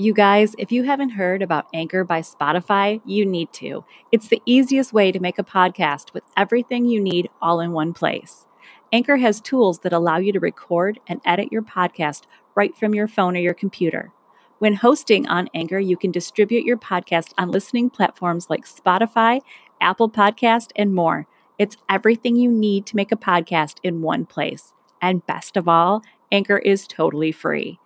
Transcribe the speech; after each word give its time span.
You 0.00 0.14
guys, 0.14 0.54
if 0.56 0.72
you 0.72 0.84
haven't 0.84 1.10
heard 1.10 1.42
about 1.42 1.66
Anchor 1.74 2.04
by 2.04 2.22
Spotify, 2.22 3.02
you 3.04 3.26
need 3.26 3.52
to. 3.52 3.84
It's 4.10 4.28
the 4.28 4.40
easiest 4.46 4.94
way 4.94 5.12
to 5.12 5.20
make 5.20 5.38
a 5.38 5.44
podcast 5.44 6.14
with 6.14 6.24
everything 6.38 6.86
you 6.86 7.02
need 7.02 7.28
all 7.42 7.60
in 7.60 7.72
one 7.72 7.92
place. 7.92 8.46
Anchor 8.94 9.18
has 9.18 9.42
tools 9.42 9.80
that 9.80 9.92
allow 9.92 10.16
you 10.16 10.32
to 10.32 10.40
record 10.40 11.00
and 11.06 11.20
edit 11.26 11.52
your 11.52 11.60
podcast 11.60 12.22
right 12.54 12.74
from 12.78 12.94
your 12.94 13.08
phone 13.08 13.36
or 13.36 13.40
your 13.40 13.52
computer. 13.52 14.10
When 14.58 14.72
hosting 14.72 15.28
on 15.28 15.50
Anchor, 15.52 15.78
you 15.78 15.98
can 15.98 16.10
distribute 16.10 16.64
your 16.64 16.78
podcast 16.78 17.34
on 17.36 17.50
listening 17.50 17.90
platforms 17.90 18.48
like 18.48 18.64
Spotify, 18.64 19.42
Apple 19.82 20.08
Podcast, 20.08 20.70
and 20.76 20.94
more. 20.94 21.26
It's 21.58 21.76
everything 21.90 22.36
you 22.36 22.50
need 22.50 22.86
to 22.86 22.96
make 22.96 23.12
a 23.12 23.16
podcast 23.16 23.76
in 23.82 24.00
one 24.00 24.24
place. 24.24 24.72
And 25.02 25.26
best 25.26 25.58
of 25.58 25.68
all, 25.68 26.00
Anchor 26.32 26.56
is 26.56 26.86
totally 26.86 27.32
free. 27.32 27.79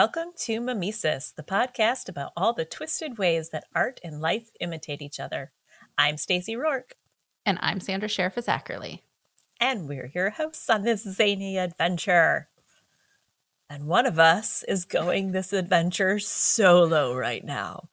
Welcome 0.00 0.30
to 0.42 0.60
Mimesis, 0.60 1.34
the 1.34 1.42
podcast 1.42 2.08
about 2.08 2.30
all 2.36 2.52
the 2.52 2.64
twisted 2.64 3.18
ways 3.18 3.50
that 3.50 3.64
art 3.74 3.98
and 4.04 4.20
life 4.20 4.50
imitate 4.60 5.02
each 5.02 5.18
other. 5.18 5.50
I'm 5.98 6.16
Stacey 6.16 6.54
Rourke. 6.54 6.94
And 7.44 7.58
I'm 7.60 7.80
Sandra 7.80 8.08
Sheriff 8.08 8.36
Zackerly. 8.36 9.00
And 9.58 9.88
we're 9.88 10.12
your 10.14 10.30
hosts 10.30 10.70
on 10.70 10.82
this 10.82 11.02
zany 11.02 11.58
adventure. 11.58 12.48
And 13.68 13.88
one 13.88 14.06
of 14.06 14.20
us 14.20 14.62
is 14.68 14.84
going 14.84 15.32
this 15.32 15.52
adventure 15.52 16.20
solo 16.20 17.16
right 17.16 17.44
now. 17.44 17.88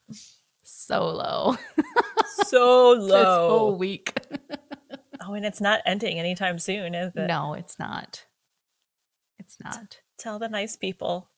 Solo. 0.62 1.58
Solo. 2.46 3.08
this 3.08 3.26
whole 3.26 3.76
week. 3.80 4.16
oh, 5.28 5.34
and 5.34 5.44
it's 5.44 5.60
not 5.60 5.82
ending 5.88 6.20
anytime 6.20 6.60
soon, 6.60 6.94
is 6.94 7.14
it? 7.16 7.26
No, 7.26 7.56
it's 7.56 7.80
not. 7.80 8.26
It's 9.40 9.58
not. 9.60 10.02
Tell 10.20 10.38
the 10.38 10.50
nice 10.50 10.76
people 10.76 11.30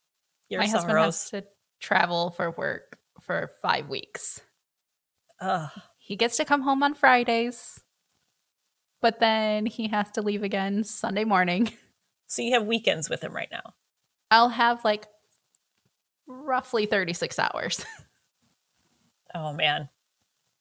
My 0.52 0.68
husband 0.68 0.98
has 0.98 1.30
to 1.32 1.44
travel 1.80 2.32
for 2.32 2.52
work 2.52 2.98
for 3.22 3.52
five 3.62 3.90
weeks. 3.90 4.40
Ugh. 5.42 5.70
He 5.98 6.16
gets 6.16 6.38
to 6.38 6.46
come 6.46 6.62
home 6.62 6.82
on 6.84 6.94
Fridays, 6.94 7.82
but 9.02 9.20
then 9.20 9.66
he 9.66 9.90
has 9.90 10.10
to 10.12 10.22
leave 10.22 10.44
again 10.44 10.84
Sunday 10.84 11.24
morning. 11.26 11.72
So 12.30 12.42
you 12.42 12.52
have 12.56 12.66
weekends 12.66 13.10
with 13.10 13.24
him 13.24 13.34
right 13.34 13.48
now. 13.50 13.74
I'll 14.30 14.50
have 14.50 14.84
like 14.84 15.08
roughly 16.28 16.86
36 16.86 17.40
hours. 17.40 17.86
Oh 19.34 19.54
man. 19.54 19.90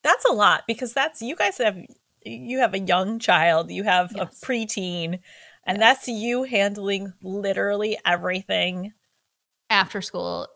That's 0.03 0.25
a 0.25 0.33
lot 0.33 0.63
because 0.67 0.93
that's 0.93 1.23
you 1.23 1.35
guys 1.37 1.59
have 1.59 1.79
you 2.25 2.59
have 2.59 2.75
a 2.75 2.79
young 2.79 3.19
child, 3.19 3.71
you 3.71 3.83
have 3.85 4.13
Yes. 4.15 4.41
a 4.43 4.47
preteen, 4.47 5.21
and 5.65 5.79
Yes. 5.79 5.81
that's 5.81 6.09
you 6.09 6.43
handling 6.45 7.13
literally 7.23 7.99
everything. 8.05 8.93
After 9.71 10.01
school 10.01 10.49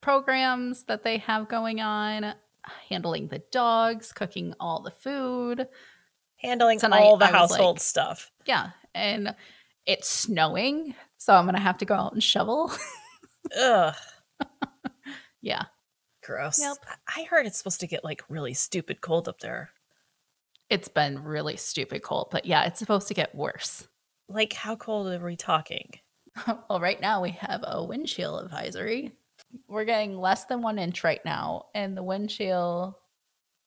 programs 0.00 0.84
that 0.84 1.02
they 1.02 1.18
have 1.18 1.48
going 1.48 1.80
on, 1.80 2.34
handling 2.88 3.28
the 3.28 3.42
dogs, 3.50 4.12
cooking 4.12 4.54
all 4.60 4.80
the 4.82 4.90
food. 4.90 5.66
Handling 6.36 6.78
Tonight, 6.78 7.00
all 7.00 7.16
the 7.16 7.24
I 7.26 7.30
household 7.32 7.76
like- 7.76 7.82
stuff. 7.82 8.30
Yeah. 8.46 8.70
And 8.94 9.34
it's 9.86 10.08
snowing. 10.08 10.94
So 11.16 11.34
I'm 11.34 11.44
going 11.44 11.56
to 11.56 11.60
have 11.60 11.78
to 11.78 11.84
go 11.84 11.94
out 11.94 12.12
and 12.12 12.22
shovel. 12.22 12.70
Ugh. 13.60 13.94
yeah. 15.40 15.64
Gross. 16.22 16.60
Yep. 16.60 16.76
I 17.16 17.22
heard 17.24 17.46
it's 17.46 17.58
supposed 17.58 17.80
to 17.80 17.86
get 17.86 18.04
like 18.04 18.22
really 18.28 18.54
stupid 18.54 19.00
cold 19.00 19.28
up 19.28 19.40
there. 19.40 19.70
It's 20.70 20.88
been 20.88 21.24
really 21.24 21.56
stupid 21.56 22.02
cold, 22.02 22.28
but 22.30 22.44
yeah, 22.44 22.64
it's 22.66 22.78
supposed 22.78 23.08
to 23.08 23.14
get 23.14 23.34
worse. 23.34 23.88
Like 24.28 24.52
how 24.52 24.76
cold 24.76 25.08
are 25.08 25.24
we 25.24 25.36
talking? 25.36 25.90
well, 26.68 26.80
right 26.80 27.00
now 27.00 27.22
we 27.22 27.30
have 27.30 27.64
a 27.66 27.84
wind 27.84 28.06
chill 28.06 28.38
advisory. 28.38 29.12
We're 29.66 29.84
getting 29.84 30.18
less 30.18 30.44
than 30.44 30.62
one 30.62 30.78
inch 30.78 31.04
right 31.04 31.24
now, 31.24 31.66
and 31.74 31.96
the 31.96 32.02
wind 32.02 32.30
chill 32.30 32.98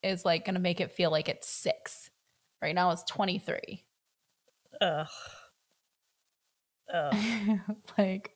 is 0.04 0.26
like 0.26 0.46
going 0.46 0.56
to 0.56 0.62
make 0.62 0.82
it 0.82 0.92
feel 0.92 1.12
like 1.12 1.30
it's 1.30 1.50
six. 1.50 2.10
Right 2.62 2.76
now 2.76 2.92
it's 2.92 3.04
23. 3.04 3.84
Ugh. 4.82 5.08
Ugh. 6.94 7.16
like, 7.98 8.32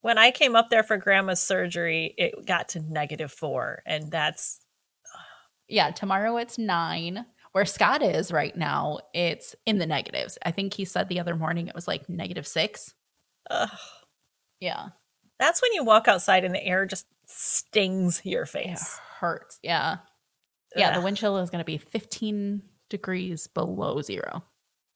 when 0.00 0.18
I 0.18 0.30
came 0.30 0.54
up 0.54 0.70
there 0.70 0.82
for 0.82 0.96
grandma's 0.96 1.40
surgery, 1.40 2.14
it 2.16 2.46
got 2.46 2.70
to 2.70 2.80
negative 2.80 3.32
four, 3.32 3.82
and 3.86 4.10
that's 4.10 4.60
yeah, 5.68 5.90
tomorrow 5.90 6.36
it's 6.36 6.58
nine. 6.58 7.26
Where 7.52 7.64
Scott 7.64 8.02
is 8.02 8.30
right 8.30 8.54
now, 8.54 8.98
it's 9.14 9.56
in 9.64 9.78
the 9.78 9.86
negatives. 9.86 10.38
I 10.44 10.50
think 10.50 10.74
he 10.74 10.84
said 10.84 11.08
the 11.08 11.20
other 11.20 11.34
morning 11.34 11.68
it 11.68 11.74
was 11.74 11.88
like 11.88 12.08
negative 12.08 12.46
six. 12.46 12.94
Ugh. 13.50 13.70
Yeah. 14.60 14.88
That's 15.38 15.60
when 15.60 15.72
you 15.74 15.84
walk 15.84 16.08
outside 16.08 16.44
and 16.44 16.54
the 16.54 16.64
air 16.64 16.86
just 16.86 17.06
stings 17.26 18.22
your 18.24 18.44
It 18.44 18.48
face. 18.48 18.98
hurts. 19.20 19.58
Yeah. 19.62 19.98
Yeah. 20.74 20.98
The 20.98 21.04
wind 21.04 21.16
chill 21.16 21.36
is 21.38 21.50
going 21.50 21.60
to 21.60 21.64
be 21.64 21.78
15 21.78 22.62
degrees 22.88 23.46
below 23.46 24.00
zero. 24.02 24.42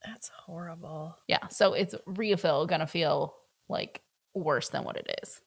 That's 0.04 0.30
horrible. 0.30 1.16
Yeah. 1.28 1.46
So 1.48 1.74
it's 1.74 1.94
refill 2.06 2.66
going 2.66 2.80
to 2.80 2.86
feel 2.86 3.34
like 3.68 4.00
worse 4.34 4.70
than 4.70 4.84
what 4.84 4.96
it 4.96 5.10
is. 5.22 5.40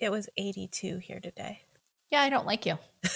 It 0.00 0.10
was 0.10 0.28
82 0.36 0.98
here 0.98 1.20
today. 1.20 1.62
Yeah. 2.10 2.20
I 2.22 2.30
don't 2.30 2.46
like 2.46 2.66
you. 2.66 2.78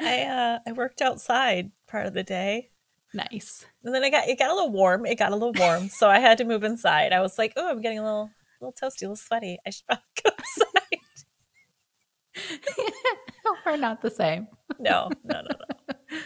I 0.00 0.22
uh 0.22 0.58
I 0.66 0.72
worked 0.72 1.00
outside 1.00 1.70
part 1.86 2.06
of 2.06 2.14
the 2.14 2.24
day. 2.24 2.70
Nice. 3.14 3.66
And 3.84 3.94
then 3.94 4.02
I 4.04 4.10
got 4.10 4.28
it 4.28 4.38
got 4.38 4.50
a 4.50 4.54
little 4.54 4.72
warm. 4.72 5.04
It 5.06 5.18
got 5.18 5.32
a 5.32 5.36
little 5.36 5.52
warm. 5.52 5.88
so 5.88 6.08
I 6.08 6.18
had 6.18 6.38
to 6.38 6.44
move 6.44 6.64
inside. 6.64 7.12
I 7.12 7.20
was 7.20 7.36
like, 7.38 7.52
oh, 7.56 7.68
I'm 7.70 7.80
getting 7.82 7.98
a 7.98 8.02
little 8.04 8.30
a 8.60 8.64
little 8.64 8.72
toasty, 8.72 9.02
a 9.02 9.04
little 9.06 9.16
sweaty. 9.16 9.58
I 9.66 9.70
should 9.70 9.86
probably 9.86 10.04
go 10.24 10.30
outside. 10.38 10.98
We're 13.66 13.76
not 13.76 14.00
the 14.02 14.10
same. 14.10 14.48
No, 14.78 15.10
no, 15.24 15.40
no, 15.42 15.48
no. 15.50 16.18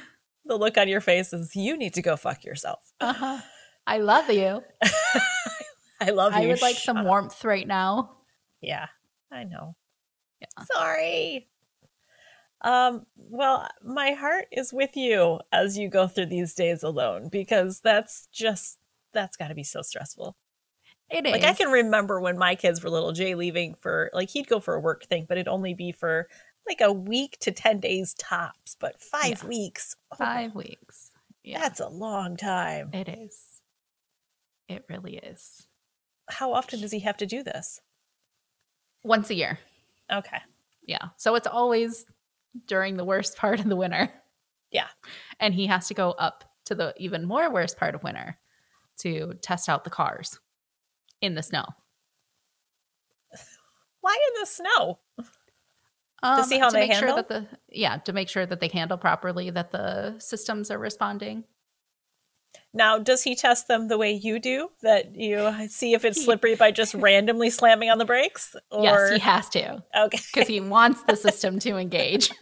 The 0.45 0.57
look 0.57 0.79
on 0.79 0.89
your 0.89 1.01
face 1.01 1.33
is 1.33 1.57
you 1.57 1.77
need 1.77 1.95
to 1.95 2.03
go 2.03 2.17
fuck 2.17 2.45
yourself. 2.45 2.81
Uh-huh. 3.01 3.41
I 3.87 3.99
love 3.99 4.31
you. 4.31 4.63
I 6.01 6.11
love 6.11 6.35
you. 6.35 6.39
I 6.43 6.47
would 6.47 6.63
like 6.63 6.77
Shut 6.77 6.85
some 6.85 6.97
up. 6.99 7.07
warmth 7.07 7.45
right 7.45 7.67
now. 7.67 8.17
Yeah, 8.61 8.87
I 9.33 9.45
know. 9.45 9.75
Yeah. 10.41 10.65
Sorry. 10.73 11.49
Um, 12.63 13.07
well, 13.17 13.69
my 13.83 14.13
heart 14.13 14.47
is 14.51 14.73
with 14.73 14.97
you 14.97 15.41
as 15.53 15.77
you 15.79 15.89
go 15.89 16.07
through 16.09 16.27
these 16.27 16.55
days 16.55 16.83
alone 16.83 17.29
because 17.31 17.81
that's 17.81 18.27
just 18.33 18.79
that's 19.13 19.37
got 19.37 19.49
to 19.49 19.55
be 19.55 19.63
so 19.63 19.83
stressful. 19.83 20.37
It 21.11 21.25
is. 21.27 21.33
Like 21.33 21.45
I 21.45 21.53
can 21.53 21.71
remember 21.71 22.21
when 22.21 22.37
my 22.39 22.55
kids 22.55 22.83
were 22.83 22.91
little, 22.91 23.13
Jay 23.13 23.35
leaving 23.35 23.75
for 23.81 24.11
like 24.13 24.31
he'd 24.31 24.49
go 24.49 24.59
for 24.59 24.75
a 24.75 24.81
work 24.81 25.05
thing, 25.05 25.27
but 25.29 25.37
it'd 25.39 25.49
only 25.49 25.75
be 25.75 25.93
for 25.93 26.29
like 26.67 26.81
a 26.81 26.93
week 26.93 27.37
to 27.41 27.53
10 27.53 27.79
days 27.79 28.15
tops, 28.19 28.77
but 28.81 29.01
5 29.01 29.43
Yeah. 29.43 29.49
weeks. 29.49 29.95
oh, 30.13 30.17
five 30.17 30.55
weeks. 30.55 31.13
Yeah. 31.45 31.61
That's 31.61 31.79
a 31.79 31.89
long 31.89 32.37
time. 32.37 32.91
It 32.93 33.09
is. 33.09 33.61
It 34.69 34.85
really 34.89 35.19
is. 35.19 35.69
How 36.29 36.53
often 36.53 36.81
does 36.81 36.91
he 36.91 36.99
have 37.01 37.17
to 37.19 37.27
do 37.27 37.45
this? 37.45 37.81
Once 39.05 39.31
a 39.31 39.35
year. 39.35 39.61
Okay. 40.13 40.39
Yeah. 40.85 41.11
So 41.17 41.37
it's 41.37 41.47
always 41.47 42.05
during 42.67 42.97
the 42.97 43.05
worst 43.05 43.37
part 43.37 43.61
of 43.61 43.69
the 43.69 43.77
winter. 43.77 44.11
Yeah. 44.71 44.89
And 45.41 45.55
he 45.55 45.67
has 45.67 45.89
to 45.89 45.95
go 45.95 46.11
up 46.11 46.45
to 46.67 46.75
the 46.75 46.95
even 46.97 47.25
more 47.25 47.53
worst 47.53 47.79
part 47.79 47.95
of 47.95 48.03
winter 48.03 48.37
to 48.99 49.35
test 49.41 49.69
out 49.69 49.85
the 49.85 49.91
cars 49.91 50.39
in 51.21 51.35
the 51.35 51.43
snow. 51.43 51.65
Why 54.01 54.17
in 54.29 54.41
the 54.41 54.47
snow? 54.47 54.99
Um, 56.23 56.43
to 56.43 56.45
see 56.45 56.59
how 56.59 56.69
to 56.69 56.73
they 56.73 56.89
make 56.89 56.97
sure 56.97 57.09
handle? 57.09 57.17
that 57.17 57.29
the 57.29 57.47
yeah 57.69 57.99
to 57.99 58.13
make 58.13 58.29
sure 58.29 58.47
that 58.47 58.59
they 58.59 58.69
handle 58.69 58.97
properly 58.97 59.51
that 59.51 59.71
the 59.71 60.19
systems 60.19 60.71
are 60.71 60.79
responding 60.79 61.45
Now, 62.77 62.99
does 62.99 63.23
he 63.23 63.35
test 63.35 63.69
them 63.69 63.89
the 63.89 63.97
way 63.99 64.13
you 64.13 64.39
do? 64.39 64.69
That 64.83 65.17
you 65.17 65.51
see 65.69 65.95
if 65.95 66.05
it's 66.05 66.23
slippery 66.25 66.55
by 66.57 66.71
just 66.71 66.93
randomly 67.09 67.49
slamming 67.51 67.89
on 67.91 67.97
the 67.99 68.05
brakes? 68.05 68.55
Or 68.71 68.85
Yes, 68.85 69.13
he 69.15 69.19
has 69.21 69.49
to 69.51 69.83
okay. 69.97 70.19
because 70.33 70.47
he 70.47 70.61
wants 70.61 71.03
the 71.05 71.17
system 71.17 71.59
to 71.61 71.77
engage. 71.79 72.31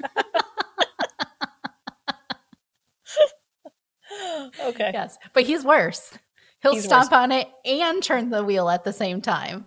okay. 4.67 4.91
Yes, 4.93 5.17
but 5.33 5.45
he's 5.45 5.65
worse. 5.65 6.19
He'll 6.63 6.75
He's 6.75 6.85
stomp 6.85 7.13
on 7.13 7.31
it 7.31 7.47
and 7.65 8.03
turn 8.03 8.31
the 8.31 8.43
wheel 8.43 8.69
at 8.71 8.85
the 8.85 8.93
same 8.93 9.21
time. 9.21 9.67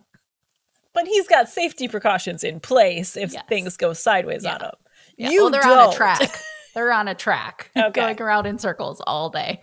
But 0.93 1.05
he's 1.07 1.27
got 1.27 1.47
safety 1.47 1.87
precautions 1.87 2.43
in 2.43 2.59
place 2.59 3.15
if 3.15 3.33
Yes. 3.33 3.43
things 3.47 3.77
go 3.77 3.93
sideways 3.93 4.43
Yeah. 4.43 4.55
on 4.55 4.61
him. 4.61 4.71
Yeah. 5.17 5.29
You 5.29 5.41
well, 5.43 5.51
they're 5.51 5.61
don't. 5.61 5.77
on 5.79 5.93
a 5.93 5.95
track. 5.95 6.39
They're 6.75 6.91
on 6.91 7.07
a 7.07 7.15
track, 7.15 7.71
Okay. 7.75 7.89
going 7.89 8.21
around 8.21 8.45
in 8.45 8.59
circles 8.59 9.01
all 9.07 9.31
day. 9.31 9.59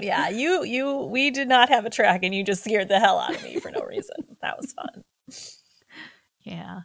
Yeah, 0.00 0.28
you 0.28 0.64
you 0.64 0.96
we 1.10 1.30
did 1.30 1.48
not 1.48 1.68
have 1.68 1.84
a 1.86 1.90
track 1.90 2.20
and 2.22 2.34
you 2.34 2.44
just 2.44 2.64
scared 2.64 2.88
the 2.88 2.98
hell 3.00 3.18
out 3.18 3.34
of 3.34 3.42
me 3.42 3.58
for 3.60 3.70
no 3.70 3.80
reason. 3.82 4.16
That 4.42 4.56
was 4.58 4.72
fun. 4.72 5.04
yeah. 6.42 6.80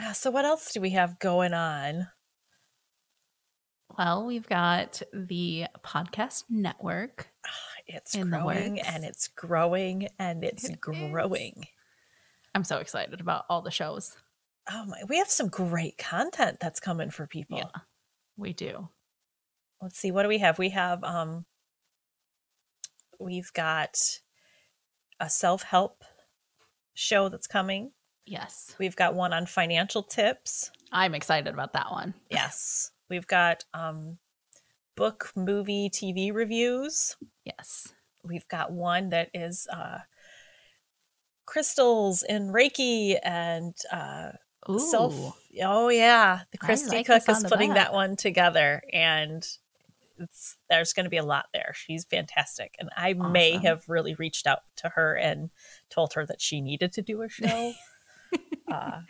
Uh, 0.00 0.12
so 0.12 0.30
what 0.30 0.44
else 0.44 0.72
do 0.72 0.80
we 0.80 0.90
have 0.90 1.18
going 1.18 1.52
on? 1.52 2.08
Well, 3.98 4.24
we've 4.24 4.46
got 4.48 5.02
the 5.12 5.66
podcast 5.84 6.44
network. 6.48 7.28
It's 7.86 8.14
growing 8.16 8.78
and 8.80 9.04
it's 9.04 9.26
growing 9.28 10.08
and 10.18 10.44
it's 10.44 10.64
It 10.68 10.72
is. 10.72 10.76
growing. 10.80 11.64
I'm 12.54 12.62
so 12.64 12.78
excited 12.78 13.20
about 13.20 13.44
all 13.50 13.62
the 13.62 13.70
shows. 13.70 14.16
Oh 14.70 14.84
my, 14.86 14.98
we 15.08 15.18
have 15.18 15.28
some 15.28 15.48
great 15.48 15.98
content 15.98 16.58
that's 16.60 16.78
coming 16.78 17.10
for 17.10 17.26
people. 17.26 17.58
Yeah, 17.58 17.80
we 18.36 18.52
do. 18.52 18.88
Let's 19.82 19.98
see, 19.98 20.12
what 20.12 20.22
do 20.22 20.28
we 20.28 20.38
have? 20.38 20.58
We 20.58 20.68
have 20.70 21.02
um 21.02 21.44
we've 23.20 23.52
got 23.52 23.98
a 25.20 25.28
self-help 25.28 26.02
show 26.94 27.28
that's 27.28 27.46
coming. 27.46 27.92
Yes. 28.26 28.74
We've 28.78 28.96
got 28.96 29.14
one 29.14 29.32
on 29.32 29.46
financial 29.46 30.02
tips. 30.02 30.70
I'm 30.92 31.14
excited 31.14 31.52
about 31.52 31.72
that 31.74 31.90
one. 31.90 32.14
Yes. 32.30 32.92
We've 33.08 33.26
got 33.26 33.64
um 33.74 34.18
book, 34.96 35.32
movie, 35.34 35.90
TV 35.90 36.32
reviews. 36.32 37.16
Yes. 37.44 37.92
We've 38.22 38.46
got 38.48 38.72
one 38.72 39.10
that 39.10 39.30
is 39.34 39.66
uh 39.72 39.98
crystals 41.46 42.22
and 42.22 42.54
Reiki 42.54 43.18
and 43.22 43.74
uh 43.92 44.30
Ooh. 44.68 44.78
self 44.78 45.40
oh 45.62 45.88
yeah 45.88 46.40
the 46.52 46.58
christy 46.58 46.98
like 46.98 47.06
cook 47.06 47.22
is 47.26 47.44
putting 47.44 47.70
that. 47.70 47.86
that 47.86 47.92
one 47.92 48.14
together 48.14 48.82
and 48.92 49.44
it's 50.20 50.56
there's 50.68 50.92
going 50.92 51.04
to 51.04 51.10
be 51.10 51.16
a 51.16 51.24
lot 51.24 51.46
there. 51.52 51.72
She's 51.74 52.04
fantastic 52.04 52.74
and 52.78 52.88
i 52.96 53.12
may 53.14 53.56
have 53.58 53.82
really 53.88 54.14
reached 54.14 54.46
out 54.46 54.60
to 54.76 54.90
her 54.90 55.14
and 55.16 55.50
told 55.90 56.12
her 56.12 56.24
that 56.26 56.40
she 56.40 56.60
needed 56.60 56.92
to 56.92 57.02
do 57.02 57.22
a 57.22 57.28
show. 57.28 57.72
Uh, 58.70 59.00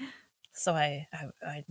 so 0.54 0.72
I, 0.72 1.06
I 1.12 1.26
i 1.46 1.64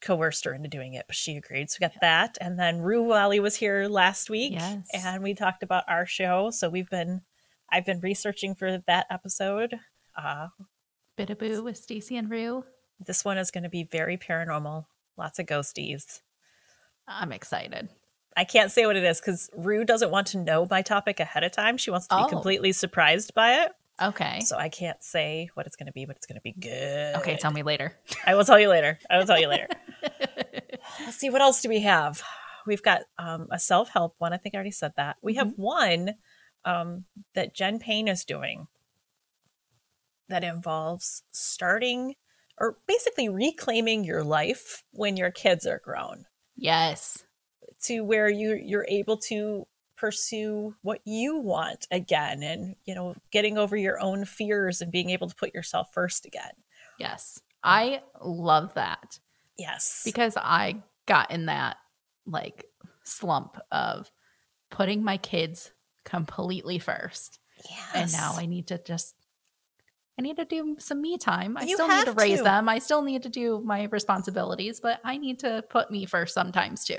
coerced 0.00 0.46
her 0.46 0.54
into 0.54 0.68
doing 0.68 0.94
it 0.94 1.04
but 1.06 1.14
she 1.16 1.36
agreed. 1.36 1.70
So 1.70 1.76
we 1.80 1.86
got 1.88 2.00
that 2.00 2.38
and 2.40 2.58
then 2.58 2.78
rue 2.80 3.02
wally 3.02 3.40
was 3.40 3.56
here 3.56 3.88
last 3.88 4.30
week 4.30 4.52
Yes. 4.52 4.88
and 4.94 5.22
we 5.22 5.34
talked 5.34 5.62
about 5.62 5.84
our 5.88 6.06
show. 6.06 6.50
So 6.50 6.70
we've 6.70 6.88
been 6.88 7.20
i've 7.70 7.84
been 7.84 8.00
researching 8.00 8.54
for 8.54 8.78
that 8.86 9.06
episode. 9.10 9.74
Uh, 10.16 10.48
Bidaboo 11.18 11.62
with 11.64 11.76
Stacy 11.76 12.16
and 12.16 12.30
Rue. 12.30 12.64
this 13.06 13.22
one 13.24 13.36
is 13.36 13.50
going 13.50 13.64
to 13.64 13.70
be 13.70 13.84
very 13.84 14.16
paranormal 14.16 14.86
lots 15.18 15.38
of 15.38 15.44
ghosties. 15.46 16.20
I'm 17.06 17.32
excited. 17.32 17.90
I 18.36 18.44
can't 18.44 18.70
say 18.70 18.84
what 18.86 18.96
it 18.96 19.04
is 19.04 19.20
because 19.20 19.48
Rue 19.56 19.84
doesn't 19.84 20.10
want 20.10 20.26
to 20.28 20.38
know 20.38 20.66
my 20.70 20.82
topic 20.82 21.20
ahead 21.20 21.42
of 21.42 21.52
time. 21.52 21.76
She 21.78 21.90
wants 21.90 22.06
to 22.08 22.14
Oh. 22.16 22.24
be 22.24 22.30
completely 22.30 22.72
surprised 22.72 23.32
by 23.34 23.62
it. 23.62 23.72
Okay. 24.00 24.40
So 24.40 24.58
I 24.58 24.68
can't 24.68 25.02
say 25.02 25.48
what 25.54 25.66
it's 25.66 25.74
going 25.76 25.86
to 25.86 25.92
be, 25.92 26.04
but 26.04 26.16
it's 26.16 26.26
going 26.26 26.36
to 26.36 26.42
be 26.42 26.52
good. 26.52 27.16
okay, 27.16 27.36
tell 27.38 27.50
me 27.50 27.62
later. 27.62 27.96
I 28.26 28.34
will 28.34 28.44
tell 28.44 28.60
you 28.60 28.68
later. 28.68 28.98
I 29.08 29.16
will 29.18 29.24
tell 29.26 29.40
you 29.40 29.48
later. 29.48 29.68
Let's 31.00 31.16
see. 31.16 31.30
What 31.30 31.40
else 31.40 31.62
do 31.62 31.70
we 31.70 31.80
have? 31.80 32.22
We've 32.66 32.82
got 32.82 33.02
um, 33.18 33.48
a 33.50 33.58
self 33.58 33.88
help 33.88 34.14
one. 34.18 34.32
I 34.34 34.36
think 34.36 34.54
I 34.54 34.56
already 34.58 34.70
said 34.70 34.92
that. 34.96 35.16
We 35.22 35.34
have 35.36 35.52
one 35.56 36.14
um, 36.66 37.04
that 37.34 37.54
Jen 37.54 37.78
Payne 37.78 38.06
is 38.08 38.24
doing 38.24 38.66
that 40.28 40.44
involves 40.44 41.22
starting 41.30 42.14
or 42.58 42.76
basically 42.86 43.28
reclaiming 43.28 44.04
your 44.04 44.24
life 44.24 44.82
when 44.90 45.16
your 45.16 45.30
kids 45.30 45.66
are 45.66 45.80
grown 45.84 46.24
yes. 46.56 47.22
To 47.86 48.02
where 48.02 48.28
you 48.28 48.54
you're 48.54 48.86
able 48.88 49.16
to 49.16 49.66
pursue 49.96 50.74
what 50.82 51.00
you 51.04 51.38
want 51.38 51.86
again 51.90 52.42
and 52.42 52.76
you 52.84 52.94
know 52.94 53.14
getting 53.32 53.56
over 53.56 53.76
your 53.76 53.98
own 54.00 54.24
fears 54.24 54.80
and 54.82 54.92
being 54.92 55.10
able 55.10 55.28
to 55.28 55.34
put 55.34 55.54
yourself 55.54 55.88
first 55.92 56.26
again 56.26 56.52
Yes. 56.98 57.40
I 57.62 58.02
love 58.22 58.74
that 58.74 59.18
yes 59.58 60.02
because 60.04 60.36
I 60.36 60.82
got 61.06 61.30
in 61.30 61.46
that 61.46 61.76
like 62.26 62.64
slump 63.04 63.58
of 63.70 64.10
putting 64.70 65.02
my 65.04 65.16
kids 65.16 65.72
completely 66.04 66.78
first. 66.78 67.38
yes. 67.68 67.90
And 67.94 68.12
now 68.12 68.34
I 68.36 68.46
need 68.46 68.66
to 68.68 68.78
just 68.78 69.14
I 70.18 70.22
need 70.22 70.36
to 70.36 70.44
do 70.46 70.76
some 70.78 71.02
me 71.02 71.18
time. 71.18 71.56
I 71.56 71.64
You 71.64 71.74
still 71.74 71.88
need 71.88 72.06
to 72.06 72.12
raise 72.12 72.38
to. 72.38 72.44
them. 72.44 72.68
I 72.68 72.78
still 72.78 73.02
need 73.02 73.22
to 73.24 73.28
do 73.28 73.60
my 73.64 73.84
responsibilities, 73.84 74.80
but 74.80 75.00
I 75.04 75.18
need 75.18 75.38
to 75.40 75.62
put 75.68 75.90
me 75.90 76.06
first 76.06 76.32
sometimes 76.32 76.84
too. 76.84 76.96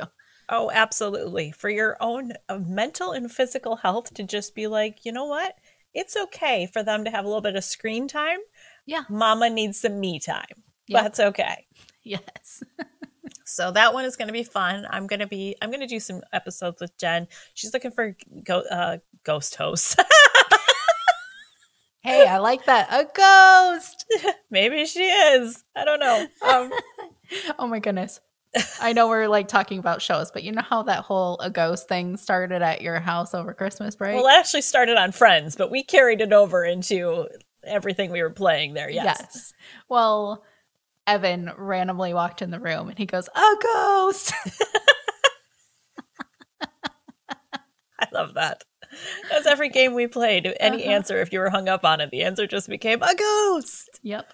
Oh 0.49 0.69
absolutely 0.73 1.51
for 1.51 1.69
your 1.69 1.97
own 1.99 2.33
uh, 2.49 2.57
mental 2.59 3.11
and 3.11 3.31
physical 3.31 3.75
health 3.77 4.13
to 4.13 4.23
just 4.23 4.55
be 4.55 4.67
like 4.67 5.05
you 5.05 5.11
know 5.11 5.25
what 5.25 5.55
it's 5.93 6.15
okay 6.15 6.67
for 6.71 6.83
them 6.83 7.03
to 7.05 7.11
have 7.11 7.25
a 7.25 7.27
little 7.27 7.41
bit 7.41 7.55
of 7.55 7.63
screen 7.63 8.07
time 8.07 8.39
Yeah. 8.85 9.03
mama 9.09 9.49
needs 9.49 9.79
some 9.81 9.99
me 9.99 10.19
time 10.19 10.63
that's 10.89 11.19
okay 11.19 11.65
Yes. 12.03 12.63
So 13.43 13.71
that 13.71 13.93
one 13.93 14.03
is 14.05 14.15
going 14.17 14.27
to 14.27 14.33
be 14.33 14.43
fun. 14.43 14.85
I'm 14.89 15.07
going 15.07 15.19
to 15.21 15.27
be 15.27 15.55
I'm 15.61 15.69
going 15.69 15.81
to 15.81 15.87
do 15.87 15.99
some 16.01 16.21
episodes 16.33 16.81
with 16.81 16.97
Jen. 16.97 17.27
She's 17.53 17.73
looking 17.73 17.91
for 17.91 18.15
go, 18.43 18.59
uh, 18.69 18.97
ghost 19.23 19.55
hosts. 19.55 19.95
Hey, 22.01 22.25
I 22.25 22.37
like 22.37 22.65
that. 22.65 22.87
A 22.89 23.03
ghost. 23.13 24.05
Maybe 24.51 24.85
she 24.85 25.03
is. 25.03 25.63
I 25.75 25.83
don't 25.83 25.99
know. 25.99 26.27
Um, 26.47 26.71
Oh 27.59 27.67
my 27.67 27.79
goodness. 27.79 28.21
I 28.81 28.93
know 28.93 29.07
we're 29.07 29.27
like 29.27 29.47
talking 29.47 29.77
about 29.79 30.01
shows, 30.01 30.31
but 30.31 30.43
you 30.43 30.51
know 30.51 30.61
how 30.61 30.83
that 30.83 31.03
whole 31.03 31.37
a 31.39 31.49
ghost 31.49 31.87
thing 31.87 32.17
started 32.17 32.61
at 32.61 32.81
your 32.81 32.99
house 32.99 33.33
over 33.33 33.53
Christmas 33.53 33.95
break? 33.95 34.15
well, 34.15 34.25
it 34.27 34.37
actually 34.39 34.61
started 34.61 34.97
on 34.97 35.11
Friends, 35.11 35.55
but 35.55 35.69
we 35.71 35.83
carried 35.83 36.21
it 36.21 36.33
over 36.33 36.63
into 36.63 37.27
everything 37.63 38.11
we 38.11 38.21
were 38.21 38.29
playing 38.29 38.73
there. 38.73 38.89
Yes. 38.89 39.53
Well, 39.89 40.43
Evan 41.05 41.51
randomly 41.57 42.13
walked 42.13 42.41
in 42.41 42.51
the 42.51 42.59
room 42.59 42.89
and 42.89 42.97
he 42.97 43.05
goes, 43.05 43.27
"A 43.35 43.55
ghost." 43.61 44.33
I 47.99 48.07
love 48.13 48.35
that. 48.35 48.63
That's 49.29 49.47
every 49.47 49.69
game 49.69 49.93
we 49.93 50.07
played. 50.07 50.45
Any 50.59 50.83
Uh-huh. 50.83 50.91
answer, 50.93 51.19
if 51.19 51.33
you 51.33 51.39
were 51.39 51.49
hung 51.49 51.67
up 51.67 51.83
on 51.83 51.99
it, 51.99 52.11
the 52.11 52.23
answer 52.23 52.45
just 52.47 52.69
became 52.69 53.01
a 53.01 53.15
ghost. 53.15 53.99
yep. 54.03 54.31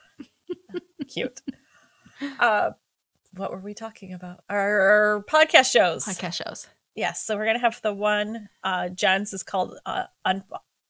Cute. 1.07 1.41
uh, 2.39 2.71
what 3.35 3.51
were 3.51 3.59
we 3.59 3.73
talking 3.73 4.13
about? 4.13 4.43
Our 4.49 5.23
podcast 5.29 5.71
shows. 5.71 6.05
Podcast 6.05 6.33
shows. 6.45 6.67
Yes, 6.95 7.23
so 7.25 7.35
we're 7.35 7.45
gonna 7.45 7.59
have 7.59 7.81
the 7.81 7.93
one. 7.93 8.49
Uh, 8.63 8.89
Jen's 8.89 9.33
is 9.33 9.43
called 9.43 9.77
uh, 9.85 10.03
Un- 10.25 10.43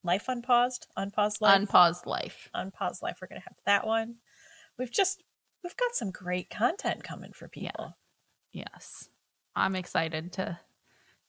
Life 0.03 0.25
Unpaused, 0.27 0.87
Unpaused 0.97 1.39
Life, 1.41 1.55
Unpaused 1.55 2.05
life. 2.05 2.49
Unpaused 2.53 3.01
Life. 3.01 3.19
We're 3.21 3.27
gonna 3.29 3.41
have 3.41 3.55
that 3.65 3.87
one. 3.87 4.15
We've 4.77 4.91
just 4.91 5.23
we've 5.63 5.77
got 5.77 5.95
some 5.95 6.11
great 6.11 6.49
content 6.49 7.03
coming 7.03 7.31
for 7.31 7.49
Yeah. 7.53 7.71
people. 7.71 7.97
Yes. 8.51 9.07
I'm 9.55 9.75
excited 9.75 10.33
to 10.33 10.59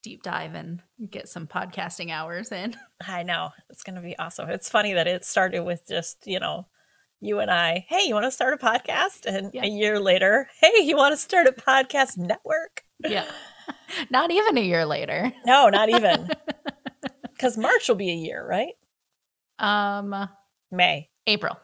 deep 0.02 0.22
dive 0.22 0.54
and 0.54 0.82
get 1.08 1.28
some 1.28 1.46
podcasting 1.46 2.10
hours 2.10 2.50
in. 2.52 2.74
I 3.06 3.22
know 3.22 3.50
it's 3.70 3.84
gonna 3.84 4.02
be 4.02 4.18
awesome. 4.18 4.50
It's 4.50 4.68
funny 4.68 4.94
that 4.94 5.06
it 5.06 5.24
started 5.24 5.60
with 5.60 5.86
just 5.86 6.26
you 6.26 6.40
know 6.40 6.66
you 7.20 7.38
and 7.40 7.50
I. 7.50 7.86
Hey, 7.88 8.02
you 8.06 8.14
want 8.14 8.24
to 8.26 8.30
start 8.30 8.54
a 8.54 8.56
podcast? 8.64 9.24
And 9.26 9.50
Yeah. 9.54 9.64
a 9.64 9.68
year 9.68 9.98
later, 10.00 10.48
hey, 10.60 10.82
you 10.82 10.96
want 10.96 11.12
to 11.12 11.16
start 11.16 11.46
a 11.46 11.52
podcast 11.52 12.16
network? 12.18 12.84
Yeah. 13.00 13.24
Not 14.10 14.30
even 14.30 14.58
a 14.58 14.62
year 14.62 14.84
later. 14.84 15.32
No, 15.46 15.68
not 15.68 15.88
even. 15.88 16.30
Because 17.32 17.58
March 17.58 17.88
will 17.88 17.96
be 17.96 18.10
a 18.10 18.14
year, 18.14 18.46
right? 18.46 18.74
Um 19.58 20.28
May, 20.70 21.10
April. 21.26 21.56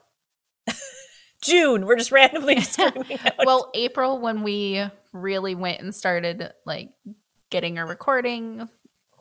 June. 1.42 1.86
We're 1.86 1.96
just 1.96 2.12
randomly 2.12 2.60
screaming 2.60 3.18
out. 3.24 3.46
well, 3.46 3.70
April 3.74 4.20
when 4.20 4.42
we 4.42 4.84
really 5.12 5.54
went 5.54 5.80
and 5.80 5.94
started 5.94 6.52
like 6.66 6.90
getting 7.50 7.78
a 7.78 7.86
recording 7.86 8.68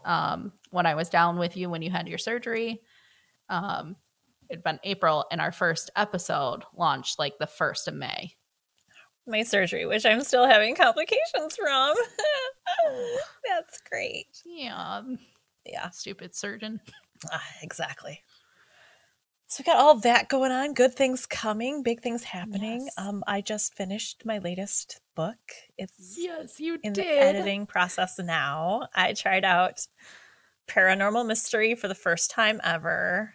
um 0.05 0.51
when 0.71 0.85
I 0.85 0.95
was 0.95 1.09
down 1.09 1.37
with 1.37 1.55
you 1.55 1.69
when 1.69 1.81
you 1.81 1.91
had 1.91 2.07
your 2.07 2.17
surgery. 2.17 2.81
Um 3.47 3.95
it'd 4.49 4.63
been 4.63 4.79
April 4.83 5.25
and 5.31 5.39
our 5.41 5.51
first 5.51 5.89
episode 5.95 6.63
launched 6.75 7.19
like 7.19 7.37
the 7.39 7.45
1st 7.47 7.87
of 7.89 7.93
May. 7.95 8.33
my 9.27 9.43
surgery, 9.43 9.85
which 9.85 10.05
I'm 10.05 10.21
still 10.23 10.45
having 10.47 10.75
complications 10.75 11.55
from. 11.55 11.93
That's 13.47 13.79
great. 13.89 14.27
Yeah. 14.45 15.01
Yeah, 15.65 15.89
Stupid 15.89 16.35
surgeon. 16.35 16.79
ah, 17.31 17.43
exactly. 17.61 18.23
So 19.47 19.61
we 19.61 19.71
got 19.71 19.79
all 19.81 19.95
that 20.01 20.29
going 20.29 20.51
on. 20.51 20.73
Good 20.73 20.93
things 20.93 21.25
coming, 21.25 21.81
big 21.81 22.01
things 22.01 22.23
happening. 22.23 22.81
Yes. 22.85 22.93
Um, 22.97 23.23
I 23.27 23.41
just 23.41 23.73
finished 23.75 24.23
my 24.25 24.37
latest 24.37 25.01
book. 25.15 25.37
It's 25.77 26.15
Yes, 26.19 26.59
you 26.59 26.77
in 26.83 26.93
did. 26.93 27.05
the 27.05 27.09
editing 27.19 27.65
process 27.65 28.19
now. 28.19 28.87
I 28.95 29.13
tried 29.13 29.43
out 29.45 29.87
Paranormal 30.67 31.25
Mystery 31.25 31.73
for 31.73 31.87
the 31.87 31.95
first 31.95 32.29
time 32.29 32.61
ever. 32.63 33.33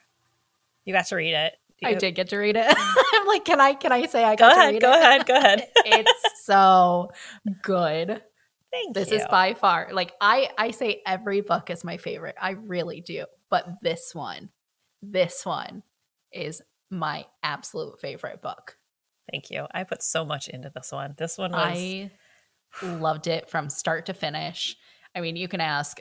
You 0.84 0.92
got 0.92 1.06
to 1.06 1.16
read 1.16 1.34
it. 1.34 1.54
I 1.84 1.94
did 1.94 2.14
get 2.14 2.28
to 2.30 2.36
read 2.38 2.56
it. 2.56 2.66
I'm 3.14 3.26
like, 3.26 3.44
can 3.44 3.60
I 3.60 3.74
can 3.74 3.92
I 3.92 4.06
say 4.06 4.24
I 4.24 4.36
Go 4.36 4.48
got 4.48 4.54
to 4.54 4.60
ahead. 4.60 4.80
Go 4.80 4.92
it? 4.92 4.98
ahead. 5.00 5.26
Go 5.26 5.36
ahead. 5.36 5.68
it's 5.84 6.44
so 6.44 7.10
good. 7.62 8.22
Thank 8.72 8.94
This 8.94 9.10
you. 9.10 9.18
is 9.18 9.26
by 9.30 9.54
far 9.54 9.88
like 9.92 10.12
I 10.20 10.48
I 10.58 10.70
say 10.70 11.02
every 11.06 11.40
book 11.42 11.70
is 11.70 11.84
my 11.84 11.96
favorite. 11.96 12.36
I 12.40 12.50
really 12.52 13.00
do. 13.00 13.26
But 13.50 13.66
this 13.82 14.14
one, 14.14 14.50
this 15.02 15.44
one 15.44 15.82
is 16.32 16.62
my 16.90 17.26
absolute 17.42 18.00
favorite 18.00 18.40
book. 18.42 18.76
Thank 19.30 19.50
you. 19.50 19.66
I 19.72 19.84
put 19.84 20.02
so 20.02 20.24
much 20.24 20.48
into 20.48 20.70
this 20.74 20.90
one. 20.92 21.14
This 21.16 21.38
one 21.38 21.52
was. 21.52 21.60
I 21.60 22.10
loved 22.82 23.26
it 23.26 23.48
from 23.48 23.68
start 23.70 24.06
to 24.06 24.14
finish. 24.14 24.76
I 25.14 25.20
mean, 25.20 25.36
you 25.36 25.48
can 25.48 25.60
ask 25.60 25.98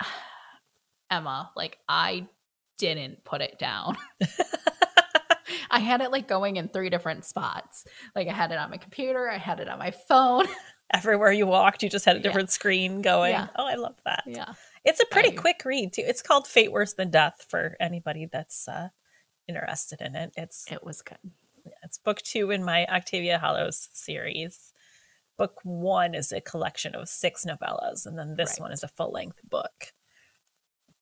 Emma, 1.10 1.50
like 1.56 1.78
I 1.88 2.26
didn't 2.78 3.24
put 3.24 3.40
it 3.40 3.58
down. 3.58 3.96
I 5.70 5.80
had 5.80 6.00
it 6.00 6.10
like 6.10 6.28
going 6.28 6.56
in 6.56 6.68
three 6.68 6.88
different 6.90 7.24
spots. 7.24 7.84
Like 8.14 8.28
I 8.28 8.32
had 8.32 8.52
it 8.52 8.58
on 8.58 8.70
my 8.70 8.76
computer, 8.76 9.28
I 9.30 9.38
had 9.38 9.60
it 9.60 9.68
on 9.68 9.78
my 9.78 9.90
phone. 9.90 10.46
Everywhere 10.92 11.32
you 11.32 11.46
walked, 11.46 11.82
you 11.82 11.88
just 11.90 12.04
had 12.04 12.16
a 12.16 12.18
Yeah. 12.18 12.22
different 12.24 12.50
screen 12.50 13.02
going. 13.02 13.32
Yeah. 13.32 13.48
Oh, 13.56 13.66
I 13.66 13.74
love 13.74 13.96
that. 14.04 14.22
yeah. 14.26 14.52
It's 14.84 15.00
a 15.00 15.06
pretty 15.06 15.30
I- 15.32 15.40
quick 15.40 15.62
read 15.64 15.92
too. 15.92 16.04
It's 16.06 16.22
called 16.22 16.46
Fate 16.46 16.70
Worse 16.72 16.92
Than 16.94 17.10
Death 17.10 17.46
for 17.48 17.76
anybody 17.80 18.26
that's 18.30 18.68
uh, 18.68 18.88
interested 19.48 20.00
in 20.00 20.14
it. 20.14 20.32
It's 20.36 20.70
It 20.70 20.84
was 20.84 21.02
good. 21.02 21.18
it's 21.82 21.98
book 21.98 22.20
two 22.22 22.50
in 22.50 22.62
my 22.64 22.86
Octavia 22.86 23.38
Hollows 23.38 23.88
series. 23.92 24.72
Book 25.36 25.58
one 25.64 26.14
is 26.14 26.30
a 26.30 26.40
collection 26.40 26.94
of 26.94 27.08
six 27.08 27.44
novellas, 27.44 28.06
and 28.06 28.16
then 28.16 28.36
this 28.36 28.50
Right. 28.52 28.60
one 28.60 28.72
is 28.72 28.84
a 28.84 28.88
full 28.88 29.10
length 29.10 29.40
book. 29.48 29.92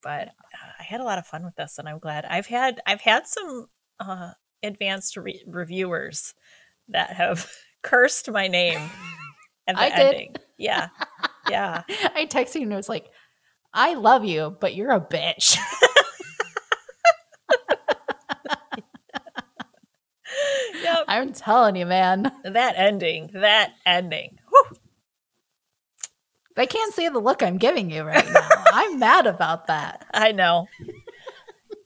But 0.02 0.28
uh, 0.28 0.73
I 0.80 0.82
had 0.82 1.00
a 1.00 1.04
lot 1.04 1.18
of 1.18 1.26
fun 1.26 1.44
with 1.44 1.54
this, 1.56 1.78
and 1.78 1.88
I'm 1.88 1.99
glad 1.99 2.25
I've 2.25 2.47
had 2.47 2.80
I've 2.87 3.00
had 3.00 3.26
some 3.26 3.66
uh, 4.00 4.32
advanced 4.62 5.16
re- 5.16 5.44
reviewers 5.47 6.35
that 6.88 7.11
have 7.11 7.50
cursed 7.82 8.30
my 8.30 8.49
name 8.49 8.90
at 9.66 9.76
the 9.76 9.82
I 9.82 9.88
did. 9.90 10.14
ending. 10.14 10.37
Yeah, 10.59 10.88
yeah. 11.49 11.82
I 11.88 12.26
texted 12.26 12.56
you 12.56 12.62
and 12.62 12.73
it 12.73 12.76
was 12.76 12.88
like, 12.88 13.06
I 13.75 13.94
love 13.94 14.25
you, 14.25 14.56
but 14.61 14.75
you're 14.75 14.90
a 14.92 15.00
bitch. 15.00 15.56
yep. 20.82 21.04
I'm 21.09 21.32
telling 21.32 21.76
you, 21.76 21.87
man. 21.87 22.30
That 22.44 22.75
ending. 22.76 23.30
That 23.35 23.73
ending. 23.87 24.38
Whew. 24.50 24.76
They 26.56 26.66
can't 26.66 26.92
see 26.92 27.09
the 27.09 27.18
look 27.18 27.42
I'm 27.42 27.56
giving 27.56 27.90
you 27.90 28.02
right 28.02 28.30
now. 28.30 28.49
I'm 28.72 28.98
mad 28.98 29.26
about 29.26 29.66
that. 29.66 30.06
I 30.14 30.32
know. 30.32 30.66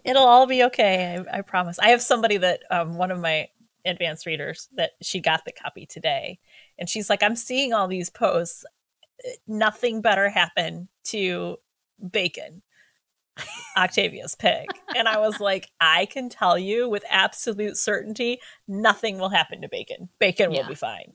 It'll 0.05 0.25
all 0.25 0.47
be 0.47 0.63
okay. 0.65 1.19
I, 1.33 1.39
I 1.39 1.41
promise. 1.43 1.79
I 1.81 1.89
have 1.89 2.01
somebody 2.01 2.37
that 2.37 2.63
um, 2.71 2.97
one 2.97 3.11
of 3.11 3.19
my 3.19 3.49
advanced 3.85 4.25
readers 4.25 4.69
that 4.77 4.93
she 5.03 5.21
got 5.21 5.45
the 5.45 5.53
copy 5.53 5.85
today, 5.85 6.39
and 6.79 6.89
she's 6.89 7.11
like, 7.11 7.23
"I'm 7.25 7.37
seeing 7.37 7.73
all 7.73 7.89
these 7.89 8.09
posts. 8.09 8.65
Nothing 9.49 10.01
better 10.01 10.29
happened 10.29 10.87
to 11.07 11.57
Bacon, 12.11 12.63
Octavia's 13.77 14.37
pig." 14.37 14.67
And 14.95 15.09
I 15.09 15.19
was 15.19 15.41
like, 15.41 15.71
"I 15.81 16.07
can 16.07 16.29
tell 16.29 16.57
you 16.57 16.89
with 16.89 17.05
absolute 17.11 17.77
certainty, 17.77 18.39
nothing 18.69 19.19
will 19.19 19.31
happen 19.31 19.63
to 19.63 19.69
Bacon. 19.69 20.09
Bacon 20.21 20.51
will 20.51 20.67
be 20.69 20.77
fine." 20.77 21.13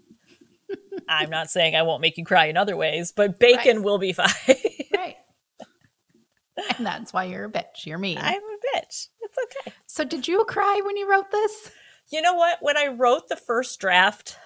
I'm 1.08 1.30
not 1.30 1.50
saying 1.50 1.76
I 1.76 1.82
won't 1.82 2.02
make 2.02 2.18
you 2.18 2.26
cry 2.26 2.46
in 2.46 2.58
other 2.58 2.78
ways, 2.78 3.12
but 3.12 3.40
Bacon 3.40 3.84
will 3.84 3.98
be 3.98 4.14
fine. 4.14 4.30
And 6.78 6.86
that's 6.86 7.14
why 7.14 7.26
you're 7.26 7.46
a 7.46 7.52
bitch. 7.52 7.86
You're 7.86 7.98
mean. 7.98 8.18
I'm 8.18 8.42
a 8.42 8.78
bitch. 8.78 9.08
It's 9.22 9.38
okay. 9.44 9.74
so 9.88 10.04
did 10.04 10.28
you 10.28 10.44
cry 10.46 10.82
when 10.84 10.98
you 10.98 11.10
wrote 11.10 11.32
this? 11.32 11.72
You 12.10 12.22
know 12.22 12.34
what? 12.34 12.58
When 12.62 12.78
I 12.78 12.88
wrote 12.88 13.30
the 13.30 13.36
first 13.36 13.80
draft, 13.80 14.38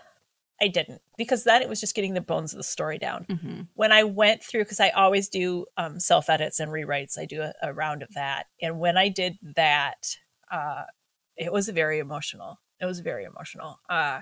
I 0.61 0.67
didn't 0.67 1.01
because 1.17 1.43
then 1.43 1.61
it 1.61 1.69
was 1.69 1.79
just 1.79 1.95
getting 1.95 2.13
the 2.13 2.21
bones 2.21 2.53
of 2.53 2.57
the 2.57 2.63
story 2.63 2.97
down. 2.97 3.25
Mm-hmm. 3.29 3.61
When 3.73 3.91
I 3.91 4.03
went 4.03 4.43
through, 4.43 4.63
because 4.63 4.79
I 4.79 4.89
always 4.89 5.27
do 5.29 5.65
um, 5.77 5.99
self 5.99 6.29
edits 6.29 6.59
and 6.59 6.71
rewrites, 6.71 7.17
I 7.17 7.25
do 7.25 7.41
a, 7.41 7.53
a 7.61 7.73
round 7.73 8.03
of 8.03 8.13
that. 8.13 8.47
And 8.61 8.79
when 8.79 8.97
I 8.97 9.09
did 9.09 9.37
that, 9.55 10.15
uh, 10.51 10.83
it 11.35 11.51
was 11.51 11.67
very 11.69 11.99
emotional. 11.99 12.59
It 12.79 12.85
was 12.85 12.99
very 12.99 13.25
emotional. 13.25 13.79
Uh, 13.89 14.21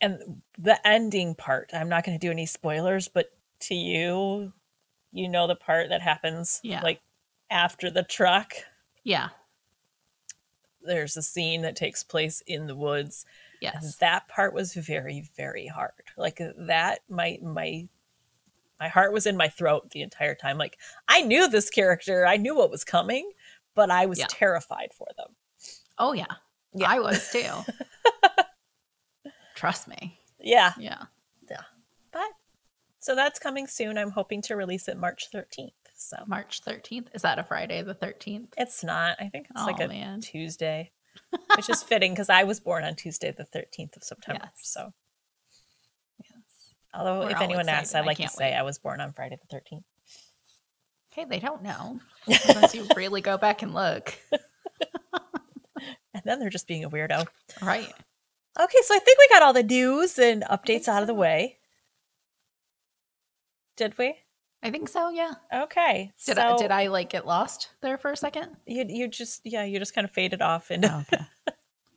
and 0.00 0.42
the 0.58 0.86
ending 0.86 1.34
part, 1.34 1.70
I'm 1.72 1.88
not 1.88 2.04
going 2.04 2.18
to 2.18 2.26
do 2.26 2.30
any 2.30 2.46
spoilers, 2.46 3.08
but 3.08 3.26
to 3.60 3.74
you, 3.74 4.52
you 5.12 5.28
know 5.28 5.46
the 5.46 5.56
part 5.56 5.88
that 5.88 6.02
happens 6.02 6.60
Yeah. 6.62 6.82
like 6.82 7.00
after 7.50 7.90
the 7.90 8.02
truck 8.02 8.52
Yeah. 9.04 9.28
there's 10.82 11.16
a 11.16 11.22
scene 11.22 11.62
that 11.62 11.76
takes 11.76 12.02
place 12.04 12.42
in 12.46 12.66
the 12.66 12.76
woods 12.76 13.24
Yes. 13.60 13.96
that 13.96 14.28
part 14.28 14.52
was 14.52 14.74
very 14.74 15.28
very 15.36 15.66
hard 15.66 15.92
like 16.16 16.40
that 16.58 17.00
my 17.08 17.38
my 17.42 17.88
my 18.78 18.88
heart 18.88 19.12
was 19.12 19.26
in 19.26 19.36
my 19.36 19.48
throat 19.48 19.90
the 19.92 20.02
entire 20.02 20.34
time 20.34 20.58
like 20.58 20.78
i 21.08 21.22
knew 21.22 21.48
this 21.48 21.70
character 21.70 22.26
i 22.26 22.36
knew 22.36 22.54
what 22.54 22.70
was 22.70 22.84
coming 22.84 23.30
but 23.74 23.90
i 23.90 24.04
was 24.06 24.18
Yeah. 24.18 24.26
terrified 24.28 24.90
for 24.94 25.08
them 25.16 25.34
Oh 25.98 26.12
yeah. 26.12 26.26
Yeah. 26.74 26.90
I 26.90 27.00
was 27.00 27.30
too. 27.30 27.46
Trust 29.54 29.88
me. 29.88 30.20
yeah 30.38 30.74
Yeah. 30.78 31.04
So 33.06 33.14
that's 33.14 33.38
coming 33.38 33.66
soon 33.66 33.96
i'm 33.96 34.10
hoping 34.10 34.42
to 34.42 34.56
release 34.56 34.88
it 34.88 34.96
march 34.98 35.28
13th 35.34 35.70
so 35.98 36.16
March 36.26 36.60
13th. 36.62 37.06
Is 37.14 37.22
that 37.22 37.38
a 37.38 37.42
Friday 37.42 37.80
the 37.82 37.94
13th? 37.94 38.48
it's 38.58 38.84
not 38.84 39.16
i 39.20 39.28
think 39.28 39.46
it's 39.50 39.62
like 39.64 39.76
Oh, 39.80 39.84
a 39.84 39.88
man. 39.88 40.20
tuesday 40.20 40.90
which 41.56 41.70
is 41.70 41.82
fitting 41.82 42.12
because 42.12 42.28
i 42.28 42.42
was 42.44 42.60
born 42.60 42.84
on 42.84 42.94
tuesday 42.96 43.30
the 43.32 43.44
13th 43.44 43.96
of 43.96 44.02
september 44.04 44.42
Yes. 44.44 44.52
so 44.62 44.92
Yes. 46.22 46.74
although 46.92 47.20
We're 47.20 47.30
if 47.30 47.40
anyone 47.40 47.68
asks 47.68 47.94
i'd 47.94 48.00
I 48.02 48.06
like 48.06 48.18
to 48.18 48.28
say 48.28 48.50
wait. 48.50 48.56
i 48.58 48.62
was 48.62 48.78
born 48.78 49.00
on 49.00 49.12
friday 49.12 49.38
the 49.48 49.56
13th 49.56 49.84
Okay, 51.12 51.24
they 51.24 51.38
don't 51.38 51.62
know. 51.62 51.98
Unless 52.48 52.74
you 52.74 52.86
really 52.94 53.22
go 53.22 53.38
back 53.38 53.62
and 53.62 53.72
look. 53.72 54.12
and 56.12 56.22
then 56.26 56.38
they're 56.40 56.50
just 56.50 56.66
being 56.68 56.84
a 56.84 56.90
weirdo 56.90 57.26
Right. 57.62 57.90
Okay, 58.60 58.78
so 58.82 58.94
I 58.94 58.98
think 58.98 59.18
we 59.18 59.28
got 59.28 59.40
all 59.42 59.54
the 59.54 59.62
news 59.62 60.18
and 60.18 60.42
updates 60.42 60.88
out 60.88 61.02
of 61.02 61.06
the 61.06 61.14
way. 61.14 61.56
Did 63.76 63.96
we? 63.98 64.16
I 64.62 64.70
think 64.70 64.88
so, 64.88 65.10
yeah. 65.10 65.34
Okay. 65.54 66.12
Did 66.24 66.36
so 66.36 66.42
I 66.42 66.56
did 66.56 66.70
I 66.70 66.86
like 66.88 67.10
get 67.10 67.26
lost 67.26 67.70
there 67.82 67.98
for 67.98 68.10
a 68.10 68.16
second? 68.16 68.56
You 68.66 68.84
you 68.88 69.08
just 69.08 69.42
yeah 69.44 69.64
you 69.64 69.78
just 69.78 69.94
kind 69.94 70.04
of 70.04 70.10
faded 70.10 70.42
off 70.42 70.70
into 70.70 70.92
oh, 70.92 71.00
okay. 71.12 71.24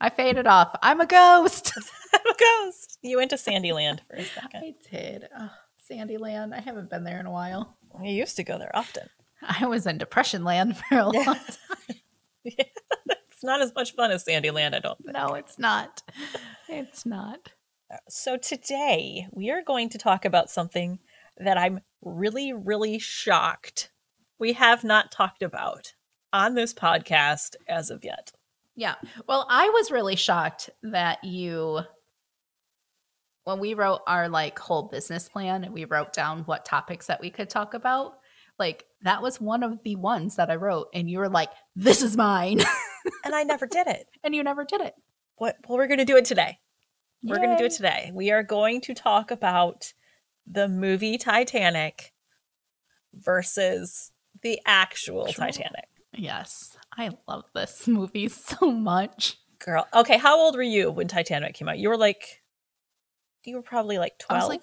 I 0.00 0.08
faded 0.10 0.46
off. 0.46 0.74
I'm 0.82 1.00
a 1.00 1.06
ghost. 1.06 1.72
I'm 2.14 2.26
a 2.26 2.36
ghost. 2.38 2.98
You 3.02 3.16
went 3.16 3.30
to 3.30 3.36
Sandyland 3.36 4.00
for 4.08 4.16
a 4.16 4.24
second. 4.24 4.62
I 4.62 4.74
did. 4.90 5.28
Oh, 5.38 5.50
Sandyland. 5.90 6.54
I 6.54 6.60
haven't 6.60 6.90
been 6.90 7.04
there 7.04 7.20
in 7.20 7.26
a 7.26 7.30
while. 7.30 7.76
You 8.02 8.12
used 8.12 8.36
to 8.36 8.44
go 8.44 8.58
there 8.58 8.74
often. 8.74 9.08
I 9.42 9.66
was 9.66 9.86
in 9.86 9.98
Depression 9.98 10.44
Land 10.44 10.76
for 10.88 10.98
a 10.98 11.04
long 11.04 11.14
time. 11.24 11.96
yeah. 12.44 12.64
It's 13.32 13.42
not 13.44 13.60
as 13.62 13.74
much 13.74 13.94
fun 13.94 14.10
as 14.10 14.24
Sandyland, 14.24 14.74
I 14.74 14.80
don't 14.80 14.98
think. 15.02 15.14
No, 15.14 15.34
it's 15.34 15.58
not. 15.58 16.02
It's 16.68 17.04
not. 17.04 17.52
Uh, 17.92 17.96
so 18.08 18.36
today 18.36 19.26
we 19.32 19.50
are 19.50 19.62
going 19.62 19.88
to 19.90 19.98
talk 19.98 20.24
about 20.24 20.50
something 20.50 20.98
that 21.44 21.58
I'm 21.58 21.80
really 22.02 22.52
really 22.52 22.98
shocked 22.98 23.90
we 24.40 24.54
have 24.54 24.82
not 24.82 25.12
talked 25.12 25.42
about 25.42 25.92
on 26.32 26.54
this 26.54 26.72
podcast 26.72 27.54
as 27.68 27.90
of 27.90 28.04
yet. 28.04 28.32
Yeah. 28.74 28.94
Well, 29.28 29.46
I 29.48 29.68
was 29.68 29.90
really 29.90 30.16
shocked 30.16 30.70
that 30.82 31.22
you 31.22 31.80
when 33.44 33.60
we 33.60 33.74
wrote 33.74 34.00
our 34.06 34.28
like 34.28 34.58
whole 34.58 34.84
business 34.84 35.28
plan 35.28 35.64
and 35.64 35.74
we 35.74 35.84
wrote 35.84 36.12
down 36.12 36.44
what 36.44 36.64
topics 36.64 37.06
that 37.06 37.20
we 37.20 37.30
could 37.30 37.50
talk 37.50 37.74
about, 37.74 38.14
like 38.58 38.84
that 39.02 39.22
was 39.22 39.40
one 39.40 39.62
of 39.62 39.82
the 39.82 39.96
ones 39.96 40.36
that 40.36 40.50
I 40.50 40.56
wrote 40.56 40.88
and 40.94 41.10
you 41.10 41.18
were 41.18 41.28
like, 41.28 41.50
"This 41.76 42.02
is 42.02 42.16
mine." 42.16 42.60
And 43.24 43.34
I 43.34 43.44
never 43.44 43.66
did 43.66 43.86
it. 43.86 44.06
and 44.22 44.34
you 44.34 44.42
never 44.42 44.64
did 44.64 44.82
it. 44.82 44.94
What 45.36 45.56
well 45.66 45.78
we're 45.78 45.86
going 45.86 46.00
to 46.00 46.04
do 46.04 46.16
it 46.16 46.26
today. 46.26 46.58
We're 47.22 47.36
going 47.36 47.50
to 47.50 47.56
do 47.56 47.64
it 47.64 47.72
today. 47.72 48.10
We 48.12 48.30
are 48.30 48.42
going 48.42 48.82
to 48.82 48.94
talk 48.94 49.30
about 49.30 49.92
the 50.50 50.68
movie 50.68 51.16
Titanic 51.18 52.12
versus 53.14 54.12
the 54.42 54.60
actual 54.66 55.28
Actual. 55.28 55.44
Titanic. 55.44 55.88
Yes. 56.14 56.76
I 56.96 57.10
love 57.28 57.44
this 57.54 57.86
movie 57.88 58.28
so 58.28 58.70
much. 58.72 59.36
Girl, 59.64 59.86
okay, 59.94 60.16
how 60.16 60.38
old 60.38 60.56
were 60.56 60.62
you 60.62 60.90
when 60.90 61.06
Titanic 61.08 61.54
came 61.54 61.68
out? 61.68 61.78
You 61.78 61.88
were 61.90 61.96
like 61.98 62.40
you 63.44 63.56
were 63.56 63.62
probably 63.62 63.98
like 63.98 64.18
12. 64.18 64.48
like- 64.48 64.62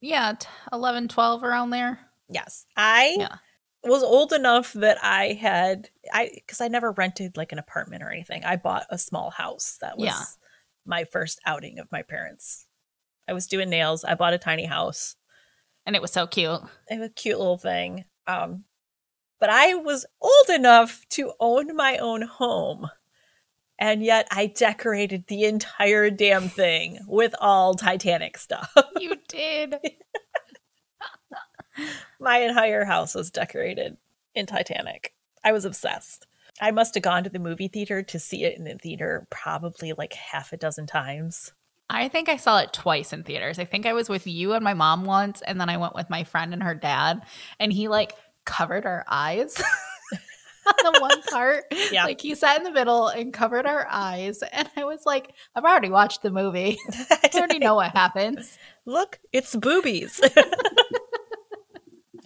Yeah, 0.00 0.34
t- 0.38 0.48
11, 0.72 1.08
12 1.08 1.42
around 1.44 1.70
there. 1.70 1.98
yes. 2.28 2.64
I 2.76 3.16
Yeah. 3.18 3.36
was 3.84 4.02
old 4.02 4.32
enough 4.32 4.72
that 4.74 4.98
I 5.02 5.32
had 5.32 5.90
I 6.12 6.30
because 6.34 6.60
I 6.60 6.68
never 6.68 6.92
rented 6.92 7.36
like 7.36 7.52
an 7.52 7.58
apartment 7.58 8.02
or 8.02 8.10
anything. 8.10 8.44
I 8.44 8.56
bought 8.56 8.86
a 8.90 8.98
small 8.98 9.30
house. 9.30 9.78
That 9.80 9.98
was 9.98 10.06
Yeah. 10.06 10.20
my 10.86 11.04
first 11.04 11.40
outing 11.44 11.78
of 11.80 11.90
my 11.90 12.02
parents. 12.02 12.66
I 13.28 13.32
was 13.32 13.46
doing 13.46 13.68
nails. 13.68 14.04
I 14.04 14.14
bought 14.14 14.32
a 14.32 14.38
tiny 14.38 14.64
house. 14.64 15.16
And 15.84 15.94
it 15.94 16.02
was 16.02 16.12
so 16.12 16.26
cute. 16.26 16.60
It 16.90 16.98
was 16.98 17.08
a 17.08 17.12
cute 17.12 17.38
little 17.38 17.58
thing. 17.58 18.04
Um, 18.26 18.64
but 19.40 19.50
I 19.50 19.74
was 19.74 20.06
old 20.20 20.48
enough 20.58 21.04
to 21.10 21.32
own 21.40 21.74
my 21.76 21.98
own 21.98 22.22
home. 22.22 22.88
And 23.78 24.02
yet 24.02 24.26
I 24.30 24.46
decorated 24.46 25.24
the 25.28 25.44
entire 25.44 26.10
damn 26.10 26.48
thing 26.48 26.98
with 27.06 27.34
all 27.40 27.74
Titanic 27.74 28.38
stuff. 28.38 28.74
You 29.00 29.14
did. 29.28 29.76
my 32.18 32.38
entire 32.38 32.84
house 32.84 33.14
was 33.14 33.30
decorated 33.30 33.96
in 34.34 34.46
Titanic. 34.46 35.14
I 35.44 35.52
was 35.52 35.64
obsessed. 35.64 36.26
I 36.60 36.72
must 36.72 36.94
have 36.94 37.04
gone 37.04 37.22
to 37.24 37.30
the 37.30 37.38
movie 37.38 37.68
theater 37.68 38.02
to 38.02 38.18
see 38.18 38.44
it 38.44 38.58
in 38.58 38.64
the 38.64 38.74
theater 38.74 39.26
probably 39.30 39.92
like 39.92 40.14
half 40.14 40.52
a 40.52 40.56
dozen 40.56 40.86
times. 40.86 41.52
I 41.90 42.08
think 42.08 42.28
I 42.28 42.36
saw 42.36 42.58
it 42.58 42.72
twice 42.72 43.12
in 43.12 43.24
theaters. 43.24 43.58
I 43.58 43.64
think 43.64 43.86
I 43.86 43.94
was 43.94 44.08
with 44.08 44.26
you 44.26 44.52
and 44.52 44.62
my 44.62 44.74
mom 44.74 45.04
once, 45.04 45.42
and 45.42 45.60
then 45.60 45.70
I 45.70 45.78
went 45.78 45.94
with 45.94 46.10
my 46.10 46.24
friend 46.24 46.52
and 46.52 46.62
her 46.62 46.74
dad, 46.74 47.22
and 47.58 47.72
he 47.72 47.88
like 47.88 48.12
covered 48.44 48.86
our 48.86 49.04
eyes 49.08 49.58
on 50.66 50.92
the 50.92 51.00
one 51.00 51.22
part. 51.22 51.64
Yeah. 51.90 52.04
Like 52.04 52.20
he 52.20 52.34
sat 52.34 52.58
in 52.58 52.64
the 52.64 52.70
middle 52.70 53.08
and 53.08 53.32
covered 53.32 53.66
our 53.66 53.86
eyes. 53.90 54.42
And 54.52 54.68
I 54.76 54.84
was 54.84 55.06
like, 55.06 55.32
I've 55.54 55.64
already 55.64 55.90
watched 55.90 56.22
the 56.22 56.30
movie. 56.30 56.78
I 57.10 57.30
already 57.34 57.58
know 57.58 57.74
what 57.74 57.92
happens. 57.92 58.58
Look, 58.84 59.20
it's 59.32 59.54
boobies. 59.54 60.20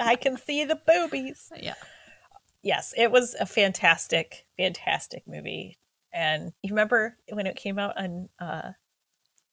I 0.00 0.16
can 0.16 0.37
see 0.37 0.64
the 0.64 0.81
boobies. 0.87 1.52
Yeah. 1.57 1.75
Yes, 2.62 2.95
it 2.97 3.11
was 3.11 3.35
a 3.38 3.47
fantastic, 3.47 4.47
fantastic 4.57 5.26
movie. 5.26 5.78
And 6.12 6.52
you 6.62 6.71
remember 6.71 7.16
when 7.31 7.47
it 7.47 7.57
came 7.57 7.78
out 7.78 7.97
on 7.97 8.28
uh 8.38 8.73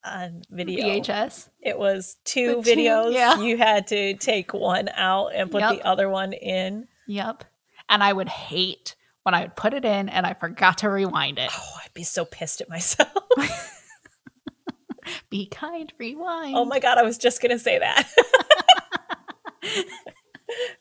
on 0.04 0.42
video? 0.50 0.86
VHS. 1.02 1.50
It 1.62 1.78
was 1.78 2.18
two 2.26 2.62
The 2.62 2.76
two, 2.76 2.80
videos. 2.82 3.14
yeah. 3.14 3.40
You 3.42 3.58
had 3.58 3.88
to 3.88 4.14
take 4.16 4.54
one 4.54 4.90
out 4.90 5.28
and 5.36 5.52
put 5.52 5.62
Yep. 5.62 5.72
the 5.78 5.86
other 5.88 6.10
one 6.10 6.34
in. 6.34 6.88
Yep. 7.08 7.44
And 7.90 8.04
I 8.04 8.14
would 8.14 8.30
hate 8.30 8.96
when 9.24 9.34
I 9.36 9.42
would 9.42 9.56
put 9.56 9.74
it 9.74 9.84
in 9.86 10.10
and 10.10 10.26
I 10.26 10.34
forgot 10.34 10.80
to 10.80 10.90
rewind 10.90 11.38
it. 11.40 11.50
Oh, 11.54 11.78
I'd 11.84 11.94
be 11.94 12.04
so 12.04 12.24
pissed 12.26 12.62
at 12.62 12.70
myself. 12.70 13.12
Be 15.32 15.48
kind, 15.48 15.92
rewind. 15.98 16.56
oh 16.56 16.66
my 16.66 16.80
god, 16.80 16.98
I 17.00 17.04
was 17.04 17.18
just 17.18 17.42
gonna 17.42 17.58
say 17.60 17.80
that. 17.80 18.08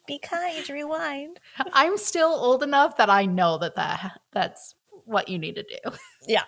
Be 0.07 0.19
kind, 0.19 0.69
rewind. 0.69 1.39
I'm 1.73 1.97
still 1.99 2.29
old 2.29 2.63
enough 2.63 2.97
that 2.97 3.11
I 3.11 3.27
know 3.27 3.59
that, 3.59 3.77
that 3.77 4.21
that's 4.33 4.75
what 5.05 5.29
you 5.29 5.39
need 5.39 5.57
to 5.57 5.63
do. 5.63 5.97
Yeah. 6.27 6.43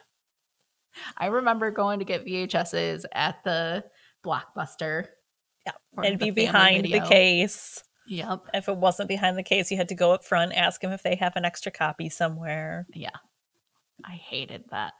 I 1.17 1.27
remember 1.27 1.71
going 1.71 1.99
to 1.99 2.05
get 2.05 2.27
VHSs 2.27 3.05
at 3.13 3.43
the 3.45 3.85
Blockbuster. 4.25 5.07
Yeah, 5.67 5.73
and 6.03 6.19
be 6.19 6.31
behind 6.31 6.85
the 6.87 7.01
case. 7.01 7.83
Yep. 8.09 8.47
If 8.55 8.69
it 8.69 8.77
wasn't 8.77 9.09
behind 9.09 9.39
the 9.39 9.43
case, 9.43 9.71
you 9.71 9.77
had 9.77 9.89
to 9.91 9.95
go 9.95 10.13
up 10.13 10.25
front, 10.25 10.53
ask 10.55 10.81
them 10.81 10.91
if 10.93 11.03
they 11.03 11.15
have 11.17 11.37
an 11.37 11.45
extra 11.45 11.71
copy 11.71 12.09
somewhere. 12.09 12.87
Yeah. 12.93 13.11
I 14.05 14.13
hated 14.13 14.65
that. 14.71 14.95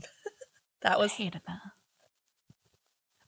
That 0.82 0.92
I 0.92 0.96
was 0.96 1.12
hated 1.12 1.42
that. 1.46 1.60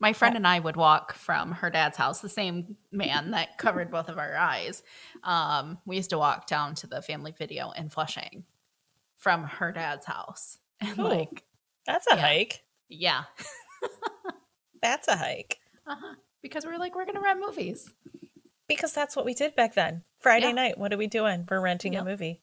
My 0.01 0.15
friend 0.15 0.37
and 0.37 0.47
I 0.47 0.59
would 0.59 0.75
walk 0.75 1.13
from 1.13 1.53
her 1.53 1.69
dad's 1.69 1.99
house, 1.99 2.21
the 2.21 2.29
same 2.31 2.77
man 2.91 3.33
that 3.33 3.59
covered 3.59 3.91
both 3.91 4.09
of 4.09 4.17
our 4.17 4.35
eyes. 4.35 4.83
Um, 5.23 5.77
we 5.85 5.97
used 5.97 6.09
to 6.11 6.19
walk 6.19 6.47
down 6.47 6.75
to 6.77 6.87
the 6.87 7.03
family 7.03 7.35
video 7.37 7.71
in 7.73 7.91
Flushing 7.91 8.45
from 9.19 9.45
her 9.45 9.71
dad's 9.71 10.07
house. 10.07 10.59
And 10.81 10.97
Cool. 10.97 11.05
like, 11.05 11.45
that's 11.87 12.07
a 12.07 12.15
Yeah. 12.17 12.21
hike. 12.21 12.62
yeah. 12.89 13.25
That's 14.83 15.07
a 15.09 15.17
hike. 15.17 15.59
Uh-huh. 15.87 16.14
Because 16.42 16.66
we're 16.66 16.79
like, 16.79 16.95
we're 16.95 17.07
gonna 17.07 17.21
rent 17.21 17.40
movies. 17.40 17.88
Because 18.68 18.92
that's 18.92 19.14
what 19.14 19.25
we 19.25 19.35
did 19.35 19.55
back 19.55 19.75
then. 19.75 20.03
Friday 20.18 20.47
Yeah. 20.49 20.53
night, 20.53 20.79
what 20.79 20.92
are 20.92 20.97
we 20.97 21.07
doing? 21.07 21.47
We're 21.49 21.61
renting 21.61 21.92
Yep. 21.95 22.03
a 22.03 22.05
movie. 22.05 22.40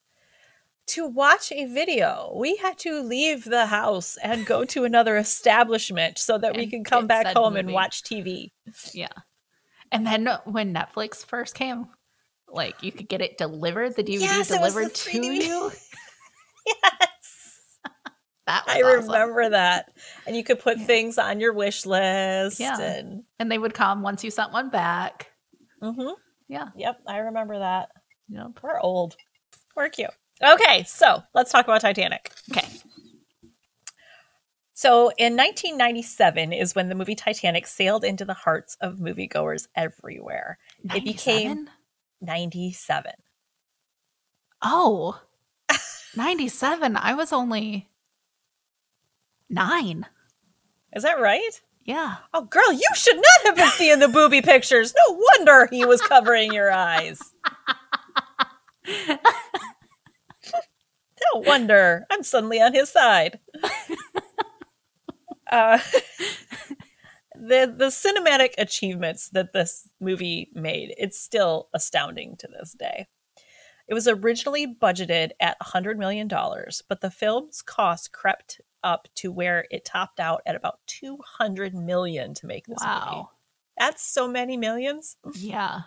To 0.88 1.06
watch 1.06 1.52
a 1.52 1.66
video, 1.66 2.34
we 2.36 2.56
had 2.56 2.78
to 2.80 3.02
leave 3.02 3.44
the 3.46 3.68
house 3.68 4.18
and 4.18 4.46
go 4.46 4.66
to 4.66 4.86
another 4.86 5.18
establishment 5.18 6.18
so 6.18 6.38
that 6.38 6.56
we 6.56 6.64
And 6.64 6.72
could 6.72 6.86
come 6.86 7.08
back 7.08 7.28
home 7.36 7.56
and 7.58 7.72
watch 7.72 8.04
TV. 8.04 8.52
Yeah. 8.94 9.08
And 9.92 10.06
then 10.08 10.28
when 10.46 10.74
Netflix 10.74 11.26
first 11.26 11.56
came, 11.56 11.88
like 12.48 12.82
you 12.82 12.92
could 12.92 13.08
get 13.10 13.22
it 13.22 13.38
delivered, 13.38 13.96
the 13.96 14.04
DVD 14.04 14.22
Yes, 14.22 14.38
was 14.40 14.48
the 14.50 14.56
delivered 14.58 14.96
to 14.96 15.10
3D. 15.10 15.46
you. 15.46 15.72
Yes. 16.66 17.09
That 18.50 18.64
I 18.68 18.82
awesome. 18.82 19.10
remember 19.12 19.50
that. 19.50 19.92
And 20.26 20.36
you 20.36 20.44
could 20.44 20.60
put 20.60 20.80
things 20.80 21.18
on 21.20 21.40
your 21.40 21.54
wish 21.54 21.86
list. 21.86 22.60
Yeah. 22.60 22.80
And 22.80 23.24
And 23.38 23.52
they 23.52 23.58
would 23.60 23.74
come 23.76 24.02
once 24.02 24.24
you 24.24 24.32
sent 24.32 24.52
one 24.52 24.70
back. 24.70 25.32
Mhm. 25.84 26.16
Yeah. 26.48 26.70
Yep, 26.76 27.02
I 27.08 27.18
remember 27.20 27.60
that. 27.60 27.90
Yep. 28.30 28.60
We're 28.64 28.80
old. 28.80 29.16
We're 29.76 29.90
cute. 29.90 30.10
Okay, 30.42 30.84
so 30.86 31.22
let's 31.36 31.52
talk 31.52 31.66
about 31.66 31.82
Titanic. 31.82 32.32
Okay. 32.52 32.68
So 34.74 35.10
in 35.18 35.36
1997 35.36 36.54
is 36.54 36.74
when 36.74 36.88
the 36.90 36.96
movie 36.96 37.16
Titanic 37.16 37.68
sailed 37.68 38.04
into 38.06 38.24
the 38.24 38.34
hearts 38.34 38.78
of 38.80 38.96
moviegoers 38.96 39.68
everywhere. 39.76 40.58
It 40.86 41.04
became 41.04 41.68
97? 42.22 42.22
97. 42.22 43.12
Oh. 44.62 45.22
97. 46.16 46.96
I 46.96 47.14
was 47.14 47.34
only 47.34 47.89
nine. 49.50 50.06
Is 50.94 51.04
that 51.04 51.20
right? 51.20 51.62
Yeah. 51.86 52.18
Oh, 52.34 52.44
girl, 52.44 52.72
you 52.72 52.88
should 52.96 53.16
not 53.16 53.46
have 53.46 53.56
been 53.56 53.70
seeing 53.70 54.00
the 54.00 54.08
booby 54.08 54.42
pictures. 54.42 54.94
No 55.08 55.16
wonder 55.16 55.68
he 55.72 55.86
was 55.86 56.02
covering 56.02 56.54
your 56.54 56.72
eyes. 56.72 57.20
No 61.34 61.42
wonder 61.42 62.06
I'm 62.10 62.24
suddenly 62.24 62.62
on 62.62 62.74
his 62.74 62.90
side. 62.90 63.40
Uh, 65.52 65.80
the 67.34 67.74
the 67.76 67.88
cinematic 67.88 68.52
achievements 68.60 69.30
that 69.30 69.52
this 69.52 69.90
movie 70.00 70.48
made, 70.54 70.94
it's 70.96 71.20
still 71.20 71.70
astounding 71.74 72.36
to 72.38 72.48
this 72.48 72.74
day. 72.74 73.08
It 73.88 73.96
was 73.96 74.08
originally 74.08 74.68
budgeted 74.68 75.32
at 75.40 75.60
$100 75.60 75.98
million, 75.98 76.28
but 76.28 77.02
the 77.02 77.10
film's 77.10 77.64
cost 77.64 78.12
crept 78.12 78.62
up 78.84 79.08
to 79.16 79.32
where 79.32 79.66
it 79.72 79.86
topped 79.86 80.20
out 80.20 80.42
at 80.46 80.56
about 80.56 80.80
200 80.88 81.74
million 81.74 82.34
to 82.36 82.46
make 82.48 82.66
this 82.68 82.80
movie. 82.82 82.96
Wow. 82.96 83.30
That's 83.78 84.04
so 84.04 84.28
many 84.28 84.58
millions. 84.58 85.18
Yeah. 85.36 85.82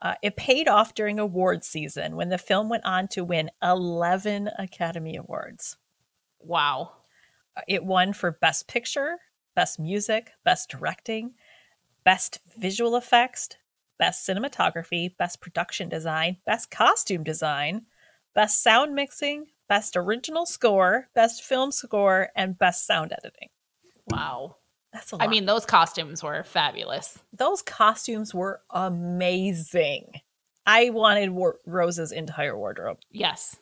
Uh, 0.00 0.14
it 0.20 0.34
paid 0.36 0.66
off 0.66 0.94
during 0.94 1.20
award 1.20 1.62
season 1.62 2.16
when 2.16 2.28
the 2.28 2.36
film 2.38 2.68
went 2.68 2.84
on 2.84 3.06
to 3.06 3.22
win 3.22 3.48
11 3.62 4.50
Academy 4.58 5.14
Awards. 5.14 5.76
Wow. 6.40 6.90
Uh, 7.56 7.60
It 7.68 7.84
won 7.84 8.12
for 8.12 8.32
Best 8.32 8.66
Picture, 8.66 9.18
Best 9.54 9.78
Music, 9.78 10.32
Best 10.44 10.70
Directing, 10.70 11.34
Best 12.04 12.40
Visual 12.58 12.96
Effects, 12.96 13.50
Best 13.96 14.26
Cinematography, 14.26 15.16
Best 15.16 15.40
Production 15.40 15.88
Design, 15.88 16.38
Best 16.46 16.72
Costume 16.72 17.22
Design, 17.22 17.82
Best 18.34 18.60
Sound 18.60 18.96
Mixing, 18.96 19.46
Best 19.72 19.96
Original 19.96 20.44
Score, 20.44 21.08
Best 21.14 21.42
Film 21.44 21.72
Score, 21.72 22.28
and 22.36 22.58
Best 22.58 22.86
Sound 22.86 23.10
Editing. 23.10 23.48
Wow. 24.08 24.56
That's 24.92 25.12
a 25.12 25.16
lot. 25.16 25.24
I 25.24 25.28
mean, 25.28 25.46
those 25.46 25.64
costumes 25.64 26.22
were 26.22 26.42
fabulous. 26.44 27.18
those 27.32 27.62
costumes 27.62 28.34
were 28.34 28.60
amazing. 28.68 30.12
I 30.66 30.90
wanted 30.90 31.30
War- 31.30 31.56
Rose's 31.64 32.12
entire 32.12 32.54
wardrobe. 32.54 32.98
Yes. 33.10 33.56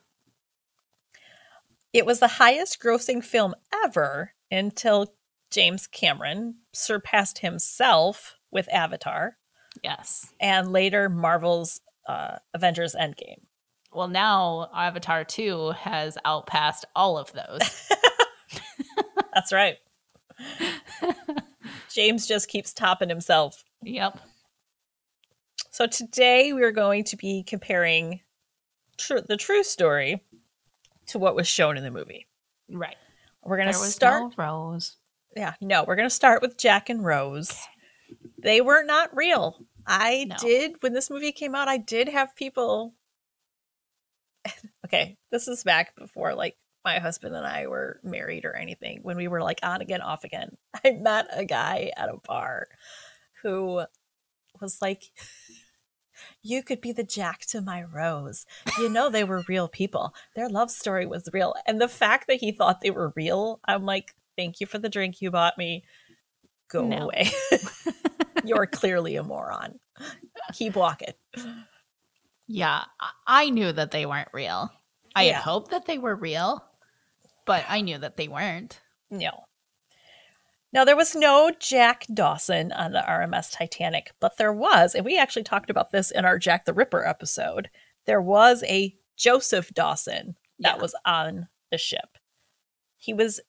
It 1.93 2.05
was 2.07 2.19
the 2.19 2.27
highest 2.27 2.81
grossing 2.83 3.23
film 3.23 3.55
ever 3.85 4.33
until 4.51 5.15
James 5.53 5.87
Cameron 5.87 6.57
surpassed 6.73 7.39
himself 7.39 8.35
with 8.51 8.69
Avatar 8.73 9.37
Yes. 9.85 10.33
and 10.41 10.73
later 10.73 11.09
Marvel's 11.09 11.81
uh, 12.09 12.39
Avengers 12.53 12.97
Endgame. 13.01 13.43
Well, 13.93 14.09
now 14.09 14.71
Avatar 14.75 15.25
2 15.25 15.71
has 15.73 16.17
outpassed 16.25 16.85
all 16.95 17.19
of 17.19 17.33
those. 17.33 17.91
That's 19.35 19.53
right. 19.53 19.79
James 21.93 22.27
just 22.27 22.49
keeps 22.49 22.73
topping 22.73 23.09
himself. 23.09 23.65
yep. 23.83 24.19
So 25.73 25.87
today 25.87 26.53
we're 26.53 26.73
going 26.73 27.05
to 27.05 27.17
be 27.17 27.43
comparing 27.47 28.21
tr- 28.99 29.19
the 29.27 29.37
true 29.37 29.63
story 29.65 30.23
to 31.07 31.19
what 31.19 31.35
was 31.37 31.49
shown 31.49 31.77
in 31.77 31.83
the 31.85 31.91
movie. 31.91 32.27
Right. 32.71 32.97
We're 33.43 33.57
going 33.57 33.69
to 33.69 33.75
start 33.75 34.23
no 34.37 34.45
Rose. 34.45 34.97
Yeah, 35.37 35.55
no, 35.61 35.85
we're 35.85 35.97
going 35.97 36.09
to 36.09 36.15
start 36.15 36.43
with 36.43 36.59
Jack 36.59 36.91
and 36.91 37.05
Rose. 37.05 37.57
They 38.39 38.61
were 38.61 38.83
not 38.83 39.15
real. 39.17 39.65
I 39.87 40.27
No. 40.29 40.37
did 40.41 40.83
when 40.83 40.93
this 40.93 41.09
movie 41.09 41.33
came 41.33 41.55
out. 41.55 41.69
I 41.69 41.79
did 41.79 42.09
have 42.09 42.35
people. 42.37 42.95
okay, 44.87 45.17
this 45.31 45.49
is 45.49 45.65
back 45.65 45.95
before 45.97 46.35
like 46.35 46.57
my 46.85 46.99
husband 46.99 47.35
and 47.37 47.47
I 47.47 47.67
were 47.67 48.01
married 48.03 48.45
or 48.45 48.55
anything. 48.57 49.01
When 49.03 49.17
we 49.17 49.29
were 49.29 49.43
like 49.43 49.61
on 49.63 49.81
again, 49.83 50.01
off 50.01 50.25
again, 50.25 50.57
I 50.85 50.93
met 50.93 51.29
a 51.33 51.45
guy 51.45 51.93
at 51.97 52.09
a 52.09 52.17
bar 52.27 52.67
who 53.43 53.83
was 54.61 54.81
like, 54.83 55.05
"You 56.43 56.63
could 56.63 56.81
be 56.81 56.93
the 56.93 57.05
Jack 57.05 57.41
to 57.49 57.61
my 57.61 57.83
Rose." 57.83 58.47
You 58.79 58.89
know, 58.89 59.11
they 59.11 59.25
were 59.25 59.45
real 59.49 59.69
people. 59.69 60.15
Their 60.35 60.49
love 60.49 60.71
story 60.71 61.07
was 61.07 61.29
real, 61.33 61.55
and 61.67 61.81
the 61.81 61.89
fact 61.89 62.27
that 62.29 62.41
he 62.41 62.53
thought 62.53 62.81
they 62.81 62.91
were 62.91 63.13
real, 63.17 63.61
I'm 63.67 63.85
like, 63.85 64.15
"Thank 64.37 64.61
you 64.61 64.67
for 64.67 64.79
the 64.79 64.89
drink 64.89 65.21
you 65.21 65.31
bought 65.31 65.59
me. 65.59 65.85
Go 66.71 66.87
No. 66.87 67.05
away." 67.05 67.31
You're 68.45 68.67
clearly 68.67 69.17
a 69.17 69.23
moron. 69.23 69.79
Keep 70.55 70.77
walking. 70.77 71.13
Yeah, 72.53 72.85
I- 73.29 73.51
knew 73.51 73.71
that 73.73 73.93
they 73.93 74.07
weren't 74.07 74.29
real. 74.33 74.73
I 75.15 75.25
Yeah. 75.25 75.35
had 75.35 75.43
hoped 75.45 75.71
that 75.71 75.87
they 75.87 75.99
were 75.99 76.17
real, 76.17 76.65
but 77.47 77.65
I 77.69 77.81
knew 77.81 77.97
that 77.99 78.17
they 78.17 78.27
weren't. 78.27 78.81
No. 79.09 79.45
Now, 80.73 80.85
there 80.85 80.97
was 80.97 81.15
no 81.15 81.53
Jack 81.59 82.07
Dawson 82.13 82.73
on 82.73 82.91
the 82.91 83.03
RMS 83.09 83.51
Titanic, 83.53 84.13
but 84.19 84.37
there 84.37 84.53
was, 84.53 84.97
and 84.97 85.05
we 85.05 85.17
actually 85.17 85.45
talked 85.45 85.71
about 85.71 85.91
this 85.93 86.11
in 86.11 86.25
our 86.25 86.39
Jack 86.41 86.65
the 86.65 86.73
Ripper 86.73 87.05
episode. 87.07 87.71
There 88.07 88.21
was 88.23 88.65
a 88.65 88.97
Joseph 89.17 89.71
Dawson 89.73 90.37
that 90.59 90.77
Yeah. 90.77 90.83
was 90.83 90.95
on 91.05 91.49
the 91.71 91.79
ship. 91.79 92.19
He 92.97 93.13
was, 93.13 93.41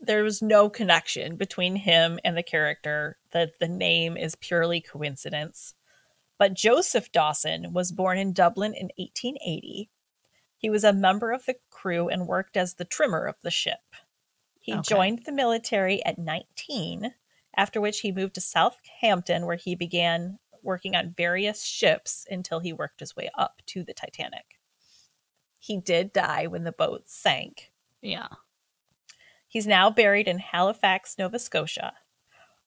there 0.00 0.22
was 0.22 0.40
no 0.40 0.70
connection 0.70 1.36
between 1.36 1.76
him 1.76 2.18
and 2.24 2.36
the 2.36 2.42
character. 2.42 3.18
The, 3.32 3.52
the 3.60 3.68
name 3.68 4.16
is 4.16 4.34
purely 4.34 4.80
coincidence. 4.80 5.74
But 6.38 6.54
Joseph 6.54 7.12
Dawson 7.12 7.72
was 7.72 7.92
born 7.92 8.18
in 8.18 8.32
Dublin 8.32 8.74
in 8.74 8.90
1880. 8.96 9.90
He 10.58 10.70
was 10.70 10.84
a 10.84 10.92
member 10.92 11.32
of 11.32 11.44
the 11.46 11.56
crew 11.70 12.08
and 12.08 12.26
worked 12.26 12.56
as 12.56 12.74
the 12.74 12.84
trimmer 12.84 13.24
of 13.26 13.36
the 13.42 13.50
ship. 13.50 13.80
He 14.60 14.72
Okay. 14.74 14.82
joined 14.82 15.24
the 15.24 15.32
military 15.32 16.04
at 16.04 16.18
19, 16.18 17.14
after 17.56 17.80
which 17.80 18.00
he 18.00 18.12
moved 18.12 18.34
to 18.34 18.40
Southampton, 18.40 19.46
where 19.46 19.56
he 19.56 19.74
began 19.74 20.38
working 20.62 20.96
on 20.96 21.14
various 21.16 21.62
ships 21.64 22.26
until 22.28 22.58
he 22.60 22.72
worked 22.72 23.00
his 23.00 23.14
way 23.14 23.30
up 23.34 23.62
to 23.66 23.84
the 23.84 23.94
Titanic. 23.94 24.58
He 25.58 25.78
did 25.80 26.12
die 26.12 26.46
when 26.46 26.64
the 26.64 26.72
boat 26.72 27.08
sank. 27.08 27.72
Yeah. 28.02 28.28
He's 29.46 29.66
now 29.66 29.90
buried 29.90 30.26
in 30.28 30.38
Halifax, 30.38 31.16
Nova 31.18 31.38
Scotia. 31.38 31.94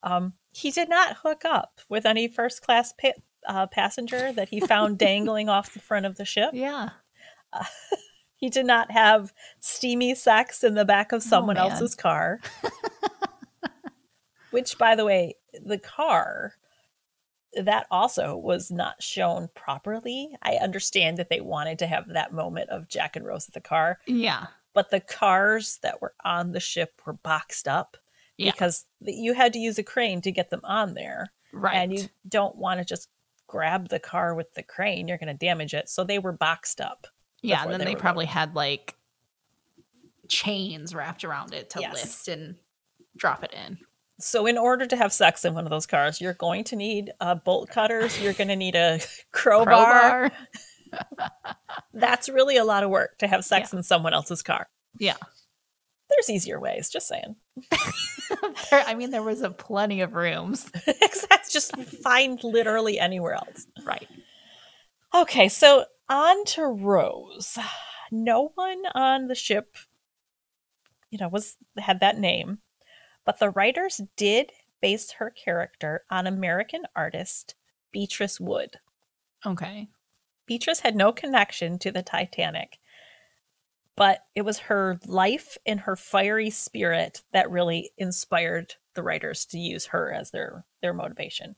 Um, 0.01 0.33
he 0.53 0.71
did 0.71 0.87
not 0.89 1.17
hook 1.17 1.43
up 1.43 1.81
with 1.89 2.05
any 2.05 2.27
first 2.27 2.61
class 2.61 2.93
pa- 2.93 3.11
uh, 3.47 3.67
passenger 3.67 4.31
that 4.33 4.49
he 4.49 4.59
found 4.59 4.97
dangling 4.99 5.49
off 5.49 5.73
the 5.73 5.79
front 5.79 6.05
of 6.05 6.17
the 6.17 6.25
ship. 6.25 6.51
Yeah. 6.53 6.89
He 8.41 8.49
did 8.49 8.65
not 8.65 8.89
have 8.89 9.33
steamy 9.59 10.15
sex 10.15 10.63
in 10.63 10.73
the 10.73 10.85
back 10.85 11.11
of 11.11 11.21
someone 11.21 11.57
man. 11.57 11.71
else's 11.71 11.93
car. 11.93 12.39
Which, 14.51 14.77
by 14.77 14.95
the 14.95 15.03
way, 15.03 15.35
the 15.63 15.77
car 15.77 16.53
that 17.61 17.85
also 17.91 18.37
was 18.37 18.71
not 18.71 19.03
shown 19.03 19.49
properly. 19.55 20.29
I 20.41 20.55
understand 20.55 21.17
that 21.17 21.29
they 21.29 21.41
wanted 21.41 21.79
to 21.79 21.87
have 21.87 22.07
that 22.07 22.31
moment 22.31 22.69
of 22.69 22.87
Jack 22.87 23.17
and 23.17 23.25
Rose 23.25 23.47
at 23.49 23.53
the 23.53 23.59
car, 23.59 23.99
Yeah. 24.07 24.47
but 24.73 24.89
the 24.89 25.01
cars 25.01 25.77
that 25.83 26.01
were 26.01 26.13
on 26.23 26.53
the 26.53 26.59
ship 26.61 27.01
were 27.05 27.13
boxed 27.13 27.67
up 27.67 27.97
Yeah. 28.37 28.51
because 28.51 28.85
you 29.01 29.33
had 29.33 29.51
to 29.53 29.59
use 29.59 29.77
a 29.77 29.83
crane 29.83 30.21
to 30.21 30.31
get 30.31 30.49
them 30.49 30.61
on 30.63 30.93
there. 30.93 31.33
Right. 31.51 31.75
And 31.75 31.91
you 31.93 32.07
don't 32.27 32.55
want 32.55 32.79
to 32.79 32.85
just 32.85 33.09
grab 33.49 33.89
the 33.89 33.99
car 33.99 34.35
with 34.35 34.53
the 34.53 34.61
crane, 34.63 35.07
you're 35.07 35.17
going 35.17 35.27
to 35.27 35.33
damage 35.45 35.73
it. 35.73 35.89
So 35.89 36.03
they 36.03 36.19
were 36.19 36.31
boxed 36.31 36.79
up. 36.79 37.07
yeah. 37.41 37.63
And 37.63 37.71
then 37.71 37.79
they 37.79 37.85
they 37.85 37.95
probably 37.95 38.25
had 38.27 38.55
like 38.55 38.95
chains 40.27 40.93
wrapped 40.93 41.23
around 41.23 41.53
it 41.53 41.71
to 41.71 41.81
Yes. 41.81 41.93
lift 41.93 42.27
and 42.27 42.55
drop 43.17 43.43
it 43.43 43.51
in. 43.53 43.79
So, 44.21 44.45
in 44.45 44.57
order 44.57 44.85
to 44.85 44.95
have 44.97 45.13
sex 45.13 45.45
in 45.45 45.53
one 45.53 45.63
of 45.65 45.69
those 45.69 45.85
cars, 45.85 46.19
you're 46.19 46.33
going 46.33 46.65
to 46.65 46.75
need 46.75 47.11
uh, 47.21 47.35
bolt 47.35 47.69
cutters. 47.69 48.21
You're 48.21 48.33
going 48.33 48.49
to 48.49 48.55
need 48.57 48.75
a 48.75 48.99
crowbar. 49.31 50.29
Crowbar. 50.29 50.31
That's 51.93 52.27
really 52.27 52.57
a 52.57 52.65
lot 52.65 52.83
of 52.83 52.89
work 52.89 53.17
to 53.19 53.27
have 53.27 53.45
sex 53.45 53.71
in 53.73 53.81
someone 53.81 54.13
else's 54.13 54.43
car. 54.43 54.67
Yeah. 54.99 55.15
There's 56.09 56.29
easier 56.29 56.59
ways. 56.59 56.89
Just 56.89 57.07
saying. 57.07 57.37
There- 58.69 58.83
I 58.85 58.93
mean, 58.95 59.09
there 59.11 59.23
was 59.23 59.41
a 59.41 59.49
plenty 59.49 60.01
of 60.01 60.13
rooms. 60.13 60.71
Just 61.51 61.75
find 62.03 62.43
literally 62.43 62.99
anywhere 62.99 63.33
else. 63.33 63.65
Right. 63.83 64.07
Okay, 65.15 65.49
so 65.49 65.85
on 66.07 66.45
to 66.45 66.63
Rose. 66.65 67.57
No 68.11 68.51
one 68.55 68.83
on 68.93 69.27
the 69.27 69.35
ship, 69.35 69.75
you 71.09 71.17
know, 71.17 71.27
was 71.27 71.57
had 71.77 71.99
that 72.01 72.19
name, 72.19 72.59
but 73.25 73.39
the 73.39 73.49
writers 73.49 73.99
did 74.15 74.51
base 74.81 75.11
her 75.13 75.31
character 75.31 76.03
on 76.09 76.27
American 76.27 76.83
artist 76.95 77.55
Beatrice 77.91 78.39
Wood. 78.39 78.77
Okay. 79.45 79.87
Beatrice 80.45 80.79
had 80.81 80.95
no 80.95 81.11
connection 81.11 81.77
to 81.79 81.91
the 81.91 82.01
Titanic, 82.01 82.78
but 83.99 84.21
it 84.33 84.43
was 84.43 84.57
her 84.59 84.97
life 85.05 85.57
and 85.65 85.81
her 85.81 85.97
fiery 85.97 86.49
spirit 86.49 87.21
that 87.33 87.51
really 87.51 87.91
inspired 87.97 88.75
the 88.95 89.03
writers 89.03 89.45
to 89.47 89.59
use 89.59 89.87
her 89.87 90.13
as 90.13 90.31
their 90.31 90.63
their 90.81 90.93
motivation. 90.93 91.57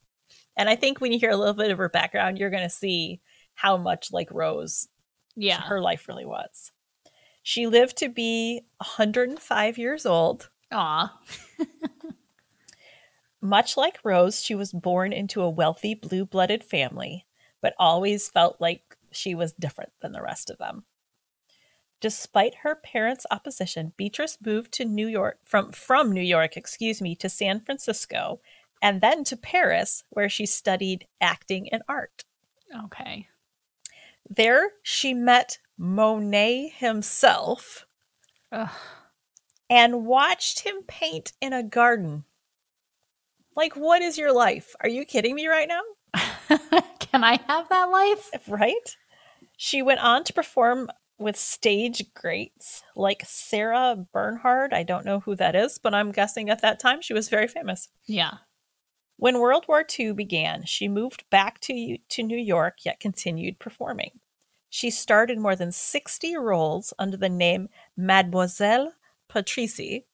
And 0.57 0.67
I 0.67 0.75
think 0.75 0.99
when 0.99 1.11
you 1.11 1.19
hear 1.19 1.29
a 1.29 1.37
little 1.37 1.53
bit 1.53 1.69
of 1.69 1.77
her 1.77 1.87
background, 1.89 2.39
you're 2.39 2.49
going 2.49 2.63
to 2.63 2.69
see 2.69 3.21
how 3.53 3.77
much 3.77 4.11
like 4.11 4.31
Rose 4.31 4.87
Yeah. 5.35 5.61
her 5.61 5.79
life 5.79 6.07
really 6.07 6.25
was. 6.25 6.71
She 7.43 7.67
lived 7.67 7.97
to 7.97 8.09
be 8.09 8.61
105 8.77 9.77
years 9.77 10.05
old. 10.07 10.49
Aw. 10.71 11.15
Much 13.41 13.77
like 13.77 13.99
Rose, 14.03 14.43
she 14.43 14.53
was 14.55 14.71
born 14.71 15.13
into 15.13 15.41
a 15.41 15.49
wealthy 15.49 15.95
blue 15.95 16.25
blooded 16.25 16.63
family, 16.63 17.25
but 17.61 17.73
always 17.79 18.29
felt 18.29 18.57
like 18.59 18.97
she 19.11 19.33
was 19.35 19.53
different 19.53 19.91
than 20.01 20.11
the 20.11 20.21
rest 20.21 20.49
of 20.49 20.57
them. 20.59 20.85
Despite 22.01 22.55
her 22.63 22.75
parents' 22.75 23.27
opposition, 23.29 23.93
Beatrice 23.95 24.39
moved 24.43 24.73
to 24.73 24.85
New 24.85 25.07
York 25.07 25.37
from, 25.45 25.71
from 25.71 26.11
New 26.11 26.21
York, 26.21 26.57
excuse 26.57 26.99
me, 26.99 27.15
to 27.15 27.29
San 27.29 27.61
Francisco 27.61 28.41
and 28.81 29.01
then 29.01 29.23
to 29.25 29.37
Paris, 29.37 30.03
where 30.09 30.27
she 30.27 30.47
studied 30.47 31.07
acting 31.21 31.69
and 31.71 31.83
art. 31.87 32.25
Okay. 32.85 33.27
There, 34.27 34.71
she 34.81 35.13
met 35.13 35.59
Monet 35.77 36.73
himself 36.77 37.85
Ugh. 38.51 38.69
and 39.69 40.05
watched 40.05 40.61
him 40.61 40.81
paint 40.87 41.33
in 41.39 41.53
a 41.53 41.61
garden. 41.63 42.23
Like, 43.55 43.75
what 43.75 44.01
is 44.01 44.17
your 44.17 44.33
life? 44.33 44.75
Are 44.81 44.89
you 44.89 45.05
kidding 45.05 45.35
me 45.35 45.47
right 45.47 45.67
now? 45.67 45.81
Can 46.99 47.23
I 47.23 47.39
have 47.47 47.69
that 47.69 47.85
life? 47.85 48.31
Right? 48.47 48.97
She 49.57 49.83
went 49.83 49.99
on 49.99 50.23
to 50.23 50.33
perform 50.33 50.89
with 51.21 51.37
stage 51.37 52.13
greats 52.13 52.83
like 52.95 53.23
Sarah 53.25 53.95
Bernhardt. 54.11 54.73
I 54.73 54.83
don't 54.83 55.05
know 55.05 55.19
who 55.19 55.35
that 55.35 55.55
is, 55.55 55.77
but 55.77 55.93
I'm 55.93 56.11
guessing 56.11 56.49
at 56.49 56.61
that 56.61 56.79
time 56.79 57.01
she 57.01 57.13
was 57.13 57.29
very 57.29 57.47
famous. 57.47 57.89
Yeah. 58.05 58.37
When 59.17 59.39
World 59.39 59.65
War 59.67 59.85
II 59.99 60.13
began, 60.13 60.65
she 60.65 60.87
moved 60.87 61.29
back 61.29 61.59
to, 61.61 61.97
to 62.09 62.23
New 62.23 62.37
York 62.37 62.79
yet 62.83 62.99
continued 62.99 63.59
performing. 63.59 64.19
She 64.69 64.89
starred 64.89 65.29
in 65.29 65.41
more 65.41 65.55
than 65.55 65.71
60 65.71 66.37
roles 66.37 66.93
under 66.97 67.17
the 67.17 67.29
name 67.29 67.69
Mademoiselle 67.95 68.93
Patrici. 69.29 70.05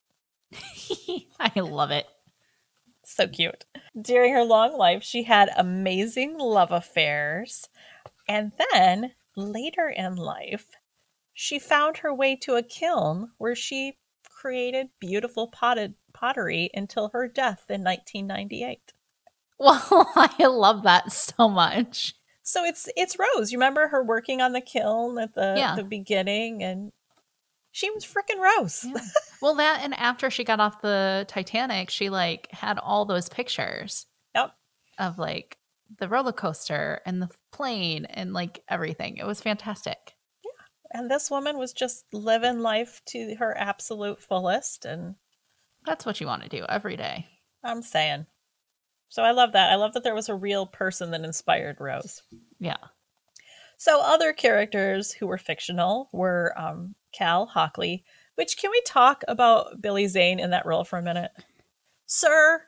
I 1.39 1.59
love 1.59 1.91
it. 1.91 2.05
So 3.03 3.27
cute. 3.27 3.65
During 3.99 4.33
her 4.33 4.43
long 4.43 4.77
life, 4.77 5.03
she 5.03 5.23
had 5.23 5.51
amazing 5.55 6.37
love 6.37 6.71
affairs. 6.71 7.69
And 8.27 8.51
then 8.73 9.13
later 9.37 9.87
in 9.87 10.15
life, 10.15 10.71
she 11.39 11.59
found 11.59 11.97
her 11.97 12.11
way 12.11 12.35
to 12.35 12.55
a 12.55 12.63
kiln 12.63 13.29
where 13.37 13.53
she 13.53 13.95
created 14.27 14.89
beautiful 14.99 15.47
potted 15.47 15.93
pottery 16.11 16.67
until 16.73 17.09
her 17.13 17.27
death 17.27 17.65
in 17.69 17.83
1998. 17.83 18.79
Well, 19.59 20.11
I 20.15 20.47
love 20.47 20.81
that 20.81 21.11
so 21.11 21.47
much. 21.47 22.15
So 22.41 22.63
it's 22.65 22.89
it's 22.95 23.17
Rose. 23.19 23.51
You 23.51 23.59
remember 23.59 23.87
her 23.87 24.03
working 24.03 24.41
on 24.41 24.53
the 24.53 24.61
kiln 24.61 25.19
at 25.19 25.35
the 25.35 25.53
Yeah. 25.55 25.75
the 25.75 25.83
beginning 25.83 26.63
and 26.63 26.91
she 27.71 27.91
was 27.91 28.03
freaking 28.03 28.39
Rose. 28.41 28.83
Yeah. 28.83 28.99
Well, 29.43 29.53
that 29.55 29.81
and 29.83 29.93
after 29.93 30.31
she 30.31 30.43
got 30.43 30.59
off 30.59 30.81
the 30.81 31.23
Titanic, 31.27 31.91
she 31.91 32.09
like 32.09 32.47
had 32.51 32.79
all 32.79 33.05
those 33.05 33.29
pictures 33.29 34.07
Yep. 34.33 34.53
of 34.97 35.19
like 35.19 35.59
the 35.99 36.09
roller 36.09 36.31
coaster 36.31 37.01
and 37.05 37.21
the 37.21 37.29
plane 37.51 38.05
and 38.05 38.33
like 38.33 38.63
everything. 38.67 39.17
It 39.17 39.27
was 39.27 39.39
fantastic. 39.39 40.15
And 40.91 41.09
this 41.09 41.29
woman 41.29 41.57
was 41.57 41.73
just 41.73 42.05
living 42.13 42.59
life 42.59 43.01
to 43.07 43.35
her 43.35 43.57
absolute 43.57 44.21
fullest 44.21 44.85
and 44.85 45.15
That's 45.85 46.05
what 46.05 46.19
you 46.19 46.27
want 46.27 46.43
to 46.43 46.49
do 46.49 46.65
every 46.67 46.95
day. 46.95 47.27
I'm 47.63 47.81
saying. 47.81 48.25
So 49.09 49.23
I 49.23 49.31
love 49.31 49.53
that. 49.53 49.71
I 49.71 49.75
love 49.75 49.93
that 49.93 50.03
there 50.03 50.15
was 50.15 50.29
a 50.29 50.35
real 50.35 50.65
person 50.65 51.11
that 51.11 51.21
inspired 51.21 51.77
Rose. 51.79 52.21
Yeah. 52.59 52.77
So 53.77 54.01
other 54.01 54.33
characters 54.33 55.11
who 55.11 55.27
were 55.27 55.37
fictional 55.37 56.09
were 56.11 56.53
um, 56.57 56.95
Cal 57.13 57.45
Hockley. 57.45 58.03
Which 58.35 58.57
can 58.57 58.69
we 58.69 58.81
talk 58.85 59.23
about 59.27 59.81
Billy 59.81 60.07
Zane 60.07 60.39
in 60.39 60.51
that 60.51 60.65
role 60.65 60.83
for 60.83 60.99
a 60.99 61.03
minute, 61.03 61.31
sir? 62.05 62.61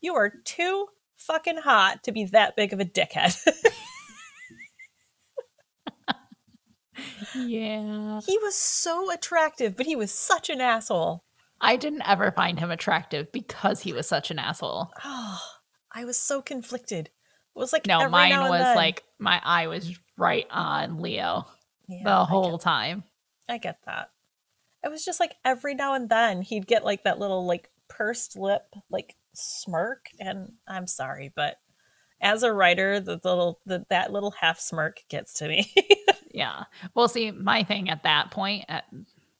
You 0.00 0.14
are 0.14 0.32
too 0.44 0.86
fucking 1.16 1.58
hot 1.58 2.04
to 2.04 2.12
be 2.12 2.26
that 2.26 2.54
big 2.54 2.72
of 2.72 2.78
a 2.78 2.84
dickhead. 2.84 3.36
Yeah. 7.34 8.20
he 8.26 8.38
was 8.42 8.54
so 8.54 9.10
attractive, 9.12 9.76
but 9.76 9.86
he 9.86 9.96
was 9.96 10.12
such 10.12 10.50
an 10.50 10.60
asshole. 10.60 11.22
I 11.60 11.76
didn't 11.76 12.06
ever 12.06 12.30
find 12.32 12.58
him 12.58 12.70
attractive 12.70 13.32
because 13.32 13.80
he 13.80 13.92
was 13.92 14.06
such 14.06 14.30
an 14.30 14.38
asshole. 14.38 14.90
Oh, 15.04 15.40
I 15.92 16.04
was 16.04 16.18
so 16.18 16.42
conflicted. 16.42 17.06
It 17.06 17.58
was 17.58 17.72
like 17.72 17.86
No, 17.86 18.08
mine 18.08 18.38
was 18.48 18.60
then. 18.60 18.76
like 18.76 19.02
my 19.18 19.40
eye 19.42 19.66
was 19.66 19.98
right 20.18 20.46
on 20.50 21.00
Leo 21.00 21.46
Yeah, 21.88 22.04
the 22.04 22.10
I 22.10 22.24
whole 22.24 22.52
get- 22.58 22.60
time. 22.60 23.04
I 23.48 23.58
get 23.58 23.78
that. 23.86 24.10
It 24.84 24.90
was 24.90 25.04
just 25.04 25.20
like 25.20 25.34
every 25.44 25.74
now 25.74 25.94
and 25.94 26.08
then 26.08 26.42
he'd 26.42 26.66
get 26.66 26.84
like 26.84 27.04
that 27.04 27.18
little 27.18 27.46
like 27.46 27.70
pursed 27.88 28.36
lip 28.36 28.62
like 28.90 29.14
smirk, 29.34 30.06
and 30.20 30.52
I'm 30.68 30.86
sorry, 30.86 31.32
but 31.34 31.56
as 32.20 32.42
a 32.42 32.52
writer, 32.52 33.00
the 33.00 33.18
little 33.24 33.60
the, 33.66 33.84
that 33.90 34.12
little 34.12 34.32
half 34.32 34.58
smirk 34.60 34.98
gets 35.08 35.34
to 35.34 35.48
me. 35.48 35.72
Yeah. 36.36 36.64
Well, 36.94 37.08
see, 37.08 37.30
my 37.30 37.64
thing 37.64 37.88
at 37.88 38.02
that 38.02 38.30
point, 38.30 38.66
at 38.68 38.84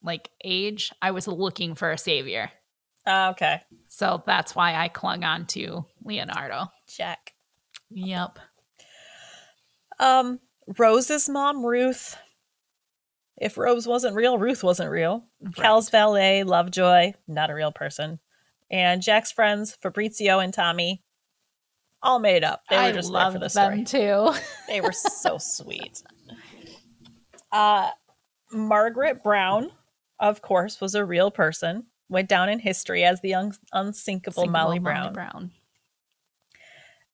like 0.03 0.31
age, 0.43 0.91
I 1.03 1.11
was 1.11 1.29
looking 1.29 1.75
for 1.75 1.91
a 1.91 1.99
savior. 1.99 2.51
Ah, 3.07 3.31
okay, 3.31 3.61
So 3.87 4.23
that's 4.27 4.57
why 4.57 4.75
I 4.75 4.89
clung 4.89 5.23
on 5.23 5.47
to 5.49 5.85
Leonardo. 6.03 6.73
check. 6.89 7.35
Yep. 7.91 8.39
Um, 10.01 10.41
Rose's 10.79 11.29
mom, 11.29 11.65
Ruth. 11.65 12.17
If 13.37 13.59
Rose 13.59 13.87
wasn't 13.87 14.17
real, 14.17 14.39
Ruth 14.39 14.65
wasn't 14.65 14.91
real. 14.91 15.25
Cal's 15.55 15.91
valet, 15.91 16.43
Lovejoy, 16.43 17.13
not 17.29 17.51
a 17.51 17.55
real 17.55 17.71
person. 17.73 18.19
And 18.71 19.03
Jack's 19.03 19.31
friends, 19.31 19.77
Fabrizio 19.81 20.39
and 20.41 20.53
Tommy, 20.53 21.03
all 22.03 22.19
made 22.19 22.43
up. 22.45 22.63
They 22.71 22.77
were 22.77 22.83
I 22.83 22.93
just 22.93 23.09
there 23.13 23.21
love 23.21 23.35
for 23.35 23.39
the 23.39 23.49
story. 23.51 23.77
them 23.77 23.85
too. 23.85 24.31
They 24.67 24.81
were 24.81 24.93
so 24.93 25.39
sweet. 25.41 26.03
Uh, 27.53 27.91
Margaret 28.53 29.23
Brown, 29.23 29.71
of 30.19 30.43
course, 30.43 30.81
was 30.81 30.95
a 30.95 31.05
real 31.05 31.31
person. 31.31 31.87
Went 32.09 32.29
down 32.29 32.49
in 32.49 32.61
history 32.61 33.05
as 33.05 33.21
the 33.21 33.35
un- 33.35 33.53
unsinkable 33.73 34.43
Single 34.45 34.53
Molly 34.53 34.79
Brown. 34.79 35.13
Brown. 35.13 35.51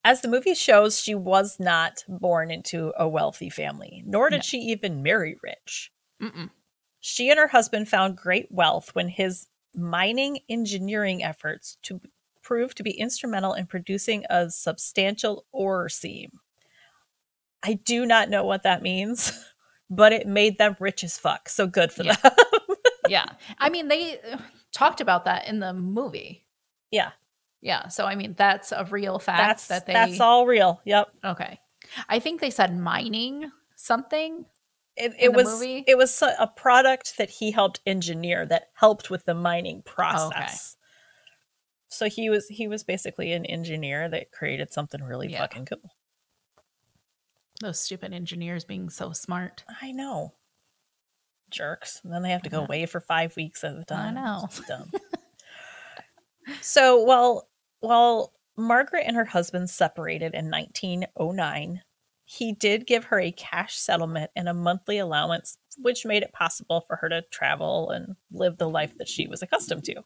As 0.04 0.20
the 0.20 0.28
movie 0.28 0.54
shows, 0.54 1.00
she 1.00 1.14
was 1.14 1.58
not 1.60 2.04
born 2.08 2.50
into 2.50 2.92
a 2.98 3.08
wealthy 3.08 3.48
family, 3.48 4.02
nor 4.04 4.28
did 4.30 4.38
No. 4.38 4.42
she 4.42 4.58
even 4.58 5.02
marry 5.02 5.36
rich. 5.42 5.92
Mm-mm. 6.20 6.50
She 7.00 7.30
and 7.30 7.38
her 7.38 7.48
husband 7.48 7.88
found 7.88 8.16
great 8.16 8.48
wealth 8.50 8.94
when 8.94 9.08
his 9.08 9.46
mining 9.74 10.40
engineering 10.48 11.22
efforts 11.22 11.78
to 11.82 12.00
proved 12.42 12.76
to 12.76 12.82
be 12.82 12.90
instrumental 12.90 13.54
in 13.54 13.66
producing 13.66 14.24
a 14.28 14.50
substantial 14.50 15.46
ore 15.52 15.88
seam. 15.88 16.30
I 17.62 17.74
do 17.74 18.04
not 18.04 18.28
know 18.28 18.44
what 18.44 18.64
that 18.64 18.82
means, 18.82 19.32
but 19.94 20.12
it 20.12 20.26
made 20.26 20.58
them 20.58 20.74
rich 20.80 21.04
as 21.04 21.18
fuck. 21.18 21.48
So 21.48 21.66
good 21.66 21.92
for 21.92 22.02
Yeah. 22.02 22.16
them. 22.16 22.32
yeah. 23.08 23.26
I 23.58 23.68
mean, 23.68 23.88
they 23.88 24.18
uh, 24.20 24.38
talked 24.72 25.00
about 25.00 25.26
that 25.26 25.46
in 25.46 25.60
the 25.60 25.72
movie. 25.74 26.46
yeah, 26.90 27.10
Yeah. 27.60 27.88
So, 27.88 28.06
I 28.06 28.14
mean, 28.14 28.34
that's 28.36 28.72
a 28.72 28.84
real 28.90 29.18
fact 29.18 29.38
that's 29.38 29.68
that 29.68 29.86
they. 29.86 29.92
that's 29.92 30.20
all 30.20 30.46
real. 30.46 30.80
Yep. 30.84 31.08
Okay. 31.24 31.60
I 32.08 32.18
think 32.20 32.40
they 32.40 32.50
said 32.50 32.76
mining 32.78 33.50
something. 33.76 34.46
It, 34.96 35.12
it 35.18 35.32
was 35.32 35.46
movie? 35.46 35.84
it 35.86 35.96
was 35.96 36.22
a 36.22 36.46
product 36.46 37.16
that 37.18 37.30
he 37.30 37.50
helped 37.50 37.80
engineer 37.86 38.44
that 38.46 38.68
helped 38.74 39.10
with 39.10 39.24
the 39.24 39.34
mining 39.34 39.82
process. 39.82 40.76
Okay. 40.76 40.78
So 41.88 42.08
he 42.08 42.30
was 42.30 42.46
he 42.48 42.68
was 42.68 42.84
basically 42.84 43.32
an 43.32 43.44
engineer 43.46 44.08
that 44.10 44.32
created 44.32 44.72
something 44.72 45.02
really 45.02 45.30
Yeah. 45.32 45.40
fucking 45.40 45.66
cool. 45.66 45.90
Those 47.62 47.78
stupid 47.78 48.12
engineers 48.12 48.64
being 48.64 48.90
so 48.90 49.12
smart. 49.12 49.62
I 49.80 49.92
know. 49.92 50.34
Jerks. 51.48 52.00
And 52.02 52.12
then 52.12 52.22
they 52.22 52.30
have 52.30 52.42
to 52.42 52.50
go 52.50 52.62
away 52.62 52.86
for 52.86 53.00
five 53.00 53.36
weeks 53.36 53.62
at 53.62 53.76
a 53.76 53.84
time. 53.84 54.18
I 54.18 54.20
know. 54.20 54.42
It's 54.46 54.66
dumb. 54.66 54.90
so 56.60 56.98
while 57.02 57.48
while 57.78 58.32
Margaret 58.56 59.04
and 59.06 59.16
her 59.16 59.24
husband 59.24 59.70
separated 59.70 60.34
in 60.34 60.50
1909, 60.50 61.82
he 62.24 62.52
did 62.52 62.86
give 62.86 63.04
her 63.04 63.20
a 63.20 63.30
cash 63.30 63.76
settlement 63.76 64.32
and 64.34 64.48
a 64.48 64.54
monthly 64.54 64.98
allowance, 64.98 65.56
which 65.78 66.04
made 66.04 66.24
it 66.24 66.32
possible 66.32 66.84
for 66.88 66.96
her 66.96 67.08
to 67.08 67.22
travel 67.30 67.90
and 67.90 68.16
live 68.32 68.58
the 68.58 68.68
life 68.68 68.96
that 68.98 69.08
she 69.08 69.28
was 69.28 69.42
accustomed 69.42 69.84
to. 69.84 70.02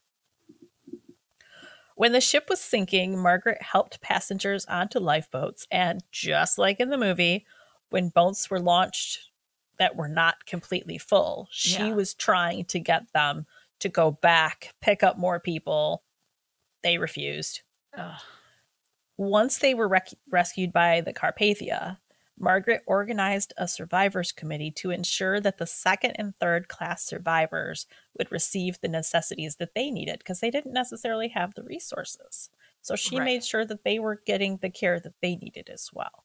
When 1.97 2.13
the 2.13 2.21
ship 2.21 2.47
was 2.51 2.61
sinking, 2.61 3.19
Margaret 3.19 3.61
helped 3.63 4.03
passengers 4.03 4.67
onto 4.67 4.99
lifeboats, 5.01 5.67
and 5.71 6.05
just 6.13 6.59
like 6.59 6.79
in 6.79 6.91
the 6.91 6.99
movie, 6.99 7.47
when 7.89 8.11
boats 8.11 8.51
were 8.51 8.61
launched 8.61 9.31
that 9.79 9.97
were 9.97 10.09
not 10.09 10.45
completely 10.45 10.99
full, 10.99 11.49
she 11.51 11.79
Yeah. 11.89 11.95
was 11.95 12.13
trying 12.15 12.67
to 12.67 12.79
get 12.79 13.11
them 13.15 13.47
to 13.81 13.89
go 13.89 14.11
back, 14.11 14.75
pick 14.83 15.03
up 15.03 15.17
more 15.17 15.41
people. 15.41 16.03
They 16.83 16.99
refused. 16.99 17.63
Ugh. 17.97 18.21
Once 19.17 19.59
they 19.59 19.73
were 19.73 19.89
rec- 19.89 20.13
rescued 20.31 20.73
by 20.75 21.01
the 21.01 21.15
Carpathia, 21.15 21.99
Margaret 22.39 22.83
organized 22.87 23.55
a 23.57 23.67
survivors 23.67 24.31
committee 24.31 24.71
to 24.73 24.91
ensure 24.91 25.41
that 25.41 25.59
the 25.59 25.67
second 25.67 26.13
and 26.17 26.37
third 26.39 26.69
class 26.69 27.03
survivors 27.05 27.87
would 28.19 28.31
receive 28.31 28.79
the 28.81 28.89
necessities 28.89 29.57
that 29.57 29.75
they 29.75 29.91
needed 29.91 30.19
because 30.19 30.41
they 30.41 30.51
didn't 30.51 30.73
necessarily 30.75 31.29
have 31.29 31.55
the 31.55 31.63
resources. 31.63 32.51
So 32.83 32.95
she 32.95 33.19
Right. 33.19 33.25
made 33.25 33.45
sure 33.45 33.65
that 33.65 33.85
they 33.85 33.99
were 33.99 34.21
getting 34.27 34.59
the 34.59 34.71
care 34.71 35.01
that 35.01 35.21
they 35.23 35.37
needed 35.37 35.71
as 35.71 35.91
well. 35.93 36.25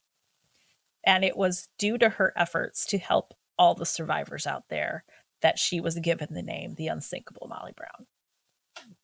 And 1.04 1.24
it 1.24 1.36
was 1.36 1.68
due 1.78 1.98
to 1.98 2.08
her 2.10 2.32
efforts 2.36 2.84
to 2.86 2.98
help 2.98 3.34
all 3.58 3.74
the 3.74 3.86
survivors 3.86 4.46
out 4.46 4.68
there 4.68 5.04
that 5.40 5.58
she 5.58 5.80
was 5.80 5.98
given 5.98 6.34
the 6.34 6.42
name 6.42 6.74
the 6.74 6.88
unsinkable 6.88 7.48
Molly 7.48 7.72
Brown. 7.72 8.06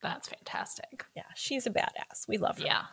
That's 0.01 0.29
fantastic. 0.29 1.05
Yeah, 1.15 1.23
she's 1.35 1.65
a 1.65 1.69
badass. 1.71 2.27
We 2.27 2.37
love 2.37 2.59
her. 2.59 2.65
Yeah. 2.65 2.85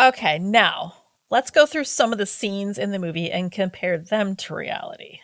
Okay, 0.00 0.38
now 0.38 0.94
let's 1.30 1.50
go 1.50 1.66
through 1.66 1.84
some 1.84 2.12
of 2.12 2.18
the 2.18 2.26
scenes 2.26 2.78
in 2.78 2.90
the 2.92 2.98
movie 2.98 3.30
and 3.30 3.50
compare 3.52 3.98
them 3.98 4.36
to 4.36 4.54
reality. 4.54 5.20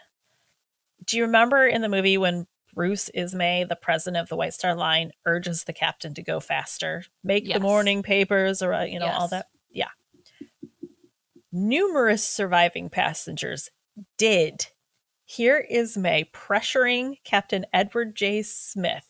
Do 1.04 1.16
you 1.16 1.24
remember 1.24 1.66
in 1.66 1.82
the 1.82 1.88
movie 1.88 2.18
when 2.18 2.46
Bruce 2.74 3.10
Ismay, 3.14 3.64
the 3.68 3.76
president 3.76 4.22
of 4.22 4.28
the 4.28 4.36
White 4.36 4.54
Star 4.54 4.74
Line, 4.74 5.12
urges 5.26 5.64
the 5.64 5.72
captain 5.72 6.14
to 6.14 6.22
go 6.22 6.40
faster, 6.40 7.04
make 7.22 7.46
Yes. 7.46 7.56
the 7.56 7.60
morning 7.60 8.02
papers, 8.02 8.62
or 8.62 8.72
uh, 8.72 8.84
you 8.84 8.98
know 8.98 9.08
all 9.08 9.28
that? 9.28 9.46
Yeah. 9.70 9.88
Numerous 11.52 12.24
surviving 12.26 12.88
passengers 12.88 13.70
did 14.16 14.68
hear 15.24 15.66
Ismay 15.70 16.30
pressuring 16.32 17.16
Captain 17.24 17.66
Edward 17.72 18.14
J. 18.14 18.42
Smith 18.42 19.06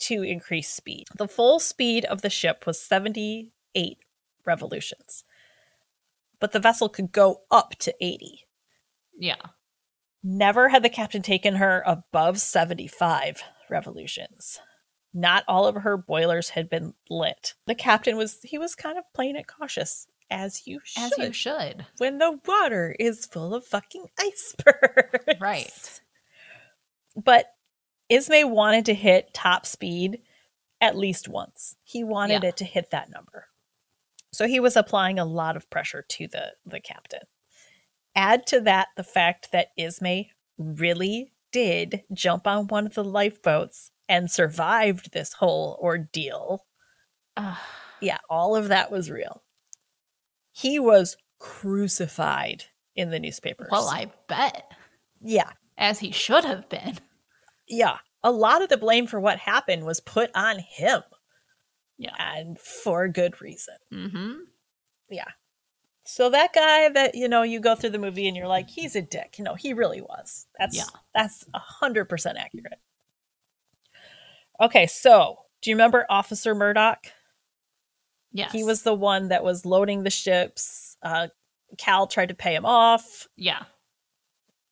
to 0.00 0.22
increase 0.22 0.68
speed. 0.68 1.06
The 1.16 1.26
full 1.28 1.58
speed 1.58 2.04
of 2.04 2.20
the 2.22 2.30
ship 2.30 2.66
was 2.66 2.80
78 2.80 3.98
revolutions. 4.44 5.24
But 6.40 6.52
the 6.52 6.60
vessel 6.60 6.88
could 6.88 7.12
go 7.12 7.42
up 7.50 7.74
to 7.80 7.94
80. 8.00 8.46
Yeah. 9.18 9.36
Never 10.22 10.68
had 10.68 10.82
the 10.82 10.88
captain 10.88 11.22
taken 11.22 11.56
her 11.56 11.82
above 11.86 12.38
75 12.40 13.42
revolutions. 13.70 14.60
Not 15.14 15.44
all 15.48 15.66
of 15.66 15.74
her 15.76 15.96
boilers 15.96 16.50
had 16.50 16.68
been 16.68 16.94
lit. 17.08 17.54
The 17.66 17.74
captain 17.74 18.16
was 18.16 18.38
he 18.44 18.58
was 18.58 18.74
kind 18.74 18.98
of 18.98 19.04
playing 19.14 19.36
it 19.36 19.46
cautious 19.46 20.06
as 20.30 20.66
you 20.66 20.80
should 20.84 21.04
As 21.04 21.18
you 21.18 21.32
should. 21.32 21.86
when 21.96 22.18
the 22.18 22.38
water 22.46 22.94
is 23.00 23.24
full 23.26 23.54
of 23.54 23.64
fucking 23.64 24.06
icebergs. 24.18 25.40
Right. 25.40 26.00
But 27.16 27.46
Ismay 28.10 28.44
wanted 28.44 28.84
to 28.86 28.94
hit 28.94 29.32
top 29.34 29.66
speed 29.66 30.20
at 30.80 30.96
least 30.96 31.28
once. 31.28 31.74
He 31.82 32.04
wanted 32.04 32.42
Yeah. 32.42 32.50
it 32.50 32.56
to 32.58 32.64
hit 32.64 32.90
that 32.90 33.10
number. 33.10 33.47
So 34.32 34.46
he 34.46 34.60
was 34.60 34.76
applying 34.76 35.18
a 35.18 35.24
lot 35.24 35.56
of 35.56 35.68
pressure 35.70 36.04
to 36.08 36.28
the, 36.28 36.52
the 36.66 36.80
captain. 36.80 37.20
Add 38.14 38.46
to 38.48 38.60
that 38.60 38.88
the 38.96 39.04
fact 39.04 39.52
that 39.52 39.68
Ismay 39.78 40.30
really 40.58 41.32
did 41.52 42.02
jump 42.12 42.46
on 42.46 42.66
one 42.66 42.86
of 42.86 42.94
the 42.94 43.04
lifeboats 43.04 43.90
and 44.08 44.30
survived 44.30 45.12
this 45.12 45.34
whole 45.34 45.78
ordeal. 45.82 46.66
Ugh. 47.36 47.56
Yeah, 48.00 48.18
all 48.28 48.54
of 48.54 48.68
that 48.68 48.90
was 48.90 49.10
real. 49.10 49.42
He 50.52 50.78
was 50.78 51.16
crucified 51.38 52.64
in 52.96 53.10
the 53.10 53.18
newspapers. 53.20 53.68
well, 53.70 53.88
I 53.88 54.10
bet. 54.28 54.72
yeah, 55.20 55.50
As 55.76 56.00
he 56.00 56.10
should 56.10 56.44
have 56.44 56.68
been. 56.68 56.98
yeah. 57.68 57.98
A 58.24 58.32
lot 58.32 58.62
of 58.62 58.68
the 58.68 58.76
blame 58.76 59.06
for 59.06 59.20
what 59.20 59.38
happened 59.38 59.84
was 59.84 60.00
put 60.00 60.30
on 60.34 60.58
him. 60.58 61.02
Yeah. 61.98 62.14
And 62.18 62.58
for 62.58 63.08
good 63.08 63.40
reason. 63.42 63.74
Mm-hmm. 63.92 64.32
Yeah. 65.10 65.28
So 66.04 66.30
that 66.30 66.54
guy 66.54 66.88
that 66.88 67.14
you 67.14 67.28
know 67.28 67.42
you 67.42 67.60
go 67.60 67.74
through 67.74 67.90
the 67.90 67.98
movie 67.98 68.28
and 68.28 68.36
you're 68.36 68.46
like 68.48 68.70
he's 68.70 68.96
a 68.96 69.02
dick. 69.02 69.34
You 69.38 69.44
know 69.44 69.54
he 69.54 69.72
really 69.74 70.00
was. 70.00 70.46
That's 70.58 70.76
Yeah. 70.76 70.84
that's 71.14 71.44
a 71.52 71.58
hundred 71.58 72.06
percent 72.06 72.38
accurate. 72.38 72.78
Okay, 74.60 74.86
so 74.86 75.38
do 75.62 75.70
you 75.70 75.76
remember 75.76 76.06
Officer 76.08 76.54
Murdoch? 76.54 77.06
Yes. 78.32 78.52
He 78.52 78.64
was 78.64 78.82
the 78.82 78.94
one 78.94 79.28
that 79.28 79.44
was 79.44 79.64
loading 79.64 80.02
the 80.02 80.10
ships. 80.10 80.96
Uh, 81.02 81.28
Cal 81.78 82.06
tried 82.06 82.28
to 82.30 82.34
pay 82.34 82.54
him 82.54 82.66
off. 82.66 83.26
Yeah. 83.36 83.62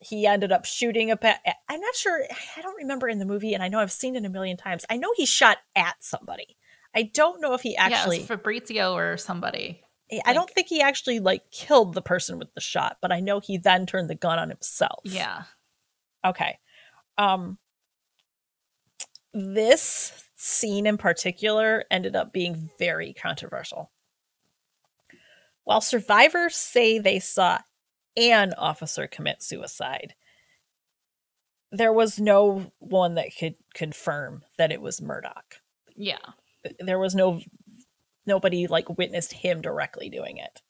He 0.00 0.26
ended 0.26 0.52
up 0.52 0.64
shooting 0.64 1.10
a. 1.10 1.16
Pa- 1.16 1.40
I'm 1.68 1.80
not 1.80 1.94
sure. 1.94 2.22
I 2.56 2.62
don't 2.62 2.76
remember 2.76 3.08
in 3.08 3.18
the 3.18 3.24
movie, 3.24 3.54
and 3.54 3.62
I 3.62 3.68
know 3.68 3.80
I've 3.80 3.92
seen 3.92 4.14
it 4.16 4.24
a 4.24 4.28
million 4.28 4.56
times. 4.56 4.84
I 4.90 4.96
know 4.96 5.10
he 5.16 5.24
shot 5.26 5.58
at 5.74 5.96
somebody. 6.00 6.56
I 6.96 7.10
don't 7.12 7.42
know 7.42 7.52
if 7.52 7.60
he 7.60 7.76
actually. 7.76 8.20
yeah, 8.20 8.26
Fabrizio 8.26 8.94
or 8.94 9.16
somebody. 9.18 9.82
I 10.24 10.32
don't 10.32 10.48
think 10.48 10.68
he 10.68 10.80
actually 10.80 11.18
like 11.20 11.50
killed 11.50 11.94
the 11.94 12.02
person 12.02 12.38
with 12.38 12.54
the 12.54 12.60
shot, 12.60 12.98
but 13.02 13.12
I 13.12 13.20
know 13.20 13.40
he 13.40 13.58
then 13.58 13.86
turned 13.86 14.08
the 14.08 14.14
gun 14.14 14.38
on 14.38 14.48
himself. 14.48 15.00
Yeah. 15.04 15.42
Okay. 16.24 16.58
Um 17.18 17.58
this 19.34 20.24
scene 20.36 20.86
in 20.86 20.96
particular 20.96 21.84
ended 21.90 22.16
up 22.16 22.32
being 22.32 22.70
very 22.78 23.12
controversial. 23.12 23.90
While 25.64 25.80
survivors 25.80 26.56
say 26.56 26.98
they 26.98 27.18
saw 27.18 27.58
an 28.16 28.54
officer 28.56 29.06
commit 29.06 29.42
suicide, 29.42 30.14
there 31.72 31.92
was 31.92 32.20
no 32.20 32.70
one 32.78 33.16
that 33.16 33.36
could 33.38 33.56
confirm 33.74 34.44
that 34.56 34.72
it 34.72 34.80
was 34.80 35.02
Murdoch. 35.02 35.56
Yeah. 35.96 36.18
There 36.80 36.98
was 36.98 37.14
no 37.14 37.40
nobody 38.26 38.66
like 38.66 38.98
witnessed 38.98 39.32
him 39.32 39.60
directly 39.62 40.08
doing 40.10 40.38
it. 40.38 40.62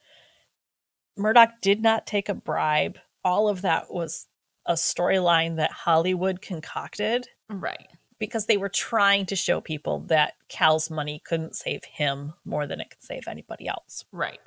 Murdoch 1.16 1.52
did 1.62 1.80
not 1.82 2.06
take 2.06 2.28
a 2.28 2.34
bribe. 2.34 2.98
All 3.24 3.48
of 3.48 3.62
that 3.62 3.90
was 3.90 4.26
a 4.66 4.74
storyline 4.74 5.56
that 5.56 5.70
Hollywood 5.72 6.42
concocted 6.42 7.28
Right. 7.48 7.88
because 8.18 8.46
they 8.46 8.56
were 8.58 8.68
trying 8.68 9.24
to 9.26 9.36
show 9.36 9.60
people 9.60 10.00
that 10.08 10.34
Cal's 10.48 10.90
money 10.90 11.22
couldn't 11.24 11.56
save 11.56 11.84
him 11.84 12.34
more 12.44 12.66
than 12.66 12.80
it 12.80 12.90
could 12.90 13.02
save 13.02 13.26
anybody 13.28 13.66
else. 13.68 14.04
Right. 14.12 14.40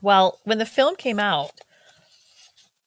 Well, 0.00 0.40
when 0.44 0.58
the 0.58 0.64
film 0.66 0.96
came 0.96 1.18
out, 1.20 1.60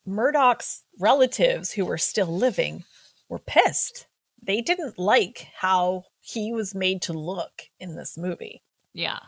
Murdoch's 0.06 0.84
relatives 1.00 1.72
who 1.74 1.86
were 1.86 1.98
still 1.98 2.28
living 2.28 2.84
were 3.30 3.40
pissed. 3.40 4.08
They 4.46 4.62
didn't 4.62 5.00
like 5.00 5.48
how 5.56 6.04
he 6.20 6.52
was 6.54 6.76
made 6.76 7.02
to 7.04 7.14
look 7.14 7.64
in 7.80 7.96
this 7.96 8.18
movie. 8.18 8.64
Yeah. 8.94 9.20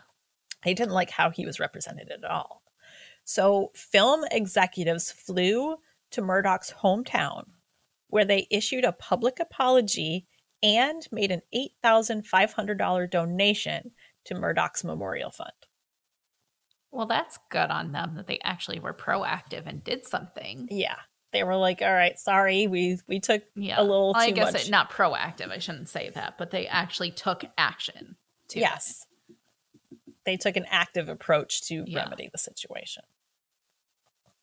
They 0.64 0.74
didn't 0.74 0.94
like 0.94 1.10
how 1.10 1.30
he 1.30 1.46
was 1.46 1.60
represented 1.60 2.10
at 2.10 2.24
all. 2.24 2.62
So, 3.24 3.72
film 3.74 4.24
executives 4.30 5.10
flew 5.10 5.76
to 6.12 6.22
Murdoch's 6.22 6.72
hometown 6.72 7.44
where 8.08 8.24
they 8.24 8.46
issued 8.50 8.84
a 8.84 8.92
public 8.92 9.40
apology 9.40 10.26
and 10.62 11.06
made 11.10 11.30
an 11.30 11.42
$8,500 11.84 13.10
donation 13.10 13.90
to 14.24 14.34
Murdoch's 14.34 14.84
memorial 14.84 15.30
fund. 15.30 15.50
Well, 16.90 17.06
that's 17.06 17.38
good 17.50 17.70
on 17.70 17.92
them 17.92 18.14
that 18.16 18.26
they 18.26 18.38
actually 18.42 18.80
were 18.80 18.94
proactive 18.94 19.66
and 19.66 19.84
did 19.84 20.06
something. 20.06 20.68
Yeah. 20.70 20.96
They 21.36 21.42
were 21.44 21.56
like, 21.56 21.82
"All 21.82 21.92
right, 21.92 22.18
sorry. 22.18 22.66
We 22.66 22.98
we 23.06 23.20
took 23.20 23.42
Yeah. 23.54 23.78
a 23.78 23.82
little 23.82 24.14
I 24.16 24.28
too 24.28 24.34
guess 24.34 24.52
much." 24.54 24.64
it 24.68 24.70
not 24.70 24.90
proactive. 24.90 25.50
I 25.50 25.58
shouldn't 25.58 25.90
say 25.90 26.08
that, 26.10 26.38
but 26.38 26.50
they 26.50 26.66
actually 26.66 27.10
took 27.10 27.44
action. 27.58 28.16
To 28.48 28.58
it. 28.58 28.62
yes. 28.62 29.06
They 30.24 30.38
took 30.38 30.56
an 30.56 30.64
active 30.70 31.10
approach 31.10 31.60
to 31.68 31.84
Yeah. 31.86 31.98
remedy 32.04 32.30
the 32.32 32.38
situation. 32.38 33.02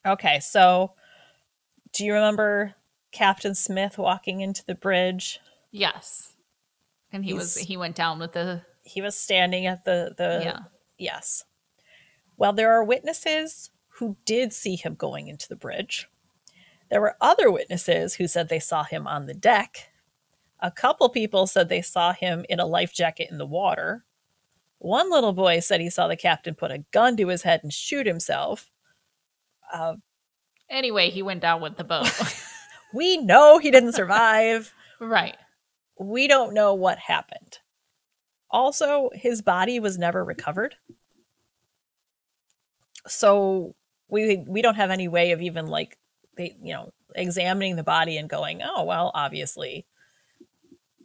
Okay, 0.06 0.40
so 0.40 0.94
do 1.94 2.06
you 2.06 2.14
remember 2.14 2.76
Captain 3.12 3.56
Smith 3.56 3.98
walking 3.98 4.42
into 4.42 4.64
the 4.66 4.76
bridge? 4.76 5.40
Yes. 5.72 6.34
And 7.12 7.26
he 7.26 7.34
was 7.34 7.58
he 7.58 7.76
went 7.76 7.96
down 7.96 8.20
with 8.20 8.34
the 8.34 8.62
He 8.84 9.02
was 9.02 9.18
standing 9.18 9.66
at 9.66 9.84
the 9.84 10.14
the 10.16 10.42
yeah. 10.44 10.60
Yes. 11.00 11.44
Well, 12.38 12.54
there 12.54 12.72
are 12.72 12.84
witnesses 12.84 13.72
who 13.98 14.16
did 14.26 14.54
see 14.54 14.76
him 14.76 14.94
going 14.94 15.28
into 15.28 15.48
the 15.50 15.56
bridge. 15.56 16.08
There 16.94 17.02
were 17.02 17.18
other 17.20 17.50
witnesses 17.50 18.14
who 18.14 18.28
said 18.28 18.50
they 18.50 18.60
saw 18.60 18.84
him 18.84 19.08
on 19.08 19.26
the 19.26 19.34
deck. 19.34 19.90
A 20.60 20.70
couple 20.70 21.10
people 21.10 21.48
said 21.48 21.68
they 21.68 21.82
saw 21.82 22.14
him 22.14 22.46
in 22.50 22.60
a 22.60 22.68
life 22.68 22.94
jacket 22.94 23.30
in 23.32 23.40
the 23.40 23.48
water. 23.48 24.06
One 24.78 25.10
little 25.10 25.34
boy 25.34 25.60
said 25.60 25.82
he 25.82 25.90
saw 25.90 26.08
the 26.08 26.16
captain 26.16 26.54
put 26.54 26.70
a 26.70 26.86
gun 26.92 27.18
to 27.18 27.30
his 27.30 27.42
head 27.42 27.62
and 27.64 27.74
shoot 27.74 28.06
himself. 28.06 28.70
Uh, 29.74 29.96
Anyway, 30.70 31.10
he 31.10 31.24
went 31.24 31.42
down 31.42 31.62
with 31.62 31.78
the 31.78 31.84
boat. 31.84 32.12
we 32.94 33.18
know 33.18 33.58
he 33.58 33.72
didn't 33.72 33.94
survive. 33.94 34.72
right. 35.00 35.36
we 35.98 36.28
don't 36.28 36.54
know 36.54 36.76
what 36.76 37.00
happened. 37.00 37.58
Also, 38.52 39.10
his 39.16 39.42
body 39.42 39.80
was 39.80 39.98
never 39.98 40.24
recovered. 40.24 40.76
So 43.08 43.74
we 44.10 44.46
we 44.48 44.62
don't 44.62 44.76
have 44.76 44.92
any 44.92 45.08
way 45.08 45.32
of 45.32 45.42
even 45.42 45.66
like 45.66 45.98
they 46.38 46.56
you 46.62 46.74
know 46.74 46.92
examining 47.16 47.76
the 47.76 47.84
body 47.84 48.18
and 48.18 48.30
going, 48.30 48.62
"Oh, 48.64 48.84
well, 48.84 49.12
obviously 49.14 49.86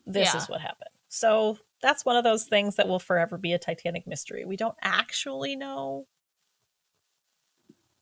this 0.06 0.34
Yeah. 0.34 0.42
is 0.42 0.48
what 0.48 0.60
happened." 0.60 0.90
So 1.08 1.58
that's 1.82 2.04
one 2.04 2.16
of 2.16 2.24
those 2.24 2.44
things 2.44 2.76
that 2.76 2.88
will 2.88 2.98
forever 2.98 3.38
be 3.38 3.52
a 3.52 3.58
Titanic 3.58 4.06
mystery. 4.06 4.44
We 4.44 4.56
don't 4.56 4.76
actually 4.82 5.56
know 5.56 6.06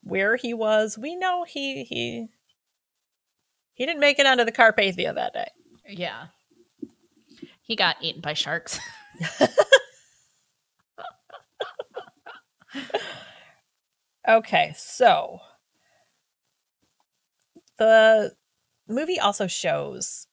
where 0.02 0.36
he 0.36 0.54
was. 0.54 0.96
We 0.98 1.16
know 1.16 1.44
he 1.44 1.84
he 1.84 2.28
he 3.74 3.86
didn't 3.86 4.00
make 4.00 4.18
it 4.18 4.26
onto 4.26 4.44
the 4.44 4.52
Carpathia 4.52 5.14
that 5.14 5.32
day. 5.34 5.50
Yeah. 5.88 6.26
He 7.62 7.76
got 7.76 7.96
eaten 8.00 8.20
by 8.20 8.34
sharks. 8.34 8.78
Okay, 14.28 14.74
so 14.76 15.40
the 17.78 18.34
movie 18.88 19.18
also 19.20 19.46
shows 19.46 20.26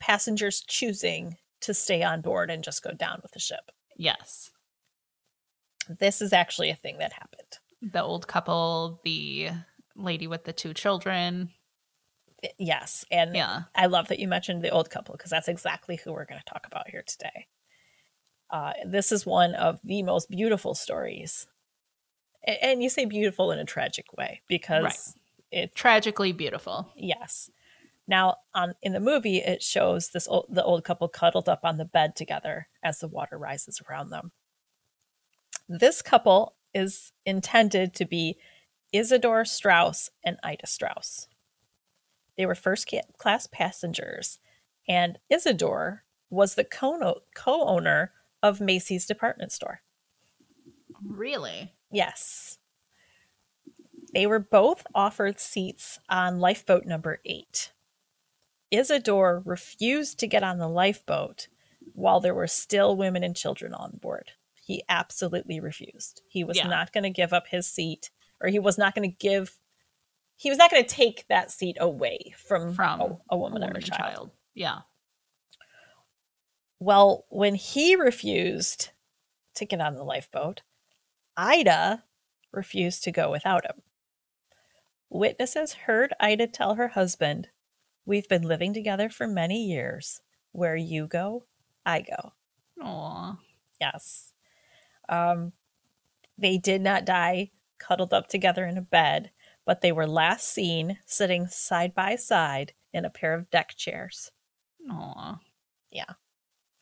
passengers 0.00 0.64
choosing 0.66 1.36
to 1.60 1.72
stay 1.74 2.02
on 2.02 2.20
board 2.20 2.50
and 2.50 2.64
just 2.64 2.82
go 2.82 2.92
down 2.92 3.20
with 3.22 3.32
the 3.32 3.38
ship. 3.40 3.70
yes. 3.96 4.50
This 5.88 6.22
is 6.22 6.32
actually 6.32 6.70
a 6.70 6.76
thing 6.76 6.98
that 6.98 7.12
happened. 7.12 7.58
The 7.82 8.02
old 8.02 8.28
couple, 8.28 9.00
the 9.04 9.50
lady 9.96 10.28
with 10.28 10.44
the 10.44 10.52
two 10.52 10.72
children. 10.74 11.50
Yes, 12.58 13.04
and 13.10 13.34
Yeah. 13.34 13.62
I 13.74 13.86
love 13.86 14.08
that 14.08 14.20
you 14.20 14.28
mentioned 14.28 14.62
the 14.62 14.70
old 14.70 14.90
couple 14.90 15.16
because 15.16 15.30
that's 15.30 15.48
exactly 15.48 15.96
who 15.96 16.12
we're 16.12 16.24
going 16.24 16.40
to 16.40 16.52
talk 16.52 16.66
about 16.66 16.88
here 16.88 17.02
today. 17.06 17.48
Uh, 18.50 18.72
this 18.86 19.10
is 19.10 19.26
one 19.26 19.54
of 19.54 19.80
the 19.82 20.02
most 20.02 20.30
beautiful 20.30 20.74
stories, 20.74 21.46
and 22.44 22.82
you 22.82 22.88
say 22.88 23.04
beautiful 23.04 23.50
in 23.50 23.58
a 23.58 23.64
tragic 23.64 24.12
way 24.16 24.42
because 24.46 24.84
Right. 24.84 25.21
It 25.52 25.74
Tragically 25.74 26.32
beautiful. 26.32 26.90
Yes. 26.96 27.50
Now, 28.08 28.36
on 28.54 28.74
in 28.82 28.92
the 28.92 29.00
movie, 29.00 29.38
it 29.38 29.62
shows 29.62 30.08
this 30.08 30.26
old, 30.26 30.46
the 30.48 30.64
old 30.64 30.82
couple 30.82 31.08
cuddled 31.08 31.48
up 31.48 31.60
on 31.62 31.76
the 31.76 31.84
bed 31.84 32.16
together 32.16 32.68
as 32.82 32.98
the 32.98 33.06
water 33.06 33.38
rises 33.38 33.80
around 33.88 34.10
them. 34.10 34.32
This 35.68 36.02
couple 36.02 36.56
is 36.74 37.12
intended 37.24 37.94
to 37.94 38.04
be 38.04 38.38
Isidor 38.94 39.46
Straus 39.46 40.10
and 40.24 40.38
Ida 40.42 40.66
Straus. 40.66 41.28
They 42.36 42.46
were 42.46 42.54
first 42.54 42.92
class 43.18 43.46
passengers, 43.46 44.38
and 44.88 45.18
Isidor 45.30 46.00
was 46.30 46.54
the 46.54 46.64
co 46.64 47.28
owner 47.46 48.12
of 48.42 48.60
Macy's 48.60 49.06
department 49.06 49.52
store. 49.52 49.82
Really? 51.04 51.72
Yes. 51.90 52.58
They 54.12 54.26
were 54.26 54.38
both 54.38 54.86
offered 54.94 55.40
seats 55.40 55.98
on 56.08 56.38
lifeboat 56.38 56.84
number 56.84 57.20
eight. 57.24 57.72
Isidor 58.72 59.42
refused 59.44 60.18
to 60.20 60.26
get 60.26 60.42
on 60.42 60.58
the 60.58 60.68
lifeboat 60.68 61.48
while 61.94 62.20
there 62.20 62.34
were 62.34 62.46
still 62.46 62.96
women 62.96 63.22
and 63.24 63.36
children 63.36 63.74
on 63.74 63.98
board. 64.00 64.32
He 64.64 64.82
absolutely 64.88 65.60
refused. 65.60 66.22
He 66.28 66.44
was 66.44 66.56
Yeah. 66.56 66.68
not 66.68 66.92
going 66.92 67.04
to 67.04 67.10
give 67.10 67.32
up 67.32 67.48
his 67.48 67.66
seat, 67.66 68.10
or 68.40 68.48
he 68.48 68.58
was 68.58 68.78
not 68.78 68.94
going 68.94 69.10
to 69.10 69.16
give, 69.16 69.58
he 70.36 70.48
was 70.48 70.58
not 70.58 70.70
going 70.70 70.82
to 70.84 70.88
take 70.94 71.26
that 71.28 71.50
seat 71.50 71.76
away 71.80 72.34
from, 72.36 72.72
From 72.74 73.00
a, 73.00 73.18
a 73.30 73.36
woman 73.36 73.62
A 73.62 73.66
or 73.66 73.70
a 73.70 73.72
woman, 73.72 73.82
child. 73.82 74.30
Yeah. 74.54 74.80
Well, 76.78 77.26
when 77.28 77.54
he 77.54 77.94
refused 77.96 78.90
to 79.54 79.64
get 79.64 79.80
on 79.80 79.94
the 79.94 80.04
lifeboat, 80.04 80.62
Ida 81.36 82.04
refused 82.52 83.04
to 83.04 83.12
go 83.12 83.30
without 83.30 83.64
him. 83.64 83.82
Witnesses 85.12 85.74
heard 85.74 86.14
Ida 86.18 86.46
tell 86.46 86.74
her 86.76 86.88
husband, 86.88 87.48
We've 88.06 88.28
been 88.28 88.42
living 88.42 88.72
together 88.72 89.10
for 89.10 89.28
many 89.28 89.66
years. 89.66 90.22
Where 90.52 90.74
you 90.74 91.06
go, 91.06 91.44
I 91.84 92.00
go. 92.00 92.32
Aw. 92.82 93.38
Yes. 93.80 94.32
Um, 95.08 95.52
they 96.38 96.56
did 96.56 96.80
not 96.80 97.04
die 97.04 97.50
cuddled 97.78 98.14
up 98.14 98.26
together 98.28 98.64
in 98.64 98.78
a 98.78 98.82
bed, 98.82 99.30
but 99.66 99.82
they 99.82 99.92
were 99.92 100.06
last 100.06 100.48
seen 100.48 100.98
sitting 101.04 101.46
side 101.46 101.94
by 101.94 102.16
side 102.16 102.72
in 102.94 103.04
a 103.04 103.10
pair 103.10 103.34
of 103.34 103.50
deck 103.50 103.74
chairs. 103.76 104.30
Aw. 104.90 105.38
Yeah. 105.90 106.14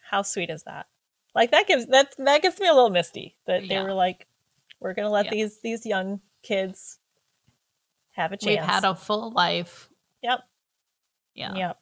How 0.09 0.23
sweet 0.23 0.51
is 0.51 0.63
that? 0.63 0.87
Like 1.35 1.51
that 1.51 1.67
gives 1.67 1.87
that 1.89 2.15
that 2.19 2.43
gets 2.43 2.61
me 2.61 2.69
a 2.69 2.75
little 2.75 2.91
misty. 2.91 3.37
That 3.47 3.67
they 3.69 3.83
were 3.83 3.93
like, 3.93 4.29
we're 4.79 4.95
gonna 4.95 5.11
let 5.11 5.27
Yeah. 5.27 5.33
these 5.33 5.61
these 5.61 5.85
young 5.85 6.21
kids 6.43 7.00
have 8.13 8.33
a 8.33 8.37
chance. 8.37 8.59
We've 8.59 8.59
had 8.65 8.85
a 8.85 8.95
full 8.95 9.31
life. 9.33 9.89
yep. 10.23 10.41
Yeah. 11.35 11.55
Yep. 11.55 11.79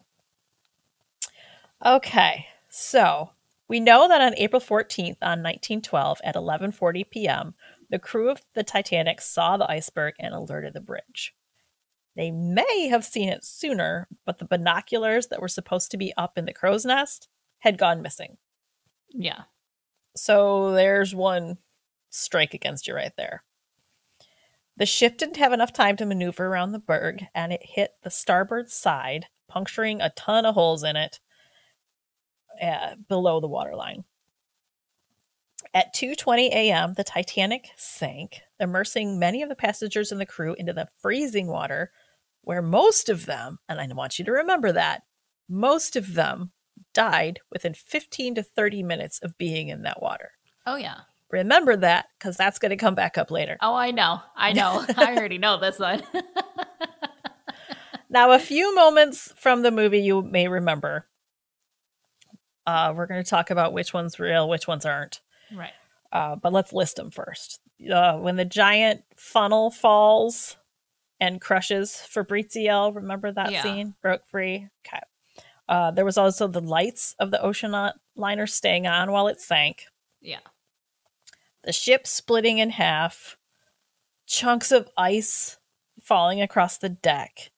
Okay, 1.84 2.46
so 2.68 3.30
we 3.68 3.80
know 3.80 4.08
that 4.08 4.20
on 4.20 4.34
April 4.36 4.60
14th 4.60 5.16
on 5.22 5.42
1912 5.42 6.20
at 6.24 6.34
11:40 6.34 7.08
p.m., 7.10 7.54
the 7.90 7.98
crew 7.98 8.30
of 8.30 8.42
the 8.54 8.64
Titanic 8.64 9.20
saw 9.20 9.56
the 9.56 9.70
iceberg 9.70 10.14
and 10.18 10.34
alerted 10.34 10.74
the 10.74 10.80
bridge. 10.80 11.34
They 12.16 12.30
may 12.32 12.88
have 12.88 13.04
seen 13.04 13.28
it 13.28 13.44
sooner, 13.44 14.08
but 14.26 14.38
the 14.38 14.44
binoculars 14.44 15.28
that 15.28 15.40
were 15.40 15.48
supposed 15.48 15.92
to 15.92 15.96
be 15.96 16.12
up 16.16 16.36
in 16.36 16.46
the 16.46 16.52
crow's 16.52 16.84
nest 16.84 17.28
had 17.60 17.78
gone 17.78 18.02
missing. 18.02 18.38
Yeah. 19.10 19.42
So 20.16 20.72
there's 20.72 21.14
one 21.14 21.58
strike 22.10 22.54
against 22.54 22.88
you 22.88 22.94
right 22.94 23.12
there. 23.16 23.44
The 24.78 24.86
ship 24.86 25.18
didn't 25.18 25.38
have 25.38 25.52
enough 25.52 25.72
time 25.72 25.96
to 25.96 26.06
maneuver 26.06 26.46
around 26.46 26.70
the 26.70 26.78
berg, 26.78 27.26
and 27.34 27.52
it 27.52 27.62
hit 27.64 27.94
the 28.04 28.10
starboard 28.10 28.70
side, 28.70 29.26
puncturing 29.48 30.00
a 30.00 30.10
ton 30.10 30.46
of 30.46 30.54
holes 30.54 30.84
in 30.84 30.94
it 30.94 31.18
uh, 32.62 32.94
below 33.08 33.40
the 33.40 33.48
waterline. 33.48 34.04
At 35.74 35.92
2:20 35.94 36.50
a.m., 36.50 36.94
the 36.94 37.02
Titanic 37.02 37.70
sank, 37.76 38.42
immersing 38.60 39.18
many 39.18 39.42
of 39.42 39.48
the 39.48 39.56
passengers 39.56 40.12
and 40.12 40.20
the 40.20 40.26
crew 40.26 40.54
into 40.54 40.72
the 40.72 40.88
freezing 40.98 41.48
water, 41.48 41.90
where 42.42 42.62
most 42.62 43.08
of 43.08 43.26
them, 43.26 43.58
and 43.68 43.80
I 43.80 43.86
want 43.92 44.20
you 44.20 44.24
to 44.26 44.32
remember 44.32 44.70
that, 44.70 45.02
most 45.48 45.96
of 45.96 46.14
them 46.14 46.52
died 46.94 47.40
within 47.50 47.74
15 47.74 48.36
to 48.36 48.44
30 48.44 48.84
minutes 48.84 49.18
of 49.18 49.36
being 49.38 49.68
in 49.70 49.82
that 49.82 50.00
water. 50.00 50.30
Oh 50.64 50.76
yeah. 50.76 51.00
Remember 51.30 51.76
that 51.76 52.06
because 52.18 52.36
that's 52.36 52.58
going 52.58 52.70
to 52.70 52.76
come 52.76 52.94
back 52.94 53.18
up 53.18 53.30
later. 53.30 53.56
Oh, 53.60 53.74
I 53.74 53.90
know. 53.90 54.20
I 54.34 54.52
know. 54.52 54.84
I 54.96 55.14
already 55.16 55.38
know 55.38 55.58
this 55.58 55.78
one. 55.78 56.02
Now, 58.10 58.32
a 58.32 58.38
few 58.38 58.74
moments 58.74 59.30
from 59.36 59.60
the 59.60 59.70
movie 59.70 59.98
you 60.00 60.22
may 60.22 60.48
remember. 60.48 61.06
Uh, 62.66 62.94
we're 62.96 63.04
going 63.06 63.22
to 63.22 63.28
talk 63.28 63.50
about 63.50 63.74
which 63.74 63.92
one's 63.92 64.18
real, 64.18 64.48
which 64.48 64.66
ones 64.66 64.86
aren't. 64.86 65.20
right. 65.54 65.72
Uh, 66.10 66.34
but 66.36 66.54
let's 66.54 66.72
list 66.72 66.96
them 66.96 67.10
first. 67.10 67.60
Uh, 67.92 68.16
when 68.16 68.36
the 68.36 68.44
giant 68.46 69.02
funnel 69.14 69.70
falls 69.70 70.56
and 71.20 71.38
crushes 71.38 71.96
Fabrizio, 71.96 72.88
remember 72.92 73.30
that 73.30 73.52
Yeah. 73.52 73.62
scene? 73.62 73.94
Broke 74.00 74.26
free. 74.26 74.68
Okay. 74.86 75.00
Uh, 75.68 75.90
there 75.90 76.06
was 76.06 76.16
also 76.16 76.46
the 76.48 76.62
lights 76.62 77.14
of 77.18 77.30
the 77.30 77.42
ocean 77.42 77.74
liner 78.16 78.46
staying 78.46 78.86
on 78.86 79.12
while 79.12 79.28
it 79.28 79.38
sank. 79.38 79.84
Yeah. 80.22 80.38
The 81.64 81.72
ship 81.72 82.06
splitting 82.06 82.58
in 82.58 82.70
half, 82.70 83.36
chunks 84.26 84.72
of 84.72 84.88
ice 84.96 85.58
falling 86.02 86.40
across 86.40 86.78
the 86.78 86.88
deck. 86.88 87.50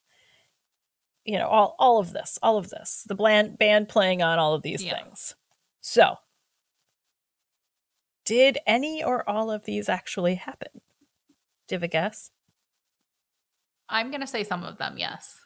You 1.24 1.38
know, 1.38 1.48
all, 1.48 1.76
all 1.78 1.98
of 1.98 2.12
this, 2.12 2.38
all 2.42 2.56
of 2.56 2.70
this. 2.70 3.04
The 3.06 3.14
bland, 3.14 3.58
band 3.58 3.88
playing 3.88 4.22
on 4.22 4.38
all 4.38 4.54
of 4.54 4.62
these 4.62 4.82
Yeah. 4.82 5.02
things. 5.02 5.34
So, 5.80 6.16
did 8.24 8.58
any 8.66 9.02
or 9.02 9.28
all 9.28 9.50
of 9.50 9.64
these 9.64 9.88
actually 9.88 10.36
happen? 10.36 10.70
Do 11.68 11.74
you 11.74 11.76
have 11.76 11.82
a 11.82 11.88
guess? 11.88 12.30
I'm 13.88 14.10
gonna 14.10 14.26
say 14.26 14.44
some 14.44 14.64
of 14.64 14.78
them, 14.78 14.98
yes. 14.98 15.40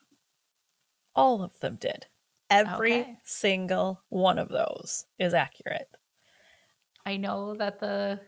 All 1.15 1.43
of 1.43 1.59
them 1.61 1.77
did. 1.77 2.07
Every 2.51 3.01
Okay. 3.01 3.19
single 3.25 4.03
one 4.11 4.39
of 4.39 4.49
those 4.49 5.07
is 5.19 5.33
accurate. 5.35 5.89
I 7.07 7.17
know 7.17 7.55
that 7.57 7.79
the 7.81 8.21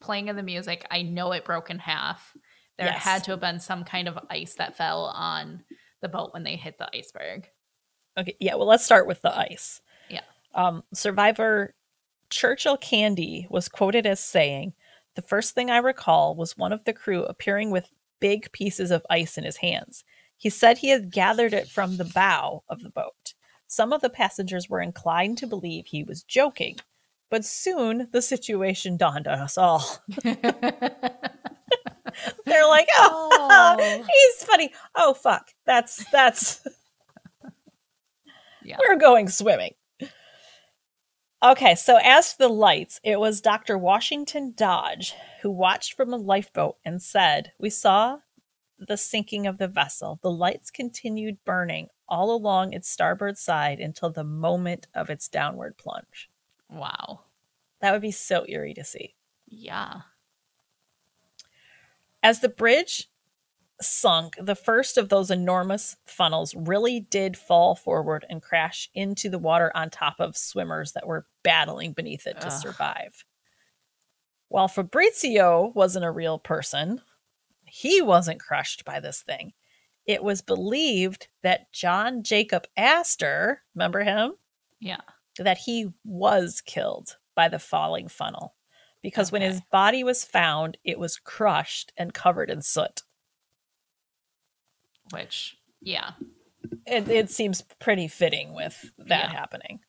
playing 0.00 0.28
of 0.28 0.36
the 0.36 0.42
music, 0.42 0.86
I 0.90 1.02
know 1.02 1.32
it 1.32 1.44
broke 1.44 1.70
in 1.70 1.78
half. 1.78 2.36
There 2.78 2.86
Yes. 2.86 3.02
had 3.02 3.24
to 3.24 3.30
have 3.32 3.40
been 3.40 3.60
some 3.60 3.84
kind 3.84 4.06
of 4.08 4.18
ice 4.28 4.54
that 4.54 4.76
fell 4.76 5.06
on 5.06 5.64
the 6.02 6.08
boat 6.08 6.34
when 6.34 6.42
they 6.42 6.56
hit 6.56 6.78
the 6.78 6.88
iceberg. 6.94 7.48
Okay, 8.18 8.36
yeah, 8.40 8.54
well, 8.54 8.66
let's 8.66 8.84
start 8.84 9.06
with 9.06 9.22
the 9.22 9.36
ice. 9.36 9.80
Yeah. 10.10 10.20
Um, 10.54 10.84
survivor 10.92 11.74
Churchill 12.30 12.76
Candee 12.76 13.46
was 13.50 13.68
quoted 13.68 14.06
as 14.06 14.20
saying, 14.20 14.74
The 15.14 15.22
first 15.22 15.54
thing 15.54 15.70
I 15.70 15.78
recall 15.78 16.34
was 16.34 16.56
one 16.56 16.72
of 16.72 16.84
the 16.84 16.92
crew 16.92 17.24
appearing 17.24 17.70
with 17.70 17.88
big 18.20 18.50
pieces 18.52 18.90
of 18.90 19.06
ice 19.08 19.38
in 19.38 19.44
his 19.44 19.58
hands. 19.58 20.04
He 20.36 20.50
said 20.50 20.78
he 20.78 20.88
had 20.90 21.10
gathered 21.10 21.54
it 21.54 21.68
from 21.68 21.96
the 21.96 22.04
bow 22.04 22.62
of 22.68 22.82
the 22.82 22.90
boat. 22.90 23.34
Some 23.68 23.92
of 23.92 24.00
the 24.00 24.10
passengers 24.10 24.68
were 24.68 24.80
inclined 24.80 25.38
to 25.38 25.46
believe 25.46 25.86
he 25.86 26.02
was 26.02 26.22
joking, 26.22 26.76
but 27.30 27.44
soon 27.44 28.08
the 28.12 28.22
situation 28.22 28.96
dawned 28.96 29.26
on 29.26 29.38
us 29.38 29.58
all. 29.58 29.84
They're 30.22 30.36
like, 32.68 32.88
oh, 32.96 33.76
Oh. 33.78 33.78
he's 34.12 34.44
funny. 34.44 34.72
Oh, 34.94 35.14
fuck. 35.14 35.50
That's, 35.64 36.04
that's, 36.10 36.66
yeah. 38.64 38.76
we're 38.78 38.96
going 38.96 39.28
swimming. 39.28 39.74
Okay, 41.44 41.74
so 41.74 41.98
as 42.02 42.32
for 42.32 42.44
the 42.44 42.48
lights, 42.48 42.98
it 43.04 43.20
was 43.20 43.42
Dr. 43.42 43.76
Washington 43.76 44.54
Dodge 44.56 45.14
who 45.42 45.50
watched 45.50 45.94
from 45.94 46.12
a 46.12 46.16
lifeboat 46.16 46.76
and 46.84 47.00
said, 47.00 47.52
We 47.58 47.70
saw 47.70 48.18
the 48.78 48.96
sinking 48.96 49.46
of 49.46 49.58
the 49.58 49.68
vessel. 49.68 50.18
The 50.22 50.30
lights 50.30 50.70
continued 50.70 51.38
burning 51.44 51.88
all 52.08 52.34
along 52.34 52.72
its 52.72 52.88
starboard 52.88 53.36
side 53.36 53.80
until 53.80 54.10
the 54.10 54.24
moment 54.24 54.86
of 54.94 55.10
its 55.10 55.28
downward 55.28 55.76
plunge. 55.76 56.30
Wow. 56.70 57.20
That 57.80 57.92
would 57.92 58.02
be 58.02 58.10
so 58.10 58.44
eerie 58.48 58.74
to 58.74 58.84
see. 58.84 59.14
Yeah. 59.46 60.00
As 62.22 62.40
the 62.40 62.48
bridge 62.48 63.08
sunk, 63.80 64.34
the 64.40 64.54
first 64.54 64.96
of 64.96 65.08
those 65.08 65.30
enormous 65.30 65.96
funnels 66.06 66.54
really 66.54 67.00
did 67.00 67.36
fall 67.36 67.74
forward 67.74 68.24
and 68.28 68.42
crash 68.42 68.90
into 68.94 69.28
the 69.28 69.38
water 69.38 69.70
on 69.74 69.90
top 69.90 70.16
of 70.18 70.36
swimmers 70.36 70.92
that 70.92 71.06
were 71.06 71.26
battling 71.42 71.92
beneath 71.92 72.26
it 72.26 72.40
to 72.40 72.46
Ugh. 72.46 72.52
survive. 72.52 73.24
While 74.48 74.68
Fabrizio 74.68 75.72
wasn't 75.74 76.04
a 76.04 76.10
real 76.10 76.38
person, 76.38 77.02
he 77.64 78.00
wasn't 78.00 78.40
crushed 78.40 78.84
by 78.84 79.00
this 79.00 79.22
thing. 79.22 79.52
It 80.06 80.22
was 80.22 80.40
believed 80.40 81.28
that 81.42 81.72
John 81.72 82.22
Jacob 82.22 82.66
Astor, 82.76 83.62
remember 83.74 84.04
him? 84.04 84.34
Yeah. 84.80 85.00
That 85.44 85.58
he 85.58 85.88
was 86.04 86.60
killed 86.60 87.16
by 87.34 87.48
the 87.48 87.58
falling 87.58 88.08
funnel 88.08 88.54
because 89.02 89.30
when 89.30 89.42
his 89.42 89.60
body 89.70 90.02
was 90.02 90.24
found, 90.24 90.78
it 90.84 90.98
was 90.98 91.18
crushed 91.18 91.92
and 91.96 92.12
covered 92.14 92.50
in 92.50 92.62
soot. 92.62 93.02
Which, 95.12 95.56
yeah. 95.80 96.12
It, 96.86 97.08
it 97.08 97.30
seems 97.30 97.62
pretty 97.78 98.08
fitting 98.08 98.54
with 98.54 98.90
that 98.98 99.30
Yeah. 99.32 99.38
happening. 99.38 99.80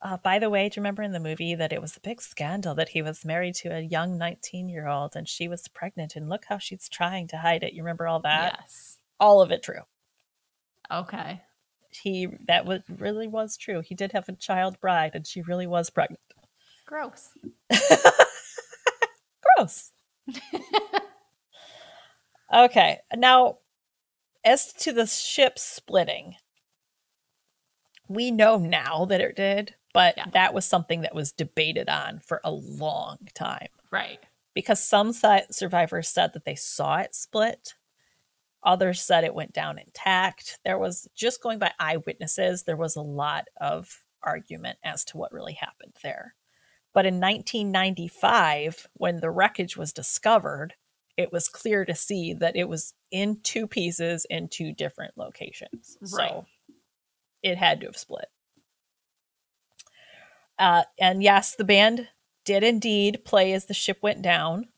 Uh, 0.00 0.16
by 0.16 0.38
the 0.38 0.48
way, 0.48 0.68
do 0.68 0.74
you 0.78 0.82
remember 0.82 1.02
in 1.02 1.12
the 1.12 1.18
movie 1.20 1.54
that 1.56 1.72
it 1.72 1.82
was 1.82 1.96
a 1.96 2.00
big 2.00 2.22
scandal 2.22 2.74
that 2.76 2.90
he 2.90 3.02
was 3.02 3.24
married 3.24 3.56
to 3.56 3.68
a 3.74 3.80
young 3.80 4.16
19 4.16 4.68
year 4.68 4.86
old 4.86 5.16
and 5.16 5.28
she 5.28 5.48
was 5.48 5.66
pregnant 5.68 6.14
and 6.14 6.28
look 6.28 6.44
how 6.48 6.56
she's 6.56 6.88
trying 6.88 7.26
to 7.28 7.36
hide 7.38 7.62
it? 7.64 7.72
You 7.74 7.82
remember 7.82 8.06
all 8.06 8.20
that? 8.20 8.58
yes. 8.60 8.98
All 9.20 9.42
of 9.42 9.50
it 9.50 9.62
true. 9.64 9.82
Okay. 10.90 11.42
He 12.02 12.28
that 12.46 12.64
was 12.66 12.82
really 12.98 13.28
was 13.28 13.56
true. 13.56 13.80
He 13.80 13.94
did 13.94 14.12
have 14.12 14.28
a 14.28 14.32
child 14.32 14.80
bride 14.80 15.12
and 15.14 15.26
she 15.26 15.42
really 15.42 15.66
was 15.66 15.90
pregnant. 15.90 16.20
Gross. 16.86 17.30
Gross. 19.56 19.92
okay, 22.54 22.98
now 23.16 23.58
as 24.44 24.72
to 24.74 24.92
the 24.92 25.06
ship 25.06 25.58
splitting, 25.58 26.36
we 28.08 28.30
know 28.30 28.56
now 28.58 29.04
that 29.06 29.20
it 29.20 29.36
did, 29.36 29.74
but 29.92 30.14
Yeah. 30.16 30.26
that 30.32 30.54
was 30.54 30.64
something 30.64 31.02
that 31.02 31.14
was 31.14 31.32
debated 31.32 31.88
on 31.88 32.20
for 32.20 32.40
a 32.44 32.50
long 32.50 33.18
time 33.34 33.68
right. 33.90 34.20
because 34.54 34.82
some 34.82 35.12
survivors 35.12 36.08
said 36.08 36.32
that 36.32 36.44
they 36.44 36.54
saw 36.54 36.98
it 36.98 37.14
split. 37.14 37.74
Others 38.62 39.00
said 39.00 39.24
it 39.24 39.34
went 39.34 39.52
down 39.52 39.78
intact. 39.78 40.58
There 40.64 40.78
was 40.78 41.08
just 41.14 41.42
going 41.42 41.58
by 41.58 41.72
eyewitnesses, 41.78 42.64
there 42.64 42.76
was 42.76 42.96
a 42.96 43.02
lot 43.02 43.46
of 43.60 44.04
argument 44.22 44.78
as 44.84 45.04
to 45.06 45.16
what 45.16 45.32
really 45.32 45.54
happened 45.54 45.94
there. 46.02 46.34
But 46.92 47.06
in 47.06 47.20
1995, 47.20 48.88
when 48.94 49.18
the 49.18 49.30
wreckage 49.30 49.76
was 49.76 49.92
discovered, 49.92 50.74
it 51.16 51.32
was 51.32 51.48
clear 51.48 51.84
to 51.84 51.94
see 51.94 52.32
that 52.34 52.56
it 52.56 52.68
was 52.68 52.94
in 53.10 53.40
two 53.42 53.66
pieces 53.66 54.26
in 54.30 54.48
two 54.48 54.72
different 54.72 55.16
locations. 55.16 55.98
Right. 56.00 56.30
So 56.30 56.46
it 57.42 57.58
had 57.58 57.80
to 57.80 57.86
have 57.86 57.96
split. 57.96 58.26
Uh, 60.58 60.84
and 60.98 61.22
yes, 61.22 61.54
the 61.54 61.64
band 61.64 62.08
did 62.44 62.64
indeed 62.64 63.24
play 63.24 63.52
as 63.52 63.66
the 63.66 63.74
ship 63.74 63.98
went 64.02 64.22
down. 64.22 64.68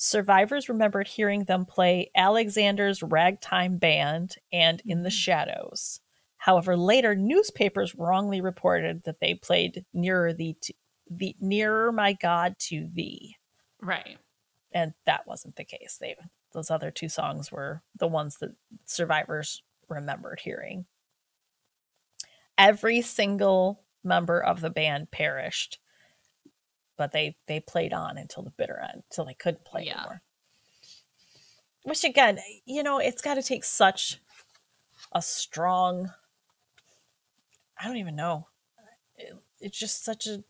Survivors 0.00 0.68
remembered 0.68 1.08
hearing 1.08 1.42
them 1.44 1.66
play 1.66 2.08
Alexander's 2.14 3.02
Ragtime 3.02 3.78
Band 3.78 4.36
and 4.52 4.80
In 4.86 5.02
the 5.02 5.08
mm-hmm. 5.08 5.14
Shadows. 5.14 6.00
However, 6.36 6.76
later 6.76 7.16
newspapers 7.16 7.96
wrongly 7.96 8.40
reported 8.40 9.02
that 9.04 9.18
they 9.20 9.34
played 9.34 9.84
Nearer 9.92 10.32
Thee 10.32 10.56
to, 10.62 10.74
the 11.10 11.34
Nearer 11.40 11.90
My 11.90 12.12
God 12.12 12.54
to 12.60 12.88
Thee. 12.92 13.34
Right. 13.82 14.18
And 14.72 14.94
that 15.04 15.26
wasn't 15.26 15.56
the 15.56 15.64
case. 15.64 15.98
They 16.00 16.14
those 16.52 16.70
other 16.70 16.92
two 16.92 17.08
songs 17.08 17.50
were 17.50 17.82
the 17.98 18.06
ones 18.06 18.36
that 18.36 18.52
survivors 18.84 19.62
remembered 19.88 20.38
hearing. 20.38 20.86
Every 22.56 23.02
single 23.02 23.82
member 24.04 24.40
of 24.40 24.60
the 24.60 24.70
band 24.70 25.10
perished, 25.10 25.80
but 26.98 27.12
they 27.12 27.36
they 27.46 27.60
played 27.60 27.94
on 27.94 28.18
until 28.18 28.42
the 28.42 28.50
bitter 28.50 28.78
end, 28.78 29.04
until 29.10 29.24
they 29.24 29.34
couldn't 29.34 29.64
play 29.64 29.84
Yeah. 29.86 30.00
anymore. 30.00 30.22
Which 31.84 32.04
again, 32.04 32.38
you 32.66 32.82
know, 32.82 32.98
it's 32.98 33.22
got 33.22 33.34
to 33.34 33.42
take 33.42 33.64
such 33.64 34.20
a 35.12 35.22
strong. 35.22 36.10
I 37.80 37.86
don't 37.86 37.96
even 37.96 38.16
know. 38.16 38.48
It, 39.16 39.32
it's 39.60 39.78
just 39.78 40.04
such 40.04 40.26
a 40.26 40.44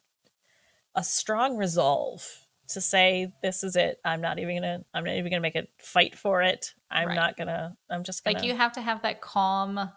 a 0.95 1.05
strong 1.05 1.57
resolve 1.57 2.27
to 2.69 2.81
say 2.81 3.33
this 3.43 3.63
is 3.63 3.77
it. 3.77 4.01
I'm 4.05 4.21
not 4.21 4.39
even 4.39 4.57
gonna. 4.57 4.85
I'm 4.93 5.05
not 5.05 5.15
even 5.15 5.31
gonna 5.31 5.41
make 5.43 5.55
a 5.55 5.69
fight 5.79 6.17
for 6.17 6.43
it. 6.43 6.75
I'm 6.91 7.09
Right. 7.09 7.15
not 7.15 7.37
gonna. 7.37 7.77
I'm 7.91 8.03
just 8.03 8.25
gonna. 8.25 8.39
Like 8.39 8.45
you 8.45 8.57
have 8.57 8.73
to 8.73 8.81
have 8.81 9.03
that 9.03 9.21
calm, 9.21 9.91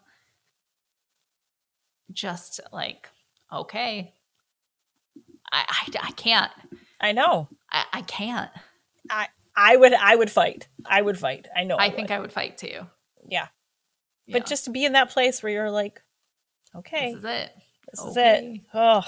just 2.12 2.60
like, 2.72 3.10
okay. 3.52 4.14
I, 5.52 5.66
I, 5.68 6.08
I 6.08 6.12
can't. 6.12 6.52
I 7.00 7.12
know. 7.14 7.48
I, 7.72 7.86
I 7.94 8.02
can't. 8.02 8.52
I 9.10 9.28
I 9.56 9.76
would. 9.76 9.94
I 9.94 10.16
would 10.16 10.30
fight. 10.32 10.68
I 10.86 11.02
would 11.02 11.18
fight. 11.18 11.48
I 11.56 11.64
know. 11.64 11.76
I, 11.78 11.86
I, 11.86 11.90
think 11.90 12.10
would. 12.10 12.16
I 12.16 12.20
would 12.20 12.32
fight 12.32 12.58
too. 12.58 12.88
Yeah. 13.28 13.48
Yeah. 14.28 14.40
But 14.40 14.46
just 14.46 14.66
to 14.66 14.72
be 14.72 14.86
in 14.86 14.94
that 14.94 15.10
place 15.10 15.42
where 15.44 15.52
you're 15.52 15.72
like, 15.72 16.02
okay, 16.76 17.14
this 17.14 17.20
is 17.20 17.26
it. 17.26 17.52
This 17.92 18.06
is 18.06 18.18
it. 18.18 18.62
Oh, 18.74 19.04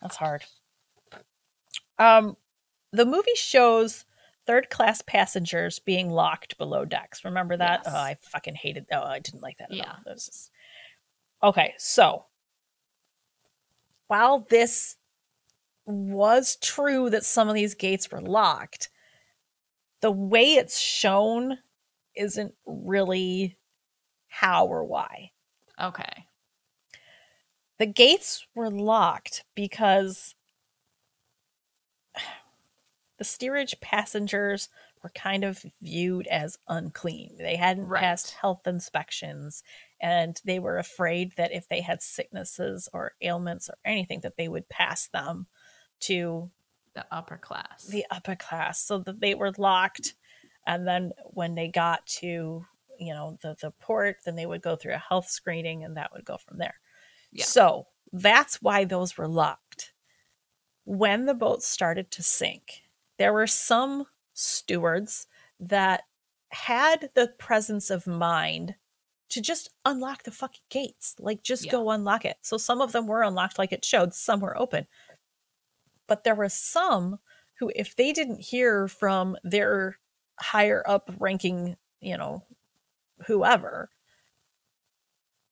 that's 0.00 0.16
hard. 0.16 0.44
Um, 1.98 2.36
the 2.92 3.04
movie 3.06 3.34
shows 3.34 4.04
third 4.46 4.68
class 4.70 5.02
passengers 5.02 5.78
being 5.78 6.10
locked 6.10 6.58
below 6.58 6.84
decks. 6.84 7.24
Remember 7.24 7.56
that? 7.56 7.82
Yes. 7.84 7.94
Oh, 7.94 7.98
I 7.98 8.16
fucking 8.20 8.54
hated. 8.54 8.86
Oh, 8.92 9.02
I 9.02 9.18
didn't 9.18 9.42
like 9.42 9.58
that. 9.58 9.70
At 9.70 9.76
Yeah. 9.76 9.88
all. 9.88 9.96
That 10.04 10.14
was 10.14 10.26
just- 10.26 10.50
Okay, 11.42 11.74
so 11.78 12.26
while 14.06 14.40
this 14.50 14.96
was 15.86 16.56
true 16.56 17.10
that 17.10 17.24
some 17.24 17.48
of 17.48 17.54
these 17.54 17.74
gates 17.74 18.10
were 18.10 18.20
locked, 18.22 18.90
the 20.00 20.10
way 20.10 20.54
it's 20.54 20.78
shown 20.78 21.58
isn't 22.14 22.54
really 22.66 23.58
how 24.28 24.66
or 24.66 24.84
why 24.84 25.32
Okay. 25.80 26.26
the 27.78 27.86
gates 27.86 28.46
were 28.54 28.70
locked 28.70 29.44
because 29.54 30.34
the 33.18 33.24
steerage 33.24 33.78
passengers 33.80 34.68
were 35.02 35.10
kind 35.10 35.44
of 35.44 35.64
viewed 35.82 36.26
as 36.28 36.58
unclean. 36.68 37.36
They 37.38 37.56
hadn't 37.56 37.90
Right. 37.90 37.94
passed 37.94 38.32
health 38.32 38.66
inspections 38.66 39.62
and 40.00 40.40
they 40.44 40.58
were 40.58 40.78
afraid 40.78 41.34
that 41.36 41.52
if 41.52 41.68
they 41.68 41.80
had 41.80 42.02
sicknesses 42.02 42.88
or 42.92 43.14
ailments 43.22 43.68
or 43.68 43.76
anything 43.84 44.20
that 44.20 44.36
they 44.36 44.48
would 44.48 44.68
pass 44.68 45.08
them 45.08 45.46
to 46.06 46.50
The 46.94 47.06
upper 47.10 47.36
class. 47.38 47.84
the 47.86 48.04
upper 48.10 48.36
class 48.36 48.80
so 48.80 48.98
that 49.00 49.20
they 49.20 49.34
were 49.34 49.52
locked 49.58 50.14
and 50.66 50.86
then 50.86 51.12
when 51.24 51.54
they 51.54 51.68
got 51.68 52.04
to 52.06 52.64
you 52.98 53.12
know 53.14 53.36
the 53.42 53.56
the 53.60 53.70
port 53.72 54.18
then 54.24 54.36
they 54.36 54.46
would 54.46 54.62
go 54.62 54.76
through 54.76 54.94
a 54.94 54.98
health 55.08 55.28
screening 55.28 55.82
and 55.84 55.96
that 55.96 56.12
would 56.12 56.24
go 56.24 56.36
from 56.38 56.58
there 56.58 56.76
Yeah. 57.32 57.44
so 57.44 57.86
that's 58.12 58.62
why 58.62 58.84
those 58.84 59.18
were 59.18 59.26
locked 59.28 59.92
when 60.84 61.26
the 61.26 61.34
boat 61.34 61.62
started 61.62 62.10
to 62.12 62.22
sink 62.22 62.82
there 63.18 63.32
were 63.32 63.46
some 63.46 64.06
stewards 64.34 65.26
that 65.60 66.02
had 66.50 67.10
the 67.14 67.28
presence 67.38 67.90
of 67.90 68.06
mind 68.06 68.74
to 69.30 69.40
just 69.40 69.70
unlock 69.84 70.22
the 70.22 70.30
fucking 70.30 70.60
gates 70.68 71.16
like 71.18 71.42
just 71.42 71.64
Yeah. 71.64 71.72
go 71.72 71.90
unlock 71.90 72.24
it 72.24 72.36
so 72.42 72.56
some 72.58 72.80
of 72.80 72.92
them 72.92 73.06
were 73.08 73.22
unlocked 73.22 73.58
like 73.58 73.72
it 73.72 73.84
showed 73.84 74.14
some 74.14 74.40
were 74.40 74.56
open 74.56 74.86
but 76.06 76.24
there 76.24 76.34
were 76.34 76.48
some 76.48 77.18
who 77.58 77.70
if 77.74 77.96
they 77.96 78.12
didn't 78.12 78.40
hear 78.40 78.88
from 78.88 79.36
their 79.42 79.98
higher 80.40 80.82
up 80.86 81.10
ranking 81.18 81.76
you 82.00 82.16
know 82.16 82.44
whoever 83.26 83.90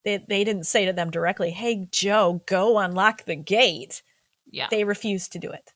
they, 0.04 0.24
they 0.28 0.42
didn't 0.42 0.64
say 0.64 0.84
to 0.84 0.92
them 0.92 1.10
directly 1.10 1.50
hey 1.50 1.86
joe 1.90 2.42
go 2.46 2.78
unlock 2.78 3.24
the 3.24 3.36
gate 3.36 4.02
yeah. 4.50 4.66
they 4.70 4.84
refused 4.84 5.32
to 5.32 5.38
do 5.38 5.50
it 5.50 5.72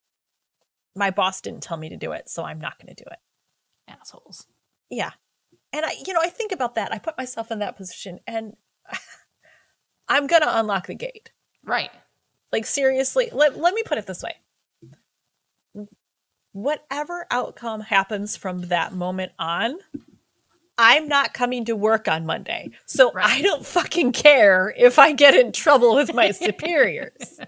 my 0.95 1.11
boss 1.11 1.41
didn't 1.41 1.63
tell 1.63 1.77
me 1.77 1.89
to 1.89 1.97
do 1.97 2.13
it 2.13 2.29
so 2.29 2.45
i'm 2.45 2.61
not 2.61 2.79
going 2.79 2.95
to 2.95 3.05
do 3.05 3.09
it 3.11 3.19
Assholes. 3.89 4.47
yeah 4.91 5.13
and 5.73 5.87
i 5.87 5.93
you 6.05 6.13
know 6.13 6.21
i 6.21 6.29
think 6.29 6.51
about 6.53 6.75
that 6.75 6.93
i 6.93 6.99
put 6.99 7.17
myself 7.17 7.51
in 7.51 7.61
that 7.61 7.77
position 7.77 8.19
and 8.27 8.57
i'm 10.09 10.27
going 10.27 10.43
to 10.43 10.59
unlock 10.59 10.89
the 10.89 10.95
gate 10.95 11.31
Right. 11.67 11.91
Like 12.53 12.65
seriously, 12.65 13.29
let, 13.33 13.59
let 13.59 13.75
me 13.75 13.83
put 13.85 13.99
it 13.99 14.07
this 14.07 14.23
way. 14.23 14.37
Whatever 16.57 17.27
outcome 17.31 17.83
happens 17.83 18.35
from 18.35 18.63
that 18.69 18.95
moment 18.95 19.33
on, 19.39 19.77
I'm 20.79 21.07
not 21.07 21.35
coming 21.35 21.67
to 21.67 21.77
work 21.77 22.09
on 22.09 22.25
Monday. 22.25 22.71
So 22.87 23.13
I 23.15 23.43
don't 23.43 23.65
fucking 23.67 24.13
care 24.13 24.73
if 24.75 24.99
I 24.99 25.13
get 25.13 25.35
in 25.35 25.53
trouble 25.53 25.95
with 25.95 26.15
my 26.15 26.31
superiors. 26.31 27.39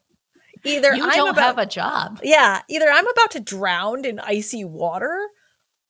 Either 0.64 0.96
You 0.96 1.04
I'm 1.04 1.10
don't 1.10 1.28
about 1.30 1.42
have 1.44 1.58
a 1.58 1.66
job. 1.66 2.18
Yeah, 2.24 2.60
either 2.68 2.86
I'm 2.90 3.06
about 3.06 3.30
to 3.32 3.40
drown 3.40 4.04
in 4.04 4.18
icy 4.18 4.64
water 4.64 5.16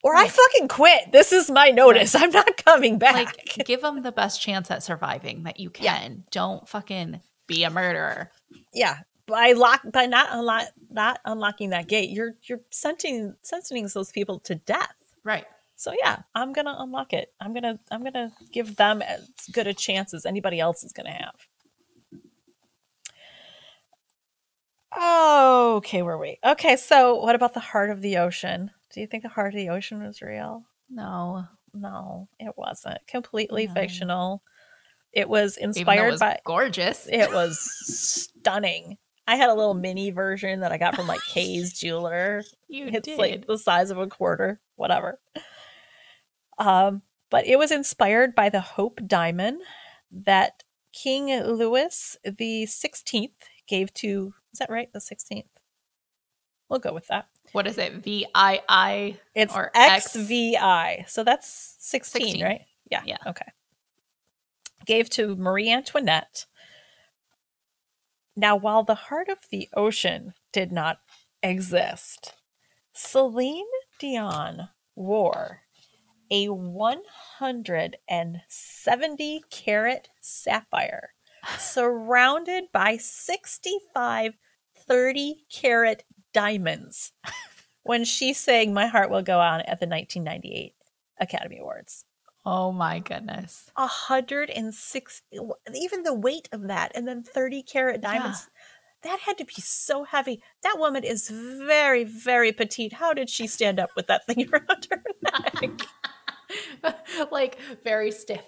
or 0.02 0.14
I 0.14 0.28
fucking 0.28 0.68
quit. 0.68 1.12
This 1.12 1.32
is 1.32 1.50
my 1.50 1.70
notice. 1.70 2.14
I'm 2.14 2.28
not 2.28 2.62
coming 2.62 2.98
back. 2.98 3.14
Like, 3.14 3.64
give 3.64 3.80
them 3.80 4.02
the 4.02 4.12
best 4.12 4.42
chance 4.42 4.70
at 4.70 4.82
surviving 4.82 5.44
that 5.44 5.58
you 5.58 5.70
Yeah. 5.80 5.98
can. 5.98 6.24
Don't 6.30 6.68
fucking 6.68 7.22
be 7.46 7.64
a 7.64 7.70
murderer. 7.70 8.30
yeah 8.74 8.98
by 9.26 9.52
lock 9.52 9.80
by 9.92 10.06
not 10.06 10.28
unlock 10.30 10.68
not 10.90 11.20
unlocking 11.24 11.70
that 11.70 11.88
gate 11.88 12.10
you're 12.10 12.34
you're 12.44 12.60
sentencing 12.70 13.34
sentencing 13.42 13.88
those 13.94 14.12
people 14.12 14.38
to 14.40 14.54
death 14.54 14.94
Right. 15.24 15.44
so 15.74 15.92
yeah 16.00 16.18
i'm 16.34 16.52
gonna 16.52 16.76
unlock 16.78 17.12
it 17.12 17.32
i'm 17.40 17.52
gonna 17.52 17.78
i'm 17.90 18.04
gonna 18.04 18.32
give 18.52 18.76
them 18.76 19.02
as 19.02 19.28
good 19.52 19.66
a 19.66 19.74
chance 19.74 20.14
as 20.14 20.26
anybody 20.26 20.60
else 20.60 20.84
is 20.84 20.92
gonna 20.92 21.10
have 21.12 21.34
Oh, 24.98 25.74
okay 25.78 26.00
where 26.02 26.14
are 26.14 26.18
we 26.18 26.38
okay 26.44 26.76
so 26.76 27.16
what 27.16 27.34
about 27.34 27.52
the 27.54 27.60
heart 27.60 27.90
of 27.90 28.00
the 28.00 28.18
ocean 28.18 28.70
do 28.92 29.00
you 29.00 29.06
think 29.06 29.22
the 29.24 29.28
heart 29.28 29.48
of 29.52 29.58
the 29.58 29.68
ocean 29.68 30.02
was 30.02 30.22
real 30.22 30.64
No. 30.88 31.44
no 31.74 32.28
it 32.38 32.52
wasn't 32.56 33.04
completely 33.06 33.66
No. 33.66 33.74
fictional 33.74 34.42
it 35.12 35.28
was 35.28 35.58
Even 35.58 35.70
it 35.70 35.76
inspired 35.78 36.10
was 36.12 36.20
by 36.20 36.38
gorgeous. 36.44 37.06
it 37.10 37.30
was 37.32 37.58
stunning. 38.38 38.98
I 39.26 39.36
had 39.36 39.50
a 39.50 39.54
little 39.54 39.74
mini 39.74 40.10
version 40.10 40.60
that 40.60 40.72
I 40.72 40.78
got 40.78 40.94
from 40.94 41.06
like 41.06 41.20
Kay's 41.28 41.72
jeweler. 41.78 42.42
you 42.68 42.86
It's 42.86 43.06
did. 43.08 43.18
like 43.18 43.46
the 43.46 43.58
size 43.58 43.90
of 43.90 43.98
a 43.98 44.06
quarter, 44.06 44.60
whatever. 44.76 45.18
Um, 46.58 47.02
but 47.30 47.46
it 47.46 47.58
was 47.58 47.70
inspired 47.70 48.34
by 48.34 48.48
the 48.48 48.60
Hope 48.60 49.00
Diamond 49.06 49.60
that 50.10 50.62
King 50.92 51.26
Louis 51.44 52.16
the 52.24 52.66
Sixteenth 52.66 53.32
gave 53.66 53.92
to. 53.94 54.32
Is 54.52 54.58
that 54.60 54.70
right? 54.70 54.90
The 54.92 55.00
sixteenth. 55.00 55.46
We'll 56.68 56.78
go 56.80 56.92
with 56.94 57.06
that. 57.08 57.26
what 57.52 57.66
is 57.66 57.78
it? 57.78 57.92
V 57.94 58.26
I 58.34 58.62
I. 58.68 59.18
It's 59.34 59.54
Or 59.54 59.70
XVI. 59.74 61.08
So 61.08 61.22
that's 61.22 61.76
16, 61.78 62.22
16. 62.22 62.44
right? 62.44 62.62
Yeah. 62.90 63.02
Yeah. 63.04 63.18
Okay. 63.26 63.46
Gave 64.84 65.08
to 65.10 65.36
Marie 65.36 65.70
Antoinette. 65.70 66.46
Now, 68.36 68.54
while 68.54 68.84
the 68.84 68.94
heart 68.94 69.30
of 69.30 69.38
the 69.50 69.68
ocean 69.74 70.34
did 70.52 70.70
not 70.70 71.00
exist, 71.42 72.34
Celine 72.92 73.64
Dion 73.98 74.68
wore 74.94 75.62
a 76.30 76.48
170 76.48 79.44
carat 79.50 80.08
sapphire 80.20 81.14
surrounded 81.58 82.64
by 82.72 82.96
65 82.96 84.34
30 84.88 85.44
carat 85.50 86.04
diamonds 86.32 87.12
when 87.82 88.04
she 88.04 88.32
sang 88.32 88.72
My 88.74 88.86
Heart 88.86 89.10
Will 89.10 89.22
Go 89.22 89.40
On 89.40 89.60
at 89.60 89.80
the 89.80 89.86
1998 89.86 90.74
Academy 91.18 91.58
Awards. 91.58 92.04
Oh 92.48 92.70
my 92.70 93.00
goodness. 93.00 93.68
A 93.76 93.88
hundred 93.88 94.50
and 94.50 94.72
sixty, 94.72 95.36
even 95.74 96.04
the 96.04 96.14
weight 96.14 96.48
of 96.52 96.68
that, 96.68 96.92
and 96.94 97.06
then 97.06 97.24
30 97.24 97.62
carat 97.64 98.00
diamonds. 98.00 98.48
that 99.02 99.18
had 99.20 99.36
to 99.38 99.44
be 99.44 99.54
so 99.56 100.04
heavy. 100.04 100.40
That 100.62 100.76
woman 100.78 101.02
is 101.02 101.28
very, 101.28 102.04
very 102.04 102.52
petite. 102.52 102.92
How 102.94 103.12
did 103.12 103.28
she 103.28 103.48
stand 103.48 103.80
up 103.80 103.90
with 103.96 104.06
that 104.06 104.24
thing 104.26 104.48
around 104.52 104.86
her 104.90 105.02
neck? 105.22 105.80
like 107.32 107.58
very 107.82 108.12
stiff. 108.12 108.44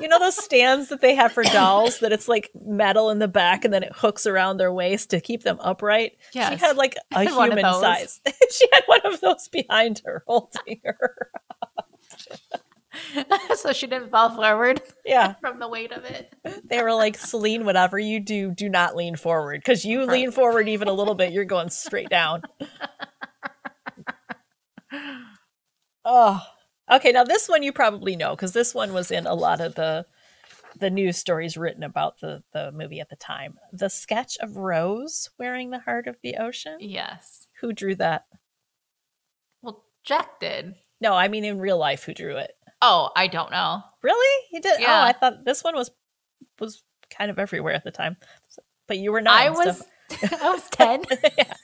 you 0.00 0.08
know 0.08 0.18
those 0.18 0.42
stands 0.42 0.88
that 0.88 1.02
they 1.02 1.14
have 1.14 1.30
for 1.30 1.42
dolls 1.42 1.98
that 1.98 2.12
it's 2.12 2.28
like 2.28 2.50
metal 2.64 3.10
in 3.10 3.18
the 3.18 3.28
back 3.28 3.62
and 3.62 3.74
then 3.74 3.82
it 3.82 3.92
hooks 3.94 4.26
around 4.26 4.56
their 4.56 4.72
waist 4.72 5.10
to 5.10 5.20
keep 5.20 5.42
them 5.42 5.58
upright? 5.60 6.12
Yes. 6.32 6.52
She 6.58 6.64
had 6.66 6.78
like 6.78 6.96
a 7.14 7.20
of 7.20 7.28
human 7.28 7.64
size. 7.64 8.22
she 8.50 8.66
had 8.72 8.84
one 8.86 9.00
of 9.04 9.20
those 9.20 9.46
behind 9.48 10.00
her 10.06 10.24
holding 10.26 10.80
her. 10.84 11.30
so 13.56 13.72
she 13.72 13.86
didn't 13.86 14.10
fall 14.10 14.30
forward 14.34 14.80
Yeah. 15.04 15.34
from 15.40 15.58
the 15.58 15.68
weight 15.68 15.92
of 15.92 16.04
it. 16.04 16.34
They 16.64 16.82
were 16.82 16.92
like, 16.94 17.16
Celine, 17.18 17.64
whatever 17.64 17.98
you 17.98 18.20
do, 18.20 18.50
do 18.50 18.68
not 18.68 18.96
lean 18.96 19.16
forward. 19.16 19.60
Because 19.60 19.84
you 19.84 20.00
Right. 20.00 20.08
lean 20.10 20.30
forward 20.32 20.68
even 20.68 20.88
a 20.88 20.92
little 20.92 21.14
bit, 21.14 21.32
you're 21.32 21.44
going 21.44 21.70
straight 21.70 22.08
down. 22.10 22.42
Oh. 26.04 26.42
Okay, 26.90 27.12
now 27.12 27.24
this 27.24 27.48
one 27.48 27.62
you 27.62 27.72
probably 27.72 28.16
know 28.16 28.34
because 28.34 28.52
this 28.52 28.74
one 28.74 28.94
was 28.94 29.10
in 29.10 29.26
a 29.26 29.34
lot 29.34 29.60
of 29.60 29.74
the 29.74 30.06
the 30.78 30.88
news 30.90 31.18
stories 31.18 31.56
written 31.56 31.82
about 31.82 32.20
the 32.20 32.42
the 32.54 32.72
movie 32.72 33.00
at 33.00 33.10
the 33.10 33.16
time. 33.16 33.58
The 33.72 33.90
sketch 33.90 34.38
of 34.40 34.56
Rose 34.56 35.28
wearing 35.38 35.68
the 35.70 35.80
heart 35.80 36.06
of 36.06 36.16
the 36.22 36.36
ocean. 36.36 36.78
Yes. 36.80 37.46
Who 37.60 37.72
drew 37.74 37.94
that? 37.96 38.24
Well, 39.60 39.84
Jack 40.02 40.40
did. 40.40 40.76
No, 41.00 41.12
I 41.14 41.28
mean 41.28 41.44
in 41.44 41.58
real 41.58 41.76
life, 41.78 42.04
who 42.04 42.14
drew 42.14 42.36
it? 42.38 42.52
Oh, 42.80 43.10
I 43.16 43.26
don't 43.26 43.50
know. 43.50 43.82
Really? 44.02 44.46
He 44.50 44.60
did? 44.60 44.80
Yeah. 44.80 45.00
Oh, 45.00 45.04
I 45.04 45.12
thought 45.12 45.44
this 45.44 45.64
one 45.64 45.74
was 45.74 45.90
was 46.60 46.82
kind 47.10 47.30
of 47.30 47.38
everywhere 47.38 47.74
at 47.74 47.84
the 47.84 47.90
time. 47.90 48.16
But 48.86 48.98
you 48.98 49.12
were 49.12 49.20
not. 49.20 49.40
I 49.40 49.50
was 49.50 49.84
I 50.22 50.50
was 50.50 50.68
10. 50.70 51.04
yeah. 51.36 51.54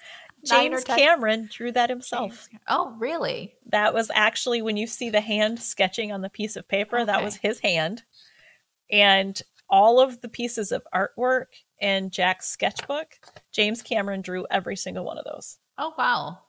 James 0.44 0.84
Cameron 0.84 1.48
drew 1.50 1.72
that 1.72 1.88
himself. 1.88 2.48
Oh, 2.68 2.94
really? 2.98 3.54
That 3.66 3.94
was 3.94 4.10
actually 4.14 4.60
when 4.60 4.76
you 4.76 4.86
see 4.86 5.08
the 5.08 5.22
hand 5.22 5.58
sketching 5.58 6.12
on 6.12 6.20
the 6.20 6.28
piece 6.28 6.56
of 6.56 6.68
paper, 6.68 7.02
that 7.04 7.24
was 7.24 7.36
his 7.36 7.60
hand. 7.60 8.02
And 8.90 9.40
all 9.70 10.00
of 10.00 10.20
the 10.20 10.28
pieces 10.28 10.70
of 10.70 10.86
artwork 10.94 11.46
in 11.80 12.10
Jack's 12.10 12.46
sketchbook, 12.48 13.18
James 13.52 13.80
Cameron 13.80 14.20
drew 14.20 14.46
every 14.50 14.76
single 14.76 15.04
one 15.04 15.16
of 15.16 15.24
those. 15.24 15.56
Oh, 15.78 15.94
wow. 15.96 16.40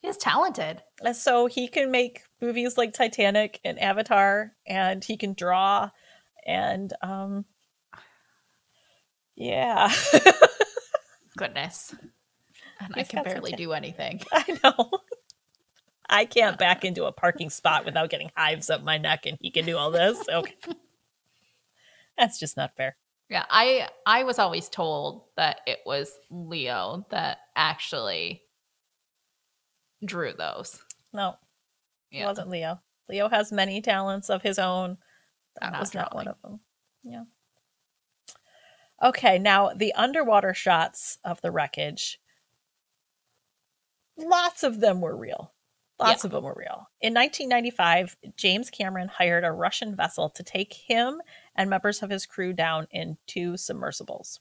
He's 0.00 0.16
talented. 0.16 0.82
And 1.04 1.14
so 1.16 1.46
he 1.46 1.68
can 1.68 1.90
make 1.90 2.22
movies 2.40 2.76
like 2.76 2.92
Titanic 2.92 3.60
and 3.64 3.78
Avatar, 3.78 4.52
and 4.66 5.02
he 5.02 5.16
can 5.16 5.34
draw, 5.34 5.90
and 6.46 6.92
um, 7.02 7.44
yeah, 9.34 9.92
Goodness. 11.36 11.94
And 12.80 12.94
I 12.96 13.04
can 13.04 13.22
barely 13.22 13.52
do 13.52 13.72
anything. 13.72 14.20
I 14.32 14.58
know. 14.64 14.90
I 16.08 16.24
can't 16.24 16.58
back 16.58 16.84
into 16.84 17.04
a 17.04 17.12
parking 17.12 17.50
spot 17.50 17.84
without 17.84 18.10
getting 18.10 18.30
hives 18.36 18.70
up 18.70 18.82
my 18.82 18.96
neck, 18.98 19.26
and 19.26 19.36
he 19.40 19.50
can 19.50 19.66
do 19.66 19.76
all 19.76 19.90
this. 19.90 20.18
Okay, 20.28 20.54
that's 22.18 22.38
just 22.38 22.56
not 22.56 22.76
fair. 22.76 22.96
Yeah, 23.28 23.44
I 23.50 23.88
I 24.06 24.22
was 24.22 24.38
always 24.38 24.68
told 24.68 25.24
that 25.36 25.60
it 25.66 25.80
was 25.84 26.12
Leo 26.30 27.06
that 27.10 27.38
actually 27.54 28.42
drew 30.04 30.32
those. 30.32 30.78
No, 31.12 31.34
it 32.10 32.24
wasn't 32.24 32.48
Leo. 32.48 32.80
Leo 33.08 33.28
has 33.28 33.52
many 33.52 33.80
talents 33.80 34.30
of 34.30 34.42
his 34.42 34.58
own. 34.58 34.98
That 35.60 35.72
Not 35.72 35.80
was 35.80 35.94
not 35.94 36.14
one 36.14 36.28
of 36.28 36.40
them. 36.42 36.60
Yeah. 37.02 37.24
Okay, 39.02 39.38
now 39.38 39.72
the 39.74 39.92
underwater 39.94 40.54
shots 40.54 41.18
of 41.24 41.40
the 41.40 41.50
wreckage. 41.50 42.18
Lots 44.16 44.62
of 44.62 44.80
them 44.80 45.00
were 45.00 45.16
real. 45.16 45.52
Lots 45.98 46.24
of 46.24 46.30
them 46.30 46.44
were 46.44 46.54
real. 46.56 46.88
In 47.00 47.14
1995, 47.14 48.16
James 48.36 48.68
Cameron 48.68 49.08
hired 49.08 49.44
a 49.44 49.52
Russian 49.52 49.96
vessel 49.96 50.28
to 50.30 50.42
take 50.42 50.74
him 50.74 51.22
and 51.54 51.70
members 51.70 52.02
of 52.02 52.10
his 52.10 52.26
crew 52.26 52.52
down 52.52 52.86
in 52.90 53.16
two 53.26 53.56
submersibles. 53.56 54.40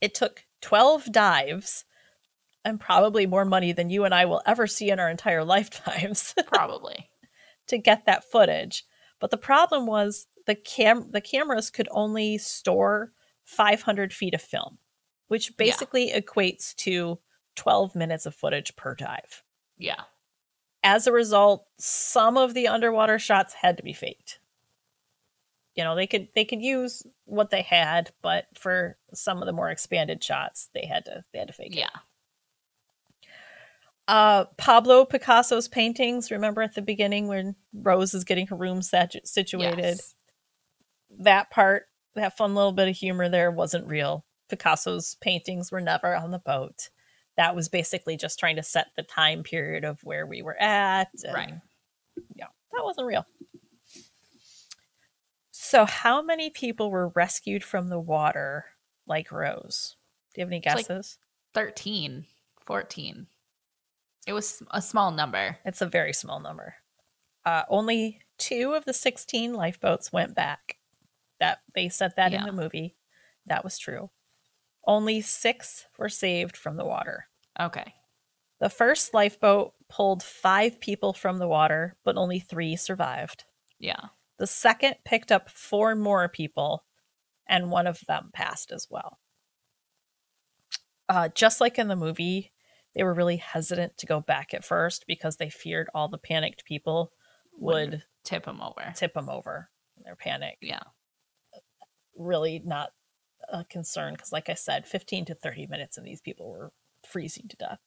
It 0.00 0.14
took 0.14 0.44
12 0.60 1.10
dives 1.10 1.84
and 2.68 2.78
probably 2.78 3.26
more 3.26 3.44
money 3.44 3.72
than 3.72 3.90
you 3.90 4.04
and 4.04 4.14
I 4.14 4.26
will 4.26 4.42
ever 4.46 4.66
see 4.66 4.90
in 4.90 5.00
our 5.00 5.10
entire 5.10 5.44
lifetimes 5.56 6.34
Probably. 6.46 7.10
to 7.68 7.78
get 7.78 8.06
that 8.06 8.30
footage. 8.30 8.84
But 9.20 9.30
the 9.30 9.36
problem 9.36 9.86
was 9.86 10.26
the 10.46 10.54
cam 10.54 11.10
the 11.10 11.20
cameras 11.20 11.70
could 11.70 11.88
only 11.90 12.38
store 12.38 13.12
500 13.44 14.12
feet 14.12 14.34
of 14.34 14.42
film, 14.42 14.78
which 15.28 15.56
basically 15.56 16.12
equates 16.12 16.74
to 16.76 17.18
12 17.56 17.96
minutes 17.96 18.26
of 18.26 18.34
footage 18.34 18.76
per 18.76 18.94
dive. 18.94 19.42
Yeah. 19.76 20.02
As 20.84 21.06
a 21.06 21.12
result, 21.12 21.66
some 21.78 22.36
of 22.36 22.54
the 22.54 22.68
underwater 22.68 23.18
shots 23.18 23.54
had 23.54 23.76
to 23.78 23.82
be 23.82 23.92
faked. 23.92 24.38
You 25.74 25.84
know, 25.84 25.94
they 25.94 26.06
could 26.06 26.28
they 26.34 26.44
could 26.44 26.62
use 26.62 27.02
what 27.24 27.50
they 27.50 27.62
had, 27.62 28.10
but 28.22 28.46
for 28.54 28.96
some 29.14 29.38
of 29.38 29.46
the 29.46 29.52
more 29.52 29.70
expanded 29.70 30.22
shots, 30.22 30.70
they 30.74 30.86
had 30.86 31.04
to 31.06 31.24
they 31.32 31.38
had 31.38 31.48
to 31.48 31.54
fake 31.54 31.74
it. 31.74 31.78
Yeah. 31.78 32.00
Uh, 34.08 34.46
Pablo 34.56 35.04
Picasso's 35.04 35.68
paintings. 35.68 36.30
Remember 36.30 36.62
at 36.62 36.74
the 36.74 36.80
beginning 36.80 37.28
when 37.28 37.54
Rose 37.74 38.14
is 38.14 38.24
getting 38.24 38.46
her 38.46 38.56
room 38.56 38.80
situated? 38.80 39.78
Yes. 39.78 40.14
That 41.18 41.50
part, 41.50 41.84
that 42.14 42.36
fun 42.36 42.54
little 42.54 42.72
bit 42.72 42.88
of 42.88 42.96
humor 42.96 43.28
there 43.28 43.50
wasn't 43.50 43.86
real. 43.86 44.24
Picasso's 44.48 45.16
paintings 45.20 45.70
were 45.70 45.82
never 45.82 46.16
on 46.16 46.30
the 46.30 46.38
boat. 46.38 46.88
That 47.36 47.54
was 47.54 47.68
basically 47.68 48.16
just 48.16 48.38
trying 48.38 48.56
to 48.56 48.62
set 48.62 48.88
the 48.96 49.02
time 49.02 49.42
period 49.42 49.84
of 49.84 50.02
where 50.02 50.26
we 50.26 50.40
were 50.40 50.60
at. 50.60 51.10
Right. 51.32 51.52
Yeah, 52.34 52.46
that 52.72 52.84
wasn't 52.84 53.06
real. 53.06 53.26
So, 55.50 55.84
how 55.84 56.22
many 56.22 56.48
people 56.48 56.90
were 56.90 57.08
rescued 57.08 57.62
from 57.62 57.88
the 57.88 58.00
water 58.00 58.64
like 59.06 59.30
Rose? 59.30 59.96
Do 60.32 60.40
you 60.40 60.46
have 60.46 60.48
any 60.50 60.62
like- 60.64 60.88
guesses? 60.88 61.18
13, 61.52 62.24
14. 62.64 63.26
It 64.28 64.34
was 64.34 64.62
a 64.72 64.82
small 64.82 65.10
number. 65.10 65.56
It's 65.64 65.80
a 65.80 65.86
very 65.86 66.12
small 66.12 66.38
number. 66.38 66.74
Uh, 67.46 67.62
only 67.70 68.20
two 68.36 68.74
of 68.74 68.84
the 68.84 68.92
16 68.92 69.54
lifeboats 69.54 70.12
went 70.12 70.34
back. 70.34 70.76
That 71.40 71.60
they 71.74 71.88
said 71.88 72.12
that 72.16 72.34
in 72.34 72.44
the 72.44 72.52
movie. 72.52 72.94
That 73.46 73.64
was 73.64 73.78
true. 73.78 74.10
Only 74.86 75.22
six 75.22 75.86
were 75.98 76.10
saved 76.10 76.58
from 76.58 76.76
the 76.76 76.84
water. 76.84 77.24
Okay. 77.58 77.94
The 78.60 78.68
first 78.68 79.14
lifeboat 79.14 79.72
pulled 79.88 80.22
five 80.22 80.78
people 80.78 81.14
from 81.14 81.38
the 81.38 81.48
water, 81.48 81.96
but 82.04 82.18
only 82.18 82.38
three 82.38 82.76
survived. 82.76 83.44
Yeah. 83.78 84.08
The 84.38 84.46
second 84.46 84.96
picked 85.06 85.32
up 85.32 85.48
four 85.48 85.94
more 85.94 86.28
people, 86.28 86.84
and 87.48 87.70
one 87.70 87.86
of 87.86 88.00
them 88.06 88.28
passed 88.34 88.72
as 88.72 88.88
well. 88.90 89.18
Uh, 91.08 91.28
just 91.28 91.62
like 91.62 91.78
in 91.78 91.88
the 91.88 91.96
movie, 91.96 92.52
they 92.98 93.04
were 93.04 93.14
really 93.14 93.36
hesitant 93.36 93.96
to 93.96 94.06
go 94.06 94.20
back 94.20 94.52
at 94.52 94.64
first 94.64 95.04
because 95.06 95.36
they 95.36 95.48
feared 95.48 95.88
all 95.94 96.08
the 96.08 96.18
panicked 96.18 96.64
people 96.64 97.12
would 97.56 98.02
tip 98.24 98.44
them 98.44 98.60
over. 98.60 98.92
tip 98.96 99.14
them 99.14 99.28
over 99.28 99.70
in 99.96 100.02
their 100.02 100.16
panic. 100.16 100.58
Yeah. 100.60 100.82
Really 102.16 102.60
not 102.64 102.90
a 103.48 103.64
concern 103.64 104.14
because, 104.14 104.32
like 104.32 104.48
I 104.48 104.54
said, 104.54 104.84
15 104.84 105.26
to 105.26 105.34
30 105.36 105.68
minutes 105.68 105.96
and 105.96 106.04
these 106.04 106.20
people 106.20 106.50
were 106.50 106.72
freezing 107.08 107.46
to 107.46 107.56
death. 107.56 107.78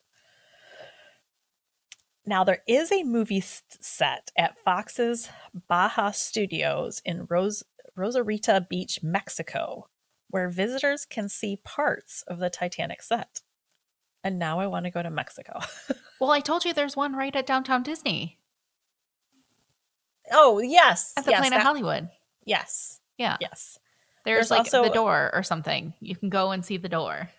Now, 2.26 2.46
there 2.46 2.64
is 2.66 2.90
a 2.94 3.04
movie 3.04 3.44
set 3.82 4.32
at 4.38 4.60
Fox's 4.64 5.28
Baja 5.68 6.12
Studios 6.12 7.02
in 7.04 7.28
Ros- 7.30 7.64
Rosarito 7.98 8.62
Beach, 8.62 9.00
Mexico, 9.04 9.90
where 10.30 10.48
visitors 10.48 11.06
can 11.06 11.28
see 11.28 11.60
parts 11.66 12.24
of 12.28 12.40
the 12.40 12.50
Titanic 12.50 13.02
set. 13.02 13.42
And 14.24 14.38
now 14.38 14.60
I 14.60 14.68
want 14.68 14.86
to 14.86 14.92
go 14.92 15.02
to 15.02 15.10
Mexico. 15.10 15.60
Well, 16.20 16.30
I 16.30 16.40
told 16.40 16.66
you 16.66 16.72
there's 16.72 16.96
one 16.96 17.16
right 17.16 17.36
at 17.36 17.48
downtown 17.48 17.82
Disney 17.82 18.38
oh, 20.32 20.60
yes. 20.60 21.14
at 21.18 21.26
the 21.26 21.32
yes, 21.32 21.40
Planet 21.40 21.58
that- 21.58 21.66
Hollywood. 21.66 22.10
Yes. 22.46 23.00
Yeah. 23.18 23.38
Yes. 23.40 23.78
There's, 24.24 24.50
There's 24.50 24.52
like 24.52 24.60
also- 24.60 24.84
the 24.84 24.90
door 24.94 25.32
or 25.34 25.42
something. 25.44 25.94
You 26.00 26.16
can 26.16 26.30
go 26.30 26.52
and 26.52 26.64
see 26.64 26.78
the 26.78 26.90
door. 26.90 27.30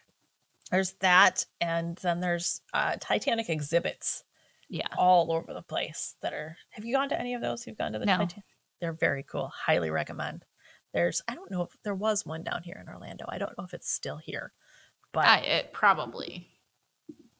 There's 0.70 0.94
that. 0.94 1.46
And 1.60 1.96
then 1.98 2.20
there's 2.20 2.60
uh, 2.74 2.96
Titanic 2.98 3.48
exhibits 3.50 4.24
Yeah. 4.68 4.88
all 4.98 5.30
over 5.32 5.52
the 5.52 5.62
place 5.62 6.16
that 6.22 6.32
are. 6.32 6.56
Have 6.70 6.84
you 6.84 6.94
gone 6.94 7.08
to 7.10 7.20
any 7.20 7.34
of 7.34 7.40
those? 7.40 7.66
You've 7.66 7.78
gone 7.78 7.92
to 7.92 7.98
the 7.98 8.06
No. 8.06 8.16
Titanic? 8.18 8.44
They're 8.80 8.92
very 8.92 9.22
cool. 9.22 9.46
Highly 9.54 9.90
recommend. 9.90 10.44
There's, 10.92 11.22
I 11.28 11.36
don't 11.36 11.50
know 11.50 11.62
if 11.62 11.70
there 11.84 11.94
was 11.94 12.26
one 12.26 12.42
down 12.42 12.62
here 12.64 12.82
in 12.84 12.92
Orlando. 12.92 13.26
I 13.28 13.38
don't 13.38 13.56
know 13.56 13.64
if 13.64 13.74
it's 13.74 13.90
still 13.90 14.16
here, 14.16 14.52
but 15.12 15.24
I, 15.26 15.38
it 15.38 15.72
probably. 15.72 16.48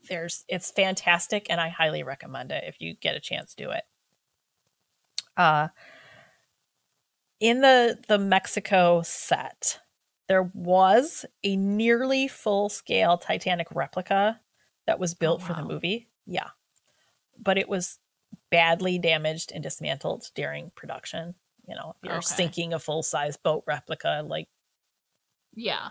There's 0.08 0.44
it's 0.48 0.70
fantastic 0.70 1.46
and 1.50 1.60
I 1.60 1.68
highly 1.68 2.02
recommend 2.02 2.52
it 2.52 2.64
if 2.66 2.80
you 2.80 2.94
get 2.94 3.14
a 3.16 3.20
chance 3.20 3.54
do 3.54 3.70
it. 3.70 3.84
Uh 5.36 5.68
in 7.40 7.60
the 7.60 7.98
the 8.08 8.18
Mexico 8.18 9.02
set, 9.02 9.80
There 10.28 10.44
was 10.54 11.24
a 11.42 11.56
nearly 11.56 12.28
full 12.28 12.68
scale 12.68 13.18
Titanic 13.18 13.66
replica 13.72 14.40
that 14.86 14.98
was 14.98 15.14
built 15.14 15.42
for 15.42 15.52
the 15.54 15.62
movie. 15.64 16.08
Yeah. 16.26 16.50
But 17.38 17.58
it 17.58 17.68
was 17.68 17.98
badly 18.50 18.98
damaged 18.98 19.52
and 19.52 19.62
dismantled 19.62 20.30
during 20.34 20.70
production. 20.76 21.34
You 21.66 21.74
know, 21.74 21.94
if 21.96 22.04
you're 22.06 22.16
Okay. 22.18 22.34
sinking 22.34 22.72
a 22.74 22.78
full 22.78 23.02
size 23.02 23.36
boat 23.36 23.64
replica, 23.66 24.22
like 24.24 24.48
Yeah. 25.54 25.90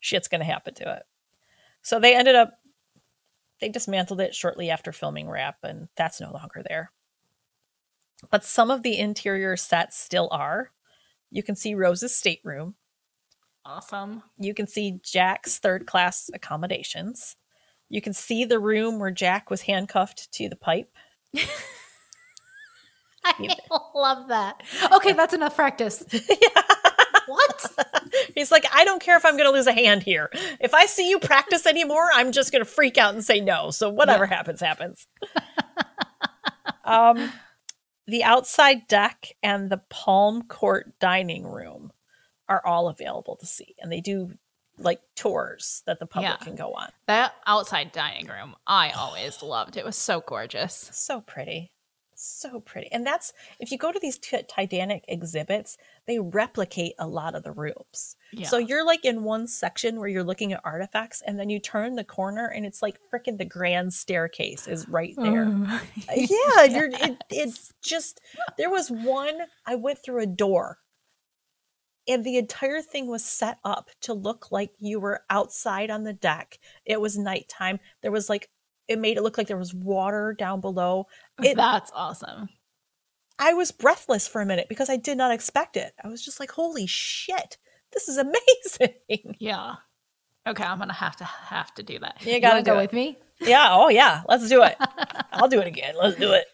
shit's 0.00 0.28
going 0.28 0.40
to 0.40 0.44
happen 0.46 0.74
to 0.74 0.96
it. 0.96 1.02
So 1.82 1.98
they 2.00 2.14
ended 2.16 2.34
up, 2.36 2.58
they 3.62 3.68
dismantled 3.68 4.20
it 4.20 4.34
shortly 4.34 4.70
after 4.70 4.90
filming 4.92 5.30
wrap, 5.30 5.58
and 5.62 5.88
that's 5.96 6.20
no 6.20 6.32
longer 6.32 6.64
there. 6.68 6.90
But 8.28 8.44
some 8.44 8.72
of 8.72 8.82
the 8.82 8.98
interior 8.98 9.56
sets 9.56 9.96
still 9.96 10.28
are. 10.32 10.72
You 11.30 11.44
can 11.44 11.54
see 11.54 11.76
Rose's 11.76 12.12
stateroom. 12.12 12.74
Awesome. 13.64 14.24
You 14.36 14.52
can 14.52 14.66
see 14.66 14.98
Jack's 15.04 15.58
third 15.58 15.86
class 15.86 16.28
accommodations. 16.34 17.36
You 17.88 18.02
can 18.02 18.12
see 18.12 18.44
the 18.44 18.58
room 18.58 18.98
where 18.98 19.12
Jack 19.12 19.48
was 19.48 19.62
handcuffed 19.62 20.32
to 20.32 20.48
the 20.48 20.56
pipe. 20.56 20.90
I 23.24 23.56
love 23.94 24.26
that. 24.28 24.60
Okay, 24.92 25.12
that's 25.12 25.34
enough 25.34 25.54
practice. 25.54 26.02
What? 27.26 27.72
He's 28.34 28.50
like, 28.50 28.66
I 28.72 28.84
don't 28.84 29.00
care 29.02 29.16
if 29.16 29.24
I'm 29.24 29.36
going 29.36 29.48
to 29.48 29.52
lose 29.56 29.66
a 29.66 29.72
hand 29.72 30.02
here. 30.02 30.30
If 30.60 30.74
I 30.74 30.86
see 30.86 31.08
you 31.08 31.18
practice 31.18 31.66
anymore, 31.66 32.08
I'm 32.12 32.32
just 32.32 32.52
going 32.52 32.64
to 32.64 32.70
freak 32.70 32.98
out 32.98 33.14
and 33.14 33.24
say 33.24 33.40
no. 33.40 33.70
So 33.70 33.88
whatever 33.90 34.26
happens, 34.26 34.60
happens. 34.60 35.06
um, 36.84 37.32
the 38.06 38.24
outside 38.24 38.86
deck 38.88 39.28
and 39.42 39.70
the 39.70 39.80
Palm 39.88 40.42
Court 40.42 40.92
dining 40.98 41.44
room 41.46 41.92
are 42.48 42.64
all 42.66 42.88
available 42.88 43.36
to 43.36 43.46
see, 43.46 43.74
and 43.80 43.90
they 43.90 44.00
do 44.00 44.32
like 44.78 45.00
tours 45.14 45.82
that 45.86 46.00
the 46.00 46.06
public 46.06 46.32
Yeah. 46.40 46.44
can 46.44 46.56
go 46.56 46.72
on. 46.72 46.90
That 47.06 47.34
outside 47.46 47.92
dining 47.92 48.26
room, 48.26 48.56
I 48.66 48.90
always 48.90 49.42
loved. 49.42 49.76
It 49.76 49.84
was 49.84 49.96
so 49.96 50.20
gorgeous. 50.20 50.90
So 50.92 51.20
pretty. 51.20 51.70
So 52.24 52.60
pretty. 52.60 52.86
And 52.92 53.04
that's 53.04 53.32
if 53.58 53.72
you 53.72 53.78
go 53.78 53.90
to 53.90 53.98
these 53.98 54.16
t- 54.16 54.38
Titanic 54.48 55.04
exhibits, 55.08 55.76
they 56.06 56.20
replicate 56.20 56.92
a 57.00 57.08
lot 57.08 57.34
of 57.34 57.42
the 57.42 57.50
rooms. 57.50 58.14
Yeah. 58.32 58.46
So 58.46 58.58
you're 58.58 58.86
like 58.86 59.04
in 59.04 59.24
one 59.24 59.48
section 59.48 59.98
where 59.98 60.06
you're 60.06 60.22
looking 60.22 60.52
at 60.52 60.60
artifacts, 60.62 61.20
and 61.26 61.36
then 61.36 61.50
you 61.50 61.58
turn 61.58 61.96
the 61.96 62.04
corner, 62.04 62.46
and 62.46 62.64
it's 62.64 62.80
like 62.80 63.00
freaking 63.12 63.38
the 63.38 63.44
grand 63.44 63.92
staircase 63.92 64.68
is 64.68 64.88
right 64.88 65.14
there. 65.16 65.46
Mm. 65.46 65.80
yeah, 66.14 66.62
you're 66.62 66.90
it, 66.92 67.24
it's 67.28 67.72
just 67.82 68.20
there 68.56 68.70
was 68.70 68.88
one 68.88 69.36
I 69.66 69.74
went 69.74 69.98
through 69.98 70.22
a 70.22 70.26
door 70.26 70.78
and 72.06 72.24
the 72.24 72.36
entire 72.36 72.82
thing 72.82 73.08
was 73.08 73.24
set 73.24 73.58
up 73.64 73.90
to 74.02 74.14
look 74.14 74.50
like 74.50 74.70
you 74.78 75.00
were 75.00 75.22
outside 75.30 75.90
on 75.90 76.04
the 76.04 76.12
deck. 76.12 76.58
It 76.84 77.00
was 77.00 77.16
nighttime. 77.16 77.80
There 78.00 78.12
was 78.12 78.28
like 78.28 78.48
it 78.88 78.98
made 78.98 79.16
it 79.16 79.22
look 79.22 79.38
like 79.38 79.46
there 79.46 79.56
was 79.56 79.72
water 79.74 80.34
down 80.38 80.60
below. 80.60 81.06
It, 81.42 81.56
That's 81.56 81.90
awesome. 81.94 82.48
I 83.38 83.54
was 83.54 83.72
breathless 83.72 84.28
for 84.28 84.40
a 84.40 84.46
minute 84.46 84.68
because 84.68 84.90
I 84.90 84.96
did 84.96 85.16
not 85.18 85.32
expect 85.32 85.76
it. 85.76 85.92
I 86.04 86.08
was 86.08 86.24
just 86.24 86.38
like, 86.38 86.50
"Holy 86.52 86.86
shit. 86.86 87.58
This 87.92 88.08
is 88.08 88.16
amazing." 88.18 89.36
Yeah. 89.38 89.76
Okay, 90.46 90.64
I'm 90.64 90.78
gonna 90.78 90.92
have 90.92 91.16
to 91.16 91.24
have 91.24 91.72
to 91.74 91.82
do 91.82 91.98
that. 92.00 92.16
You 92.24 92.40
gotta 92.40 92.54
wanna 92.56 92.64
go 92.64 92.78
it. 92.78 92.82
with 92.82 92.92
me. 92.92 93.18
yeah, 93.40 93.68
oh 93.70 93.88
yeah, 93.88 94.22
let's 94.28 94.48
do 94.48 94.62
it. 94.62 94.76
I'll 95.32 95.48
do 95.48 95.60
it 95.60 95.66
again. 95.66 95.94
Let's 96.00 96.16
do 96.18 96.32
it. 96.32 96.46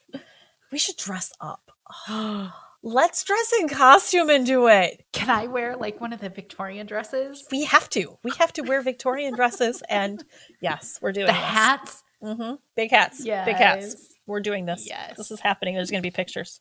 We 0.71 0.79
should 0.79 0.97
dress 0.97 1.33
up. 1.41 1.71
Let's 2.81 3.25
dress 3.25 3.53
in 3.61 3.69
costume 3.69 4.31
and 4.31 4.47
do 4.47 4.69
it. 4.69 5.05
Can 5.13 5.31
I 5.31 5.49
wear 5.49 5.77
like 5.77 6.01
one 6.01 6.13
of 6.13 6.21
the 6.21 6.29
Victorian 6.29 6.87
dresses? 6.87 7.45
We 7.51 7.65
have 7.65 7.89
to. 7.91 8.19
We 8.23 8.31
have 8.39 8.53
to 8.53 8.63
wear 8.63 8.81
Victorian 8.83 9.35
dresses, 9.35 9.83
and 9.89 10.23
yes, 10.61 10.99
we're 11.03 11.11
doing 11.13 11.27
The 11.27 11.33
this. 11.33 11.41
hats. 11.43 12.05
Hmm 12.23 12.55
Big 12.77 12.91
hats. 12.91 13.25
Big 13.25 13.57
hats. 13.57 14.15
We're 14.27 14.41
doing 14.41 14.67
this. 14.67 14.87
Yes. 14.87 15.17
This 15.17 15.31
is 15.31 15.41
happening. 15.41 15.75
There's 15.75 15.91
going 15.91 16.03
to 16.03 16.07
be 16.07 16.11
pictures. 16.15 16.61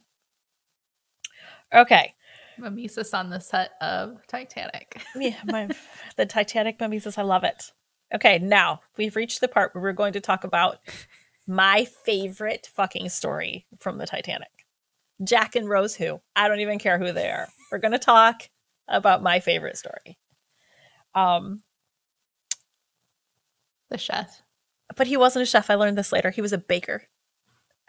Okay. 1.74 2.14
Mimesis 2.58 3.14
on 3.14 3.30
the 3.30 3.40
set 3.40 3.72
of 3.82 4.26
Titanic. 4.28 5.02
Yeah, 5.16 5.36
my, 5.46 5.70
the 6.16 6.26
Titanic 6.26 6.80
mimesis. 6.80 7.18
I 7.18 7.24
love 7.24 7.44
it. 7.44 7.72
Okay, 8.14 8.40
now 8.40 8.80
we've 8.98 9.16
reached 9.16 9.42
the 9.42 9.48
part 9.48 9.74
where 9.76 9.82
we're 9.84 9.94
going 9.94 10.14
to 10.14 10.22
talk 10.22 10.44
about 10.44 10.78
my 11.46 11.86
favorite 12.06 12.70
fucking 12.74 13.10
story 13.10 13.66
from 13.80 13.98
the 13.98 14.06
Titanic. 14.08 14.50
Jack 15.24 15.56
and 15.56 15.68
Rose 15.68 15.96
who? 15.96 16.22
I 16.36 16.48
don't 16.48 16.60
even 16.62 16.80
care 16.80 16.98
who 17.00 17.12
they 17.12 17.30
are. 17.30 17.48
We're 17.72 17.80
going 17.80 17.92
to 17.94 18.00
talk 18.00 18.50
about 18.88 19.22
my 19.24 19.40
favorite 19.40 19.78
story. 19.78 20.18
Um, 21.16 21.64
The 23.90 23.98
chef. 23.98 24.42
But 24.96 25.08
he 25.08 25.18
wasn't 25.18 25.44
a 25.44 25.46
chef. 25.46 25.70
I 25.70 25.76
learned 25.76 25.98
this 25.98 26.12
later. 26.12 26.30
He 26.32 26.42
was 26.42 26.54
a 26.54 26.58
baker. 26.58 27.04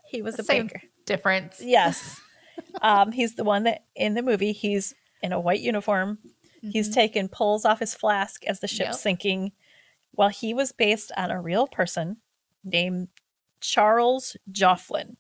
He 0.07 0.23
was 0.23 0.39
a 0.39 0.43
Same 0.45 0.67
baker. 0.67 0.83
difference. 1.07 1.61
Yes. 1.61 2.21
um, 2.83 3.13
he's 3.13 3.35
the 3.35 3.45
one 3.45 3.65
that 3.65 3.85
in 3.95 4.15
the 4.15 4.23
movie 4.23 4.53
he's 4.53 4.95
in 5.23 5.33
a 5.33 5.41
white 5.41 5.61
uniform. 5.61 6.19
He's 6.63 6.89
Mhm. 6.91 6.95
taking 6.95 7.29
pulls 7.29 7.65
off 7.65 7.79
his 7.79 7.95
flask 7.95 8.45
as 8.47 8.61
the 8.61 8.67
ship's 8.69 8.91
Yep. 8.91 8.95
sinking. 8.97 9.53
Well, 10.13 10.29
he 10.31 10.53
was 10.55 10.73
based 10.73 11.13
on 11.17 11.31
a 11.31 11.41
real 11.41 11.67
person 11.69 12.17
named 12.65 13.09
Charles 13.61 14.37
Jofflin. 14.51 15.17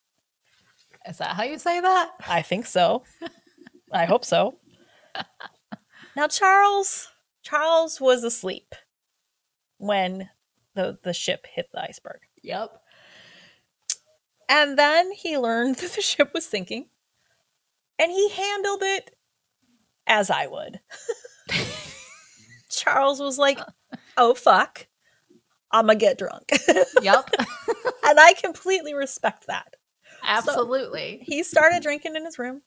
Is 1.06 1.18
that 1.18 1.36
how 1.36 1.44
you 1.44 1.58
say 1.58 1.80
that? 1.80 2.10
I 2.26 2.42
think 2.42 2.66
so. 2.66 3.04
I 3.92 4.04
hope 4.04 4.24
so. 4.24 4.58
Now 6.16 6.26
Charles 6.26 7.08
Charles 7.42 8.00
was 8.00 8.24
asleep 8.24 8.74
when 9.76 10.28
the 10.78 10.96
the 11.02 11.12
ship 11.12 11.46
hit 11.52 11.68
the 11.72 11.82
iceberg. 11.82 12.20
Yep. 12.42 12.70
And 14.48 14.78
then 14.78 15.10
he 15.12 15.36
learned 15.36 15.76
that 15.78 15.92
the 15.92 16.00
ship 16.00 16.30
was 16.32 16.46
sinking. 16.46 16.86
And 17.98 18.12
he 18.12 18.30
handled 18.30 18.82
it 18.82 19.10
as 20.06 20.30
I 20.30 20.46
would. 20.46 20.80
Charles 22.70 23.20
was 23.20 23.38
like, 23.38 23.58
oh, 24.16 24.34
fuck. 24.34 24.86
I'm 25.72 25.86
going 25.86 25.98
to 25.98 26.04
get 26.04 26.16
drunk. 26.16 26.50
Yep. 27.02 27.30
and 28.04 28.20
I 28.20 28.34
completely 28.34 28.94
respect 28.94 29.48
that. 29.48 29.74
Absolutely. 30.22 31.20
He 31.24 31.42
started 31.42 31.82
drinking 31.82 32.14
in 32.14 32.24
his 32.24 32.38
room. 32.38 32.62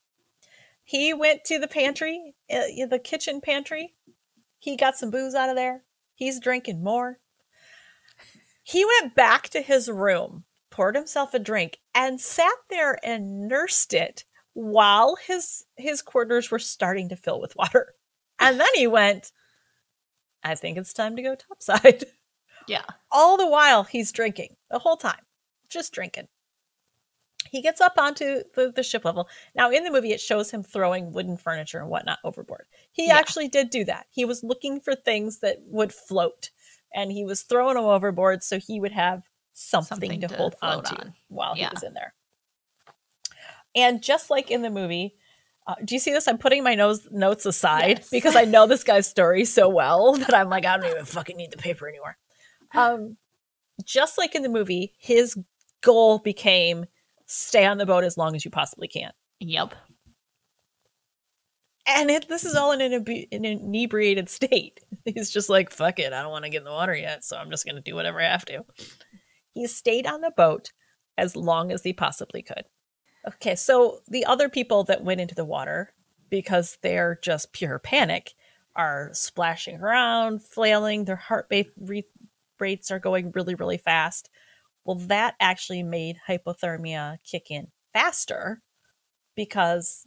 He 0.84 1.14
went 1.14 1.44
to 1.46 1.58
the 1.58 1.68
pantry, 1.68 2.34
uh, 2.52 2.86
the 2.88 3.00
kitchen 3.02 3.40
pantry. 3.40 3.94
He 4.58 4.76
got 4.76 4.96
some 4.96 5.10
booze 5.10 5.34
out 5.34 5.48
of 5.48 5.56
there. 5.56 5.82
He's 6.14 6.40
drinking 6.40 6.84
more. 6.84 7.18
He 8.62 8.84
went 8.84 9.14
back 9.14 9.48
to 9.50 9.60
his 9.60 9.88
room, 9.88 10.44
poured 10.70 10.94
himself 10.94 11.34
a 11.34 11.38
drink, 11.38 11.78
and 11.94 12.20
sat 12.20 12.54
there 12.70 12.98
and 13.04 13.48
nursed 13.48 13.92
it 13.94 14.24
while 14.54 15.16
his 15.16 15.64
his 15.76 16.02
quarters 16.02 16.50
were 16.50 16.58
starting 16.58 17.08
to 17.08 17.16
fill 17.16 17.40
with 17.40 17.56
water. 17.56 17.94
And 18.38 18.58
then 18.60 18.68
he 18.74 18.86
went, 18.86 19.32
I 20.42 20.54
think 20.54 20.76
it's 20.78 20.92
time 20.92 21.16
to 21.16 21.22
go 21.22 21.34
topside. 21.34 22.04
yeah. 22.68 22.84
All 23.10 23.36
the 23.36 23.46
while 23.46 23.84
he's 23.84 24.12
drinking 24.12 24.56
the 24.70 24.78
whole 24.78 24.96
time, 24.96 25.20
just 25.68 25.92
drinking. 25.92 26.28
He 27.50 27.60
gets 27.60 27.80
up 27.80 27.94
onto 27.98 28.42
the, 28.54 28.72
the 28.74 28.82
ship 28.82 29.04
level. 29.04 29.28
Now, 29.54 29.70
in 29.70 29.84
the 29.84 29.90
movie, 29.90 30.12
it 30.12 30.20
shows 30.20 30.50
him 30.50 30.62
throwing 30.62 31.12
wooden 31.12 31.36
furniture 31.36 31.80
and 31.80 31.88
whatnot 31.90 32.18
overboard. 32.24 32.66
He 32.92 33.08
Yeah. 33.08 33.16
actually 33.16 33.48
did 33.48 33.68
do 33.70 33.84
that. 33.84 34.06
He 34.10 34.24
was 34.24 34.42
looking 34.44 34.80
for 34.80 34.94
things 34.94 35.40
that 35.40 35.58
would 35.66 35.92
float, 35.92 36.50
and 36.94 37.10
he 37.12 37.24
was 37.24 37.42
throwing 37.42 37.74
them 37.76 37.84
overboard 37.84 38.42
so 38.42 38.58
he 38.58 38.80
would 38.80 38.92
have 38.92 39.22
something, 39.52 39.88
Something 40.10 40.20
to, 40.22 40.28
to 40.28 40.36
hold 40.36 40.56
on 40.62 40.82
to 40.84 41.12
while 41.28 41.54
Yeah. 41.56 41.68
he 41.68 41.74
was 41.74 41.82
in 41.82 41.94
there. 41.94 42.14
And 43.74 44.02
just 44.02 44.30
like 44.30 44.50
in 44.50 44.62
the 44.62 44.70
movie, 44.70 45.14
uh, 45.66 45.74
do 45.84 45.94
you 45.94 45.98
see 45.98 46.12
this? 46.12 46.28
I'm 46.28 46.38
putting 46.38 46.62
my 46.64 46.74
nose 46.74 47.06
notes 47.10 47.46
aside 47.46 47.98
Yes. 47.98 48.10
because 48.10 48.36
I 48.36 48.44
know 48.44 48.66
this 48.66 48.84
guy's 48.84 49.06
story 49.06 49.44
so 49.44 49.68
well 49.68 50.12
that 50.16 50.34
I'm 50.34 50.48
like, 50.50 50.66
I 50.66 50.76
don't 50.76 50.90
even 50.90 51.04
fucking 51.04 51.36
need 51.36 51.50
the 51.52 51.56
paper 51.58 51.88
anymore. 51.88 52.16
Um, 52.74 53.16
just 53.84 54.18
like 54.18 54.34
in 54.34 54.42
the 54.42 54.48
movie, 54.48 54.94
his 54.98 55.36
goal 55.82 56.18
became 56.18 56.86
stay 57.26 57.64
on 57.64 57.78
the 57.78 57.86
boat 57.86 58.04
as 58.04 58.16
long 58.18 58.34
as 58.36 58.44
you 58.44 58.50
possibly 58.50 58.88
can. 58.88 59.12
Yep. 59.40 59.74
And 61.86 62.10
it, 62.10 62.28
this 62.28 62.44
is 62.44 62.54
all 62.54 62.72
in 62.72 62.80
an, 62.80 63.04
an 63.32 63.44
inebriated 63.44 64.28
state. 64.28 64.80
He's 65.04 65.30
just 65.30 65.48
like, 65.48 65.70
fuck 65.70 65.98
it, 65.98 66.12
I 66.12 66.22
don't 66.22 66.30
want 66.30 66.44
to 66.44 66.50
get 66.50 66.58
in 66.58 66.64
the 66.64 66.70
water 66.70 66.94
yet, 66.94 67.24
so 67.24 67.36
I'm 67.36 67.50
just 67.50 67.64
going 67.64 67.76
to 67.76 67.82
do 67.82 67.94
whatever 67.94 68.20
I 68.20 68.30
have 68.30 68.44
to. 68.46 68.64
He 69.54 69.66
stayed 69.66 70.06
on 70.06 70.20
the 70.20 70.32
boat 70.36 70.72
as 71.18 71.36
long 71.36 71.72
as 71.72 71.82
he 71.82 71.92
possibly 71.92 72.42
could. 72.42 72.64
Okay, 73.26 73.54
so 73.54 74.00
the 74.08 74.24
other 74.24 74.48
people 74.48 74.84
that 74.84 75.04
went 75.04 75.20
into 75.20 75.34
the 75.34 75.44
water, 75.44 75.92
because 76.30 76.78
they're 76.82 77.18
just 77.22 77.52
pure 77.52 77.78
panic, 77.78 78.32
are 78.74 79.10
splashing 79.12 79.80
around, 79.80 80.42
flailing, 80.42 81.04
their 81.04 81.16
heart 81.16 81.46
re- 81.50 82.06
rates 82.58 82.90
are 82.90 82.98
going 82.98 83.32
really, 83.32 83.54
really 83.54 83.76
fast. 83.76 84.30
Well, 84.84 84.96
that 84.96 85.34
actually 85.40 85.82
made 85.82 86.16
hypothermia 86.26 87.18
kick 87.24 87.50
in 87.50 87.68
faster 87.92 88.62
because 89.36 90.06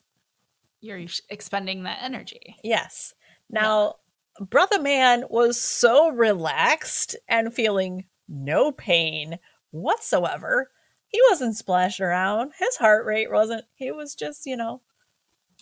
You're 0.85 1.07
expending 1.31 1.83
that 1.83 1.97
energy. 2.03 2.57
Yes. 2.63 3.15
Now, 3.49 3.95
Brother 4.39 4.79
Man 4.79 5.23
was 5.31 5.59
so 5.59 6.09
relaxed 6.09 7.15
and 7.27 7.51
feeling 7.51 8.05
no 8.27 8.71
pain 8.71 9.39
whatsoever. 9.71 10.69
He 11.07 11.19
wasn't 11.29 11.57
splashing 11.57 12.05
around. 12.05 12.51
His 12.59 12.75
heart 12.75 13.03
rate 13.07 13.31
wasn't, 13.31 13.65
he 13.73 13.91
was 13.91 14.13
just, 14.13 14.45
you 14.45 14.55
know, 14.55 14.81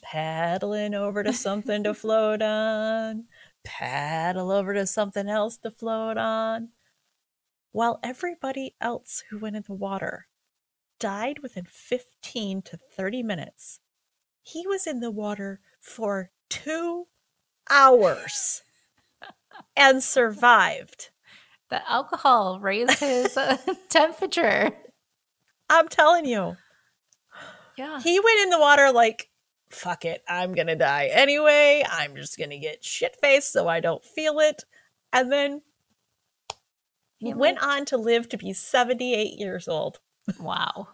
paddling 0.02 0.94
over 0.94 1.24
to 1.24 1.32
something 1.32 1.86
to 1.86 1.94
float 1.94 2.42
on, 2.42 3.24
paddle 3.64 4.52
over 4.52 4.74
to 4.74 4.86
something 4.86 5.30
else 5.30 5.58
to 5.60 5.72
float 5.72 6.18
on. 6.18 6.70
While 7.72 8.02
everybody 8.04 8.76
else 8.82 9.24
who 9.30 9.40
went 9.40 9.56
in 9.56 9.64
the 9.66 9.74
water 9.74 10.28
died 11.00 11.40
within 11.40 11.66
15 11.66 12.62
to 12.64 12.78
30 12.98 13.24
minutes, 13.24 13.80
he 14.44 14.68
was 14.68 14.86
in 14.86 15.00
the 15.00 15.12
water 15.12 15.62
for 15.80 16.32
two 16.50 17.08
hours 17.70 18.62
and 19.76 20.04
survived. 20.04 21.10
The 21.70 21.90
alcohol 21.90 22.60
raised 22.60 23.00
his 23.00 23.36
uh, 23.36 23.58
temperature. 23.90 24.72
I'm 25.70 25.88
telling 25.88 26.26
you. 26.26 26.58
Yeah. 27.78 28.00
He 28.00 28.20
went 28.20 28.40
in 28.42 28.50
the 28.50 28.60
water 28.60 28.92
like, 28.92 29.30
fuck 29.70 30.06
it, 30.06 30.24
I'm 30.28 30.54
gonna 30.54 30.76
die 30.76 31.10
anyway. 31.12 31.84
I'm 31.90 32.16
just 32.16 32.38
gonna 32.38 32.60
get 32.60 32.86
shit 32.86 33.18
faced 33.20 33.52
so 33.52 33.68
I 33.68 33.80
don't 33.80 34.06
feel 34.06 34.40
it. 34.40 34.66
And 35.12 35.32
then 35.32 35.62
he 37.18 37.28
He 37.28 37.34
went 37.34 37.64
on 37.64 37.86
to 37.86 37.98
live 37.98 38.30
to 38.30 38.38
be 38.38 38.54
78 38.54 39.40
years 39.40 39.68
old. 39.68 40.00
Wow. 40.40 40.90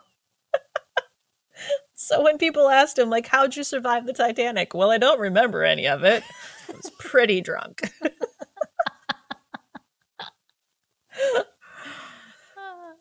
So 2.02 2.24
when 2.24 2.38
people 2.38 2.70
asked 2.70 2.98
him, 2.98 3.10
like, 3.10 3.28
how'd 3.28 3.58
you 3.58 3.64
survive 3.66 4.06
the 4.06 4.14
Titanic? 4.14 4.74
Well, 4.74 4.90
I 4.90 4.98
don't 4.98 5.20
remember 5.20 5.66
any 5.66 5.86
of 5.86 6.06
it. 6.06 6.24
I 6.70 6.72
was 6.72 6.90
pretty 6.98 7.42
drunk. 7.42 7.92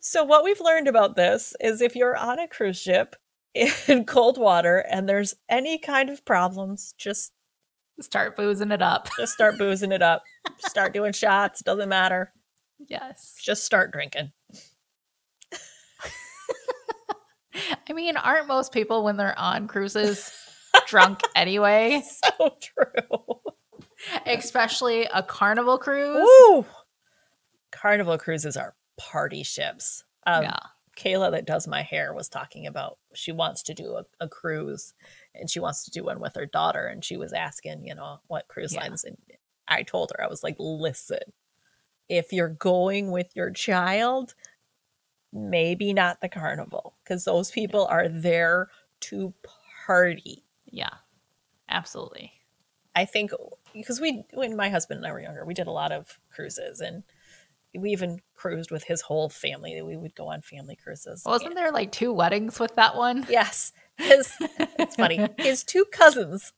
so 0.01 0.25
what 0.25 0.43
we've 0.43 0.61
learned 0.61 0.89
about 0.89 1.15
this 1.15 1.55
is 1.61 1.81
if 1.81 1.95
you're 1.95 2.17
on 2.17 2.41
a 2.41 2.49
cruise 2.49 2.77
ship 2.81 3.15
in 3.55 4.05
cold 4.07 4.37
water 4.37 4.79
and 4.91 5.09
there's 5.09 5.33
any 5.49 5.79
kind 5.79 6.11
of 6.11 6.25
problems, 6.25 6.93
just 6.99 7.33
Start 8.01 8.37
boozing 8.37 8.73
it 8.73 8.83
up. 8.83 9.09
just 9.17 9.33
start 9.33 9.59
boozing 9.59 9.93
it 9.93 10.03
up. 10.03 10.25
Start 10.59 10.93
doing 10.93 11.13
shots, 11.15 11.63
doesn't 11.63 11.89
matter. 11.89 12.33
Yes. 12.89 13.37
Just 13.41 13.63
start 13.65 13.93
drinking. 13.93 14.33
I 17.89 17.93
mean, 17.93 18.17
aren't 18.17 18.47
most 18.47 18.73
people 18.73 19.03
when 19.05 19.17
they're 19.17 19.39
on 19.39 19.69
cruises 19.69 20.33
drunk 20.87 21.21
anyway? 21.35 22.03
So 22.39 22.55
true. 22.61 23.41
Especially 24.27 25.05
a 25.13 25.23
carnival 25.23 25.79
cruise. 25.79 26.17
Ooh. 26.29 26.65
Carnival 27.71 28.19
cruises 28.19 28.57
are 28.57 28.75
party 28.97 29.43
ships. 29.43 30.05
Um, 30.27 30.45
yeah. 30.45 30.59
Kayla 30.97 31.31
that 31.31 31.47
does 31.47 31.69
my 31.69 31.83
hair 31.83 32.13
was 32.13 32.29
talking 32.29 32.67
about 32.67 32.99
she 33.15 33.31
wants 33.31 33.63
to 33.65 33.75
do 33.75 33.95
a, 33.95 34.05
a 34.19 34.29
cruise 34.29 34.95
and 35.35 35.49
she 35.49 35.61
wants 35.61 35.85
to 35.85 35.91
do 35.93 36.03
one 36.05 36.19
with 36.19 36.35
her 36.35 36.47
daughter 36.47 36.87
and 36.87 37.05
she 37.05 37.17
was 37.17 37.33
asking, 37.33 37.87
you 37.87 37.95
know, 37.95 38.19
what 38.27 38.49
cruise 38.49 38.73
Yeah. 38.75 38.81
lines 38.81 39.05
and 39.05 39.17
I 39.69 39.83
told 39.85 40.11
her 40.17 40.25
I 40.25 40.29
was 40.29 40.43
like, 40.43 40.57
"Listen, 40.59 41.21
if 42.09 42.33
you're 42.33 42.49
going 42.49 43.11
with 43.13 43.37
your 43.37 43.51
child, 43.51 44.35
maybe 45.33 45.93
not 45.93 46.21
the 46.21 46.29
carnival 46.29 46.97
cuz 47.05 47.25
those 47.25 47.51
people 47.51 47.87
are 47.87 48.09
there 48.09 48.69
to 49.01 49.33
party." 49.87 50.45
Yeah. 50.67 50.91
Absolutely. 51.69 52.33
I 52.95 53.05
think 53.05 53.31
because 53.75 54.01
we, 54.01 54.25
when 54.33 54.57
my 54.57 54.71
husband 54.71 54.99
and 54.99 55.07
I 55.07 55.13
were 55.13 55.21
younger, 55.21 55.45
we 55.45 55.55
did 55.55 55.67
a 55.67 55.73
lot 55.73 55.93
of 55.93 56.19
cruises 56.31 56.81
and 56.81 57.03
we 57.75 57.91
even 57.91 58.21
cruised 58.35 58.71
with 58.71 58.83
his 58.85 59.03
whole 59.03 59.29
family. 59.29 59.81
We 59.83 59.97
would 59.97 60.15
go 60.17 60.29
on 60.29 60.41
family 60.41 60.75
cruises. 60.77 61.23
Wasn't 61.25 61.55
there 61.55 61.71
like 61.71 61.93
two 61.93 62.13
weddings 62.13 62.59
with 62.59 62.75
that 62.77 62.97
one? 62.97 63.27
Yes. 63.29 63.73
His, 63.99 64.33
it's 64.79 64.97
funny. 64.97 65.29
His 65.39 65.63
two 65.65 65.85
cousins 65.93 66.53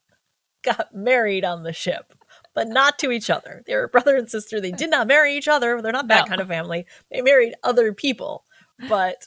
got 0.63 0.95
married 0.95 1.45
on 1.45 1.63
the 1.65 1.73
ship, 1.73 2.15
but 2.55 2.69
not 2.69 2.99
to 3.01 3.11
each 3.11 3.29
other. 3.29 3.63
They 3.67 3.75
were 3.75 3.89
brother 3.89 4.17
and 4.17 4.31
sister. 4.31 4.61
They 4.61 4.71
did 4.73 4.91
not 4.91 5.09
marry 5.09 5.37
each 5.37 5.49
other. 5.49 5.83
They're 5.83 5.91
not 5.93 6.09
that 6.09 6.27
No. 6.27 6.29
kind 6.29 6.41
of 6.41 6.49
family. 6.49 6.87
They 7.11 7.23
married 7.23 7.55
other 7.65 7.93
people, 7.93 8.45
but 8.89 9.27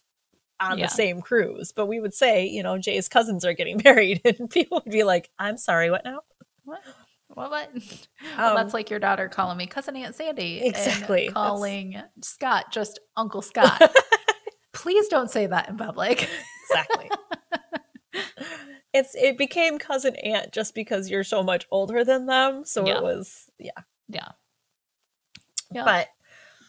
on 0.59 0.77
Yeah. 0.77 0.85
the 0.85 0.89
same 0.91 1.21
cruise. 1.21 1.71
But 1.75 1.87
we 1.87 1.99
would 1.99 2.13
say, 2.13 2.45
you 2.45 2.63
know, 2.63 2.77
Jay's 2.77 3.09
cousins 3.09 3.43
are 3.45 3.53
getting 3.53 3.81
married, 3.83 4.21
and 4.25 4.49
people 4.49 4.81
would 4.85 4.91
be 4.91 5.03
like, 5.03 5.29
I'm 5.39 5.57
sorry, 5.57 5.89
what 5.91 6.03
now? 6.05 6.21
What? 6.63 6.81
What? 7.29 7.49
what? 7.49 7.69
well, 8.37 8.49
Um, 8.51 8.55
that's 8.55 8.73
like 8.73 8.89
your 8.89 8.99
daughter 8.99 9.27
calling 9.27 9.57
me 9.57 9.65
cousin 9.67 9.95
Aunt 9.95 10.15
Sandy. 10.15 10.59
and 10.59 10.67
Exactly. 10.69 11.27
That's- 11.27 11.33
calling 11.33 12.01
Scott 12.21 12.71
just 12.71 12.99
Uncle 13.17 13.41
Scott. 13.41 13.81
Please 14.73 15.07
don't 15.07 15.29
say 15.31 15.45
that 15.47 15.69
in 15.69 15.77
public. 15.77 16.29
exactly. 16.69 17.09
it's 18.93 19.15
it 19.15 19.37
became 19.37 19.79
cousin 19.79 20.15
aunt 20.17 20.51
just 20.51 20.75
because 20.75 21.09
you're 21.09 21.23
so 21.23 21.41
much 21.43 21.65
older 21.71 22.03
than 22.03 22.25
them. 22.27 22.63
So 22.65 22.85
Yeah. 22.85 22.97
it 22.97 23.03
was 23.03 23.49
yeah. 23.59 23.71
Yeah. 24.07 24.29
Yeah. 25.71 25.85
But 25.85 26.07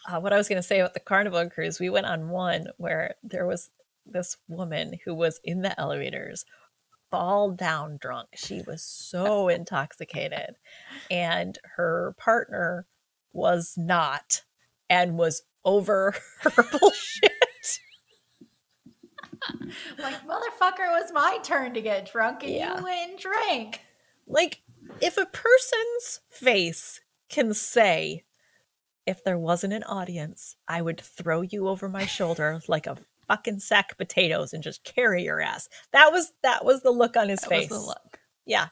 uh, 0.07 0.21
what 0.21 0.33
I 0.33 0.37
was 0.37 0.49
going 0.49 0.61
to 0.61 0.67
say 0.67 0.81
about 0.81 0.95
the 0.95 1.01
Carnival 1.01 1.49
cruise, 1.49 1.81
we 1.81 1.91
went 1.91 2.07
on 2.07 2.29
one 2.29 2.67
where 2.77 3.15
there 3.23 3.47
was 3.47 3.71
this 4.07 4.37
woman 4.49 4.99
who 5.05 5.15
was 5.15 5.41
in 5.45 5.63
the 5.63 5.79
elevators, 5.81 6.45
fall 7.11 7.51
down 7.53 7.97
drunk. 8.01 8.29
She 8.35 8.63
was 8.67 8.83
so 8.83 9.49
intoxicated, 9.49 10.57
and 11.11 11.59
her 11.77 12.15
partner 12.19 12.87
was 13.33 13.75
not, 13.77 14.43
and 14.91 15.17
was 15.17 15.43
over 15.65 16.15
her 16.43 16.63
bullshit. 16.79 17.33
like, 19.99 20.27
motherfucker, 20.27 20.81
it 20.87 21.03
was 21.03 21.13
my 21.13 21.39
turn 21.43 21.75
to 21.75 21.81
get 21.81 22.11
drunk 22.11 22.43
and 22.45 22.53
Yeah. 22.53 22.79
you 22.79 22.85
went 22.85 23.11
and 23.11 23.19
drank. 23.19 23.81
Like, 24.27 24.63
if 25.01 25.17
a 25.17 25.27
person's 25.27 26.21
face 26.31 27.01
can 27.29 27.53
say, 27.55 28.25
if 29.07 29.23
there 29.25 29.39
wasn't 29.39 29.73
an 29.75 29.83
audience, 29.85 30.57
I 30.69 30.81
would 30.83 31.01
throw 31.01 31.43
you 31.43 31.69
over 31.69 31.89
my 31.89 32.07
shoulder 32.07 32.61
like 32.69 32.87
a 32.87 32.97
fucking 33.29 33.61
sack 33.61 33.93
of 33.93 33.99
potatoes 33.99 34.53
and 34.53 34.63
just 34.63 34.85
carry 34.85 35.25
your 35.25 35.41
ass. 35.41 35.69
That 35.93 36.11
was 36.13 36.33
that 36.43 36.65
was 36.65 36.83
the 36.83 36.91
look 36.91 37.17
on 37.17 37.29
his 37.29 37.41
That 37.41 37.49
face. 37.49 37.71
was 37.71 37.81
the 37.81 37.87
look. 37.87 38.19
Yeah. 38.47 38.69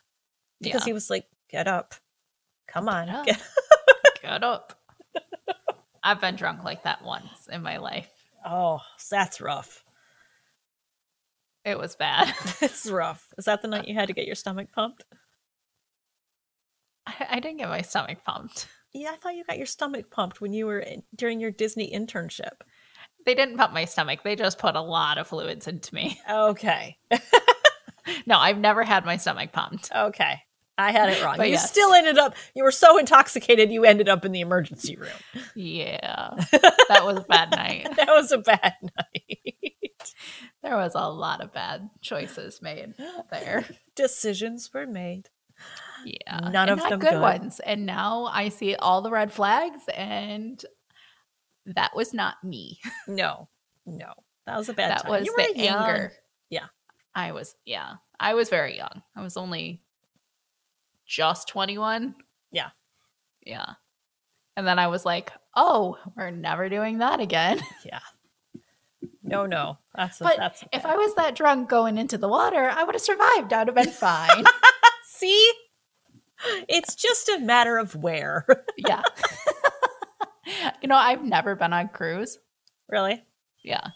Because 0.60 0.82
Yeah. 0.82 0.86
he 0.86 0.92
was 0.92 1.10
like, 1.10 1.26
get 1.50 1.68
up. 1.68 1.94
Come 2.68 2.88
on. 2.88 3.06
Get 3.06 3.14
up. 3.16 3.26
Get- 3.26 3.42
Get 4.22 4.44
up. 4.44 4.78
I've 6.02 6.20
been 6.20 6.36
drunk 6.36 6.64
like 6.64 6.84
that 6.84 7.04
once 7.04 7.48
in 7.50 7.62
my 7.62 7.76
life. 7.78 8.08
oh, 8.44 8.80
that's 9.10 9.40
rough. 9.40 9.84
It 11.64 11.78
was 11.78 11.94
bad. 11.96 12.32
it's 12.60 12.90
rough. 12.90 13.32
Is 13.38 13.44
that 13.44 13.62
the 13.62 13.68
night 13.68 13.86
you 13.88 13.94
had 13.94 14.08
to 14.08 14.12
get 14.14 14.26
your 14.26 14.34
stomach 14.34 14.68
pumped? 14.72 15.04
I, 17.06 17.26
I 17.32 17.40
didn't 17.40 17.58
get 17.58 17.68
my 17.68 17.82
stomach 17.82 18.18
pumped. 18.24 18.66
Yeah, 18.94 19.10
I 19.12 19.16
thought 19.16 19.34
you 19.34 19.44
got 19.44 19.58
your 19.58 19.66
stomach 19.66 20.10
pumped 20.10 20.40
when 20.40 20.52
you 20.52 20.66
were 20.66 20.80
in, 20.80 21.02
during 21.14 21.40
your 21.40 21.50
Disney 21.50 21.90
internship. 21.92 22.60
They 23.24 23.34
didn't 23.34 23.56
pump 23.56 23.72
my 23.72 23.84
stomach. 23.84 24.20
They 24.22 24.36
just 24.36 24.58
put 24.58 24.74
a 24.74 24.80
lot 24.80 25.18
of 25.18 25.28
fluids 25.28 25.68
into 25.68 25.94
me. 25.94 26.20
Okay. 26.28 26.98
No, 28.26 28.36
I've 28.38 28.58
never 28.58 28.82
had 28.82 29.04
my 29.04 29.16
stomach 29.16 29.52
pumped. 29.52 29.90
Okay. 29.94 30.42
I 30.78 30.90
had 30.90 31.10
it 31.10 31.22
wrong. 31.22 31.36
But 31.36 31.48
you 31.48 31.54
yes. 31.54 31.70
still 31.70 31.92
ended 31.92 32.18
up, 32.18 32.34
you 32.54 32.64
were 32.64 32.72
so 32.72 32.98
intoxicated, 32.98 33.70
you 33.70 33.84
ended 33.84 34.08
up 34.08 34.24
in 34.24 34.32
the 34.32 34.40
emergency 34.40 34.96
room. 34.96 35.10
Yeah. 35.54 36.30
That 36.88 37.04
was 37.06 37.18
a 37.18 37.22
bad 37.22 37.50
night. 37.52 37.88
that 37.96 38.08
was 38.08 38.32
a 38.32 38.38
bad 38.38 38.74
night. 38.82 40.14
There 40.62 40.76
was 40.76 40.92
a 40.94 41.08
lot 41.08 41.40
of 41.40 41.52
bad 41.54 41.88
choices 42.02 42.60
made 42.60 42.94
there. 43.30 43.64
Decisions 43.94 44.70
were 44.74 44.86
made. 44.86 45.30
Yeah. 46.04 46.40
None 46.50 46.54
and 46.68 46.70
of 46.70 46.78
not 46.78 46.90
them 46.90 46.98
good, 47.00 47.10
good. 47.12 47.20
ones. 47.20 47.60
And 47.60 47.86
now 47.86 48.24
I 48.32 48.48
see 48.48 48.74
all 48.76 49.02
the 49.02 49.10
red 49.10 49.32
flags 49.32 49.82
and 49.94 50.62
that 51.66 51.94
was 51.94 52.12
not 52.12 52.42
me. 52.42 52.80
No, 53.08 53.48
no. 53.86 54.12
That 54.46 54.56
was 54.56 54.68
a 54.68 54.72
bad 54.74 54.90
that 54.90 55.02
time. 55.02 55.10
was 55.12 55.26
You 55.26 55.34
were 55.36 55.54
the 55.54 55.68
anger. 55.68 56.12
Yeah. 56.50 56.66
I 57.14 57.32
was 57.32 57.54
yeah. 57.64 57.94
I 58.18 58.34
was 58.34 58.48
very 58.48 58.76
young. 58.76 59.02
I 59.16 59.22
was 59.22 59.36
only 59.36 59.82
just 61.06 61.48
21. 61.48 62.14
Yeah. 62.50 62.70
Yeah. 63.44 63.66
And 64.56 64.66
then 64.66 64.78
I 64.78 64.86
was 64.88 65.04
like, 65.04 65.32
"Oh, 65.56 65.96
we're 66.16 66.30
never 66.30 66.68
doing 66.68 66.98
that 66.98 67.20
again." 67.20 67.60
Yeah. 67.84 68.00
No, 69.22 69.46
no. 69.46 69.78
That's 69.94 70.20
a, 70.20 70.24
But 70.24 70.36
that's 70.36 70.64
if 70.72 70.84
I 70.84 70.96
was 70.96 71.14
that 71.14 71.34
drunk 71.34 71.68
going 71.68 71.96
into 71.96 72.18
the 72.18 72.28
water, 72.28 72.70
I 72.70 72.84
would 72.84 72.94
have 72.94 73.02
survived. 73.02 73.52
I'd 73.52 73.68
have 73.68 73.74
been 73.74 73.88
fine. 73.90 74.44
see, 75.04 75.52
it's 76.68 76.94
just 76.94 77.28
a 77.28 77.38
matter 77.40 77.78
of 77.78 77.94
where. 77.96 78.44
yeah. 78.76 79.02
you 80.82 80.88
know, 80.88 80.96
I've 80.96 81.22
never 81.24 81.54
been 81.54 81.72
on 81.72 81.88
cruise. 81.88 82.38
really? 82.88 83.22
Yeah. 83.64 83.88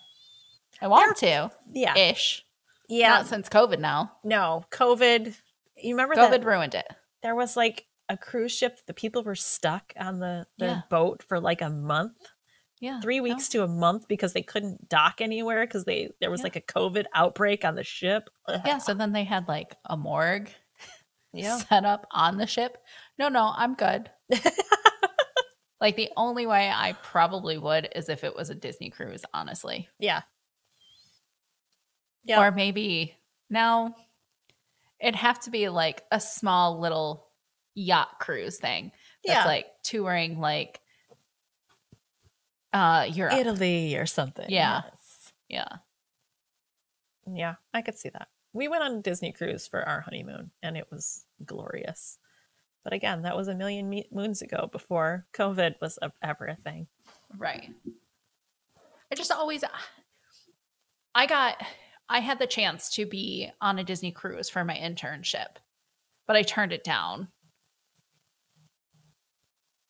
I 0.80 0.88
want 0.88 1.16
to, 1.18 1.50
Yeah. 1.72 1.96
ish. 1.96 2.44
yeah. 2.88 3.08
Not 3.08 3.26
since 3.26 3.48
COVID 3.48 3.78
now. 3.80 4.12
no, 4.24 4.64
COVID. 4.70 5.34
You 5.76 5.94
remember 5.94 6.14
COVID 6.14 6.30
that 6.30 6.44
ruined 6.44 6.74
it. 6.74 6.86
there 7.22 7.34
was 7.34 7.56
like 7.56 7.86
a 8.08 8.16
cruise 8.16 8.52
ship. 8.52 8.78
The 8.86 8.94
people 8.94 9.22
were 9.24 9.34
stuck 9.34 9.92
on 9.98 10.20
the, 10.20 10.46
the 10.58 10.66
Yeah. 10.66 10.80
boat 10.90 11.22
for 11.22 11.40
like 11.40 11.60
a 11.62 11.68
month, 11.70 12.16
Yeah. 12.80 13.00
three 13.00 13.16
no. 13.18 13.24
weeks 13.24 13.48
to 13.50 13.64
a 13.64 13.68
month 13.68 14.06
because 14.08 14.32
they 14.32 14.42
couldn't 14.42 14.88
dock 14.88 15.20
anywhere 15.20 15.66
because 15.66 15.84
they 15.84 16.10
there 16.20 16.30
was 16.30 16.40
Yeah. 16.40 16.44
like 16.44 16.56
a 16.56 16.60
COVID 16.60 17.06
outbreak 17.14 17.64
on 17.64 17.74
the 17.74 17.82
ship. 17.84 18.30
Ugh. 18.46 18.60
Yeah. 18.64 18.78
So 18.78 18.94
then 18.94 19.12
they 19.12 19.24
had 19.24 19.48
like 19.48 19.76
a 19.84 19.96
morgue 19.96 20.50
Yeah. 21.44 21.58
set 21.58 21.84
up 21.84 22.06
on 22.10 22.36
the 22.38 22.46
ship. 22.46 22.78
No, 23.18 23.28
no, 23.28 23.52
I'm 23.54 23.74
good. 23.74 24.10
Like 25.78 25.96
the 25.96 26.08
only 26.16 26.46
way 26.46 26.70
I 26.74 26.94
probably 27.02 27.58
would 27.58 27.90
is 27.94 28.08
if 28.08 28.24
it 28.24 28.34
was 28.34 28.48
a 28.48 28.54
Disney 28.54 28.88
cruise, 28.88 29.24
honestly. 29.34 29.88
Yeah. 29.98 30.22
Yeah. 32.24 32.40
Or 32.42 32.50
maybe 32.50 33.14
now 33.50 33.94
it'd 34.98 35.14
have 35.16 35.38
to 35.40 35.50
be 35.50 35.68
like 35.68 36.02
a 36.10 36.18
small 36.18 36.80
little 36.80 37.28
yacht 37.74 38.18
cruise 38.18 38.56
thing. 38.56 38.90
That's 39.24 39.40
Yeah. 39.40 39.44
like 39.44 39.66
touring 39.84 40.40
like 40.40 40.80
uh 42.72 43.06
Europe. 43.12 43.34
Italy 43.34 43.96
or 43.96 44.06
something. 44.06 44.46
Yeah. 44.48 44.80
Yes. 44.86 45.32
yeah. 45.48 45.68
Yeah, 47.30 47.54
I 47.74 47.82
could 47.82 47.98
see 47.98 48.08
that. 48.08 48.28
We 48.56 48.68
went 48.68 48.82
on 48.82 48.94
a 48.96 49.02
Disney 49.02 49.32
cruise 49.32 49.66
for 49.66 49.86
our 49.86 50.00
honeymoon 50.00 50.50
and 50.62 50.76
it 50.78 50.86
was 50.90 51.24
glorious. 51.44 52.18
But 52.84 52.94
again, 52.94 53.22
that 53.22 53.36
was 53.36 53.48
a 53.48 53.54
million 53.54 53.88
me- 53.88 54.08
moons 54.10 54.40
ago 54.40 54.68
before 54.72 55.26
COVID 55.34 55.74
was 55.80 55.98
a- 56.00 56.12
ever 56.22 56.46
a 56.46 56.56
thing. 56.56 56.86
Right. 57.36 57.68
I 59.12 59.14
just 59.14 59.30
always 59.30 59.62
I 61.14 61.26
got 61.26 61.62
I 62.08 62.20
had 62.20 62.38
the 62.38 62.46
chance 62.46 62.88
to 62.94 63.04
be 63.04 63.50
on 63.60 63.78
a 63.78 63.84
Disney 63.84 64.12
cruise 64.12 64.48
for 64.48 64.64
my 64.64 64.74
internship, 64.76 65.56
but 66.26 66.36
I 66.36 66.42
turned 66.42 66.72
it 66.72 66.84
down. 66.84 67.28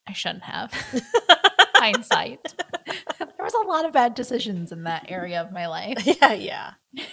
I 0.08 0.12
shouldn't 0.12 0.44
have. 0.44 0.72
Hindsight. 1.74 2.54
there 3.18 3.28
was 3.44 3.54
a 3.54 3.66
lot 3.66 3.84
of 3.84 3.92
bad 3.92 4.14
decisions 4.14 4.72
in 4.72 4.84
that 4.84 5.06
area 5.10 5.40
of 5.40 5.52
my 5.52 5.66
life. 5.66 5.98
yeah, 6.20 6.32
yeah. 6.32 6.72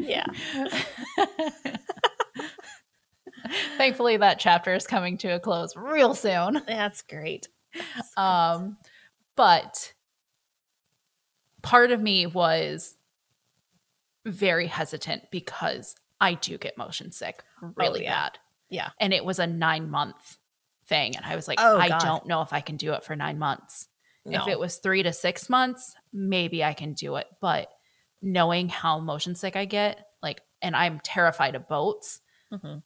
Yeah. 0.00 0.24
Thankfully 3.76 4.16
that 4.16 4.38
chapter 4.40 4.74
is 4.74 4.86
coming 4.86 5.16
to 5.18 5.28
a 5.28 5.40
close 5.40 5.76
real 5.76 6.14
soon. 6.14 6.62
That's 6.66 7.02
great. 7.02 7.48
Um, 8.16 8.76
but 9.36 9.92
part 11.62 11.92
of 11.92 12.00
me 12.00 12.26
was 12.26 12.96
very 14.26 14.66
hesitant 14.66 15.30
because 15.30 15.94
I 16.20 16.34
do 16.34 16.58
get 16.58 16.76
motion 16.76 17.12
sick 17.12 17.42
really 17.76 18.00
Oh, 18.00 18.02
yeah. 18.04 18.22
bad. 18.24 18.38
Yeah. 18.68 18.88
And 19.00 19.14
it 19.14 19.24
was 19.24 19.38
a 19.38 19.46
nine 19.46 19.88
month 19.90 20.38
thing. 20.86 21.16
And 21.16 21.24
I 21.24 21.36
was 21.36 21.46
like, 21.46 21.58
Oh, 21.60 21.78
I 21.78 21.88
God. 21.90 22.00
don't 22.00 22.26
know 22.26 22.42
if 22.42 22.52
I 22.52 22.60
can 22.60 22.76
do 22.76 22.92
it 22.94 23.04
for 23.04 23.14
nine 23.14 23.38
months. 23.38 23.86
No. 24.30 24.42
If 24.42 24.48
it 24.48 24.58
was 24.58 24.76
three 24.76 25.02
to 25.02 25.12
six 25.12 25.48
months, 25.48 25.94
maybe 26.12 26.62
I 26.64 26.74
can 26.74 26.92
do 26.94 27.16
it. 27.16 27.26
But 27.40 27.68
knowing 28.22 28.68
how 28.68 28.98
motion 28.98 29.34
sick 29.34 29.56
I 29.56 29.64
get, 29.64 30.06
like, 30.22 30.40
and 30.62 30.74
I'm 30.76 31.00
terrified 31.00 31.54
of 31.54 31.68
boats, 31.68 32.20
Mhm. 32.52 32.82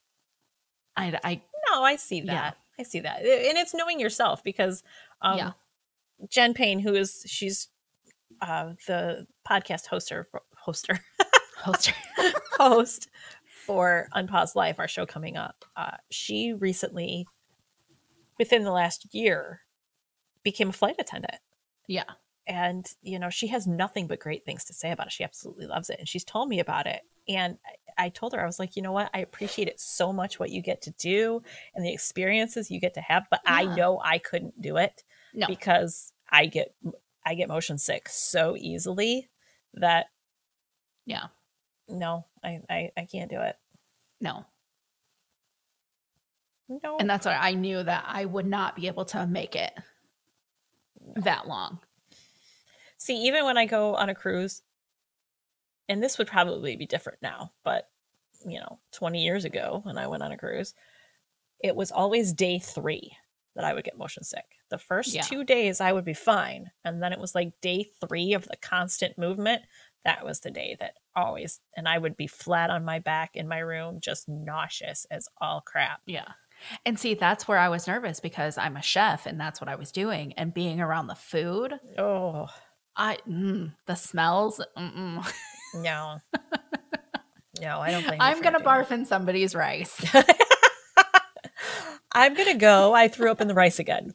I, 0.95 1.19
I 1.23 1.41
No, 1.71 1.83
I 1.83 1.95
see 1.95 2.19
Yeah. 2.19 2.33
that. 2.33 2.57
I 2.77 2.83
see 2.83 2.99
that. 3.01 3.19
And 3.19 3.57
it's 3.57 3.73
knowing 3.73 3.99
yourself 3.99 4.43
because 4.43 4.83
um 5.21 5.37
Yeah. 5.37 5.51
Jen 6.29 6.53
Payne, 6.53 6.79
who 6.79 6.93
is 6.93 7.23
she's 7.27 7.69
uh 8.41 8.73
the 8.87 9.25
podcast 9.47 9.87
hoster 9.87 10.25
hoster 10.67 10.99
host. 11.57 11.91
host 12.59 13.09
for 13.65 14.07
Unpause 14.15 14.55
Life, 14.55 14.79
our 14.79 14.87
show 14.87 15.05
coming 15.05 15.37
up. 15.37 15.65
Uh 15.75 15.97
she 16.11 16.53
recently 16.53 17.25
within 18.37 18.63
the 18.63 18.71
last 18.71 19.13
year 19.13 19.61
became 20.43 20.69
a 20.69 20.73
flight 20.73 20.95
attendant. 20.99 21.37
yeah. 21.87 22.03
and 22.47 22.85
you 23.01 23.17
know 23.19 23.29
she 23.29 23.47
has 23.47 23.65
nothing 23.67 24.07
but 24.07 24.19
great 24.19 24.43
things 24.45 24.65
to 24.65 24.73
say 24.73 24.91
about 24.91 25.07
it 25.07 25.13
she 25.13 25.23
absolutely 25.23 25.65
loves 25.65 25.89
it 25.89 25.97
and 25.99 26.07
she's 26.09 26.23
told 26.25 26.49
me 26.49 26.59
about 26.59 26.85
it 26.87 27.01
and 27.27 27.57
I, 27.97 28.09
told 28.09 28.33
her 28.33 28.41
i 28.41 28.45
was 28.45 28.59
like 28.59 28.75
you 28.75 28.81
know 28.81 28.91
what 28.91 29.09
i 29.13 29.19
appreciate 29.19 29.67
it 29.69 29.79
so 29.79 30.11
much 30.11 30.39
what 30.39 30.49
you 30.49 30.61
get 30.61 30.81
to 30.83 30.91
do 30.91 31.41
and 31.73 31.85
the 31.85 31.93
experiences 31.93 32.69
you 32.69 32.79
get 32.81 32.95
to 32.95 33.01
have 33.01 33.23
but 33.31 33.39
i 33.45 33.63
know 33.63 34.01
i 34.03 34.17
couldn't 34.17 34.59
do 34.61 34.75
it 34.77 35.03
No. 35.33 35.47
because 35.47 36.11
i 36.29 36.45
get 36.47 36.73
i 37.25 37.33
get 37.35 37.47
motion 37.47 37.77
sick 37.77 38.09
so 38.09 38.57
easily 38.57 39.29
that 39.75 40.07
Yeah. 41.05 41.27
no 41.87 42.25
i 42.43 42.59
i, 42.69 42.91
I 42.97 43.05
can't 43.05 43.29
do 43.31 43.39
it 43.39 43.55
No. 44.19 44.45
no 46.67 46.97
And 46.99 47.09
that's 47.09 47.25
why 47.25 47.35
I 47.35 47.53
knew 47.53 47.81
that 47.83 48.03
I 48.07 48.25
would 48.25 48.45
not 48.47 48.75
be 48.75 48.87
able 48.87 49.05
to 49.05 49.25
make 49.27 49.55
it 49.55 49.71
that 51.17 51.47
long. 51.47 51.79
See, 52.97 53.25
even 53.25 53.45
when 53.45 53.57
I 53.57 53.65
go 53.65 53.95
on 53.95 54.09
a 54.09 54.15
cruise, 54.15 54.61
and 55.89 56.01
this 56.01 56.17
would 56.17 56.27
probably 56.27 56.75
be 56.75 56.85
different 56.85 57.19
now, 57.21 57.51
but 57.63 57.89
you 58.45 58.59
know, 58.59 58.79
20 58.93 59.23
years 59.23 59.45
ago 59.45 59.81
when 59.83 59.97
I 59.97 60.07
went 60.07 60.23
on 60.23 60.31
a 60.31 60.37
cruise, 60.37 60.73
it 61.63 61.75
was 61.75 61.91
always 61.91 62.33
day 62.33 62.59
three 62.59 63.15
that 63.55 63.63
I 63.63 63.73
would 63.73 63.83
get 63.85 63.97
motion 63.97 64.23
sick. 64.23 64.57
The 64.69 64.77
first 64.77 65.13
Yeah. 65.13 65.21
two 65.21 65.43
days 65.43 65.79
I 65.79 65.91
would 65.93 66.05
be 66.05 66.13
fine. 66.13 66.71
And 66.83 67.01
then 67.01 67.13
it 67.13 67.19
was 67.19 67.35
like 67.35 67.59
day 67.61 67.83
three 68.01 68.33
of 68.33 68.45
the 68.47 68.57
constant 68.57 69.17
movement. 69.17 69.63
That 70.03 70.25
was 70.25 70.39
the 70.41 70.51
day 70.51 70.75
that 70.79 70.97
always, 71.15 71.61
and 71.77 71.87
I 71.87 71.97
would 71.97 72.17
be 72.17 72.27
flat 72.27 72.69
on 72.69 72.83
my 72.83 72.99
back 72.99 73.35
in 73.35 73.47
my 73.47 73.59
room, 73.59 73.99
just 74.01 74.27
nauseous 74.27 75.05
as 75.11 75.29
all 75.39 75.61
crap. 75.61 76.01
Yeah. 76.05 76.27
And 76.85 76.99
see, 76.99 77.13
that's 77.13 77.47
where 77.47 77.57
I 77.57 77.69
was 77.69 77.87
nervous 77.87 78.19
because 78.19 78.57
I'm 78.57 78.77
a 78.77 78.81
chef 78.81 79.25
and 79.25 79.39
that's 79.39 79.61
what 79.61 79.69
I 79.69 79.75
was 79.75 79.91
doing. 79.91 80.33
And 80.33 80.53
being 80.53 80.81
around 80.81 81.07
the 81.07 81.15
food, 81.15 81.79
Oh, 81.97 82.47
I, 82.95 83.17
mm, 83.27 83.73
the 83.85 83.95
smells, 83.95 84.61
mm-mm. 84.77 85.31
no. 85.75 86.17
no, 87.61 87.79
I 87.79 87.91
don't 87.91 88.03
you 88.17 88.19
I'm 88.21 88.41
doing 88.41 88.59
barf 88.59 88.91
in 88.91 89.05
somebody's 89.05 89.55
rice. 89.55 90.03
I'm 92.11 92.35
to 92.53 92.59
go. 92.59 92.93
I 92.93 93.07
threw 93.07 93.31
up 93.31 93.41
in 93.41 93.47
the 93.47 93.55
rice 93.55 93.79
again. 93.79 94.13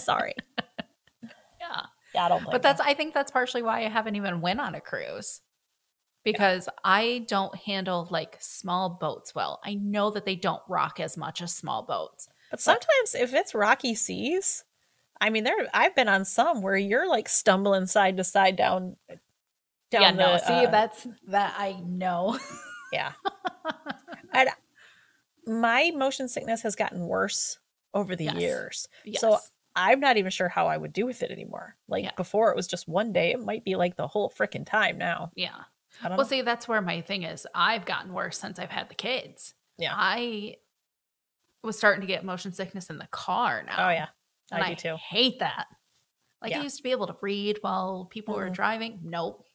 Sorry. 0.00 0.34
yeah. 1.60 1.80
Yeah, 2.14 2.26
I 2.26 2.28
don't 2.28 2.44
But 2.52 2.62
that's, 2.62 2.80
I 2.80 2.94
think 2.94 3.14
that's 3.14 3.32
partially 3.32 3.62
why 3.62 3.84
I 3.84 3.88
haven't 3.88 4.14
even 4.14 4.40
went 4.40 4.60
on 4.60 4.76
a 4.76 4.80
cruise 4.80 5.40
because 6.24 6.68
I 6.82 7.24
don't 7.28 7.54
handle 7.54 8.08
like 8.10 8.36
small 8.40 8.88
boats 8.90 9.34
well. 9.34 9.60
I 9.64 9.74
know 9.74 10.10
that 10.10 10.24
they 10.24 10.36
don't 10.36 10.62
rock 10.68 10.98
as 11.00 11.16
much 11.16 11.42
as 11.42 11.54
small 11.54 11.82
boats. 11.82 12.28
But 12.50 12.60
sometimes 12.60 13.14
if 13.14 13.34
it's 13.34 13.54
rocky 13.54 13.94
seas, 13.94 14.64
I 15.20 15.30
mean, 15.30 15.44
there 15.44 15.54
I've 15.72 15.94
been 15.94 16.08
on 16.08 16.24
some 16.24 16.62
where 16.62 16.76
you're 16.76 17.08
like 17.08 17.28
stumbling 17.28 17.86
side 17.86 18.16
to 18.16 18.24
side 18.24 18.56
down. 18.56 18.96
down 19.90 20.02
yeah, 20.02 20.10
no, 20.12 20.36
see, 20.38 20.66
uh, 20.66 20.70
that's 20.70 21.06
that 21.28 21.54
I 21.58 21.80
know. 21.84 22.38
yeah. 22.92 23.12
And 24.32 24.48
my 25.46 25.92
motion 25.94 26.28
sickness 26.28 26.62
has 26.62 26.74
gotten 26.74 27.06
worse 27.06 27.58
over 27.92 28.16
the 28.16 28.24
Yes. 28.24 28.34
years. 28.36 28.88
yes. 29.04 29.20
So 29.20 29.38
I'm 29.76 30.00
not 30.00 30.16
even 30.16 30.30
sure 30.30 30.48
how 30.48 30.66
I 30.68 30.76
would 30.76 30.92
do 30.92 31.04
with 31.06 31.22
it 31.22 31.30
anymore. 31.30 31.76
Like 31.88 32.04
Yeah. 32.04 32.10
before, 32.16 32.50
it 32.50 32.56
was 32.56 32.66
just 32.66 32.88
one 32.88 33.12
day. 33.12 33.32
It 33.32 33.40
might 33.44 33.64
be 33.64 33.76
like 33.76 33.96
the 33.96 34.06
whole 34.08 34.30
freaking 34.30 34.66
time 34.66 34.98
now. 34.98 35.30
yeah. 35.34 35.64
I 36.02 36.08
Well, 36.08 36.18
know. 36.18 36.24
see, 36.24 36.42
that's 36.42 36.66
where 36.68 36.80
my 36.82 37.00
thing 37.00 37.22
is. 37.22 37.46
I've 37.54 37.84
gotten 37.84 38.12
worse 38.12 38.38
since 38.38 38.58
I've 38.58 38.70
had 38.70 38.88
the 38.88 38.94
kids. 38.94 39.54
Yeah. 39.78 39.92
I 39.96 40.56
was 41.62 41.76
starting 41.78 42.00
to 42.02 42.06
get 42.06 42.24
motion 42.24 42.52
sickness 42.52 42.90
in 42.90 42.98
the 42.98 43.06
car 43.08 43.62
now. 43.66 43.88
oh 43.88 43.90
yeah, 43.90 44.08
And 44.52 44.62
I 44.62 44.70
do 44.74 44.90
too. 44.90 44.96
hate 44.96 45.38
that. 45.38 45.66
Like 46.42 46.50
Yeah. 46.52 46.60
I 46.60 46.62
used 46.62 46.76
to 46.76 46.82
be 46.82 46.90
able 46.90 47.06
to 47.06 47.16
read 47.22 47.58
while 47.62 48.04
people 48.10 48.34
were 48.34 48.50
Mhm. 48.50 48.54
driving. 48.54 49.00
Nope. 49.02 49.46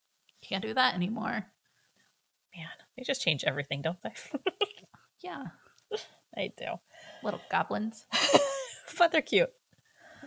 Can't 0.42 0.64
do 0.64 0.74
that 0.74 0.96
anymore. 0.96 1.46
Man, 2.56 2.68
they 2.98 3.04
just 3.04 3.22
change 3.22 3.44
everything, 3.44 3.82
don't 3.82 4.02
they? 4.02 4.14
Yeah. 5.22 5.48
they 6.34 6.54
do. 6.58 6.80
Little 7.24 7.42
goblins. 7.52 8.06
but 8.98 9.12
they're 9.12 9.22
cute. 9.22 9.52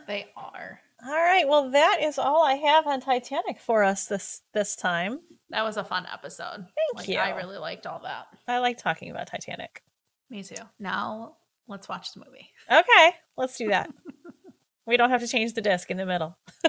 They 0.06 0.30
are. 0.36 0.80
All 1.05 1.12
right. 1.12 1.48
Well, 1.48 1.70
that 1.70 1.98
is 2.03 2.18
all 2.18 2.44
I 2.44 2.55
have 2.55 2.86
on 2.86 3.00
Titanic 3.00 3.59
for 3.61 3.82
us 3.82 4.07
this 4.07 4.42
this 4.55 4.76
time. 4.76 5.20
That 5.50 5.64
was 5.64 5.76
a 5.76 5.84
fun 5.84 6.07
episode. 6.12 6.57
Thank 6.59 6.94
Like, 6.94 7.09
you. 7.09 7.18
I 7.18 7.36
really 7.36 7.59
liked 7.59 7.86
all 7.86 8.00
that. 8.05 8.26
I 8.48 8.59
like 8.59 8.78
talking 8.78 9.11
about 9.11 9.26
Titanic. 9.26 9.82
Me 10.30 10.42
too. 10.42 10.62
Now 10.78 11.36
let's 11.68 11.88
watch 11.88 12.12
the 12.14 12.20
movie. 12.24 12.48
Okay, 12.70 13.16
let's 13.36 13.59
do 13.59 13.68
that. 13.68 13.90
we 14.86 14.96
don't 14.96 15.11
have 15.11 15.20
to 15.20 15.28
change 15.28 15.53
the 15.55 15.61
disc 15.61 15.90
in 15.90 15.96
the 15.96 16.07
middle. 16.07 16.36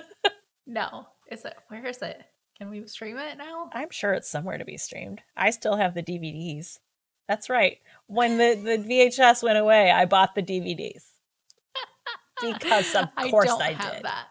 No. 0.66 1.08
Is 1.30 1.44
it 1.46 1.56
where 1.68 1.86
is 1.86 2.02
it? 2.02 2.22
Can 2.58 2.70
we 2.70 2.86
stream 2.88 3.18
it 3.18 3.38
now? 3.38 3.70
I'm 3.74 3.90
sure 3.90 4.14
it's 4.14 4.30
somewhere 4.30 4.58
to 4.58 4.66
be 4.66 4.78
streamed. 4.78 5.22
I 5.36 5.50
still 5.50 5.76
have 5.76 5.94
the 5.94 6.04
DVDs. 6.04 6.80
That's 7.28 7.50
right. 7.50 7.80
When 8.08 8.38
the, 8.38 8.56
the 8.56 8.78
VHS 8.78 9.44
went 9.44 9.58
away, 9.58 9.92
I 9.92 10.06
bought 10.06 10.36
the 10.36 10.44
DVDs. 10.44 11.04
Because 12.52 12.96
of 12.96 13.08
course 13.30 13.50
I 13.50 13.72
have 13.74 13.94
did. 13.96 14.04
that. 14.04 14.28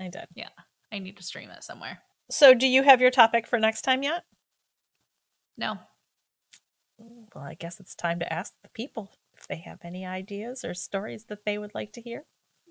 I 0.00 0.08
did. 0.08 0.26
Yeah, 0.34 0.48
I 0.92 0.98
need 0.98 1.16
to 1.16 1.22
stream 1.22 1.50
it 1.50 1.62
somewhere. 1.62 2.00
So, 2.30 2.54
do 2.54 2.66
you 2.66 2.82
have 2.82 3.00
your 3.00 3.10
topic 3.10 3.46
for 3.46 3.58
next 3.58 3.82
time 3.82 4.02
yet? 4.02 4.24
No. 5.56 5.78
Well, 6.98 7.44
I 7.44 7.54
guess 7.54 7.80
it's 7.80 7.94
time 7.94 8.18
to 8.20 8.32
ask 8.32 8.52
the 8.62 8.68
people 8.70 9.10
if 9.36 9.46
they 9.46 9.56
have 9.56 9.78
any 9.82 10.06
ideas 10.06 10.64
or 10.64 10.74
stories 10.74 11.24
that 11.24 11.44
they 11.44 11.58
would 11.58 11.74
like 11.74 11.92
to 11.92 12.00
hear. 12.00 12.24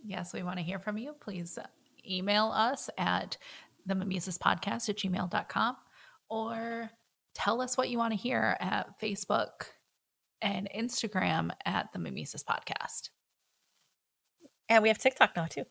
Yes, 0.05 0.33
we 0.33 0.43
want 0.43 0.57
to 0.57 0.63
hear 0.63 0.79
from 0.79 0.97
you. 0.97 1.13
Please 1.19 1.57
uh, 1.57 1.65
email 2.09 2.51
us 2.53 2.89
at 2.97 3.37
the 3.85 3.95
podcast 3.95 4.89
at 4.89 4.97
gmail.com 4.97 5.77
or 6.29 6.89
tell 7.35 7.61
us 7.61 7.77
what 7.77 7.89
you 7.89 7.97
want 7.97 8.11
to 8.11 8.17
hear 8.19 8.57
at 8.59 8.99
Facebook 8.99 9.67
and 10.41 10.69
Instagram 10.75 11.51
at 11.65 11.91
the 11.93 11.99
Mimesis 11.99 12.43
Podcast. 12.43 13.09
And 14.73 14.81
we 14.81 14.89
have 14.89 14.97
TikTok 14.97 15.35
now 15.35 15.45
too. 15.45 15.65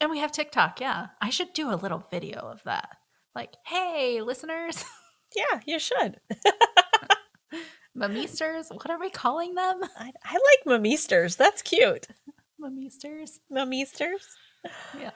And 0.00 0.10
we 0.10 0.18
have 0.18 0.32
TikTok, 0.32 0.80
yeah. 0.80 1.08
I 1.20 1.30
should 1.30 1.52
do 1.52 1.70
a 1.70 1.76
little 1.76 2.04
video 2.10 2.40
of 2.40 2.62
that. 2.64 2.96
Like, 3.34 3.54
hey, 3.66 4.20
listeners. 4.22 4.84
Yeah, 5.36 5.60
you 5.64 5.78
should. 5.78 6.18
Mamisters, 7.96 8.68
what 8.72 8.90
are 8.90 8.98
we 8.98 9.10
calling 9.10 9.54
them? 9.54 9.80
I, 9.96 10.10
I 10.24 10.32
like 10.32 10.66
mamisters. 10.66 11.36
That's 11.36 11.62
cute. 11.62 12.08
Mamisters. 12.60 13.38
Mamisters. 13.48 14.26
Yeah. 14.98 15.12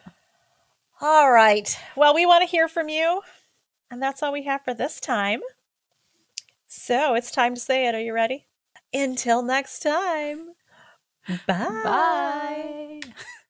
All 1.00 1.32
right. 1.32 1.76
Well, 1.96 2.14
we 2.14 2.26
want 2.26 2.42
to 2.42 2.48
hear 2.48 2.68
from 2.68 2.88
you. 2.88 3.22
And 3.90 4.00
that's 4.00 4.22
all 4.22 4.32
we 4.32 4.44
have 4.44 4.62
for 4.64 4.72
this 4.72 5.00
time. 5.00 5.40
So 6.68 7.14
it's 7.14 7.32
time 7.32 7.56
to 7.56 7.60
say 7.60 7.88
it. 7.88 7.96
Are 7.96 8.00
you 8.00 8.14
ready? 8.14 8.46
Until 8.92 9.42
next 9.42 9.80
time. 9.80 10.50
Bye. 11.48 11.80
Bye. 11.82 12.93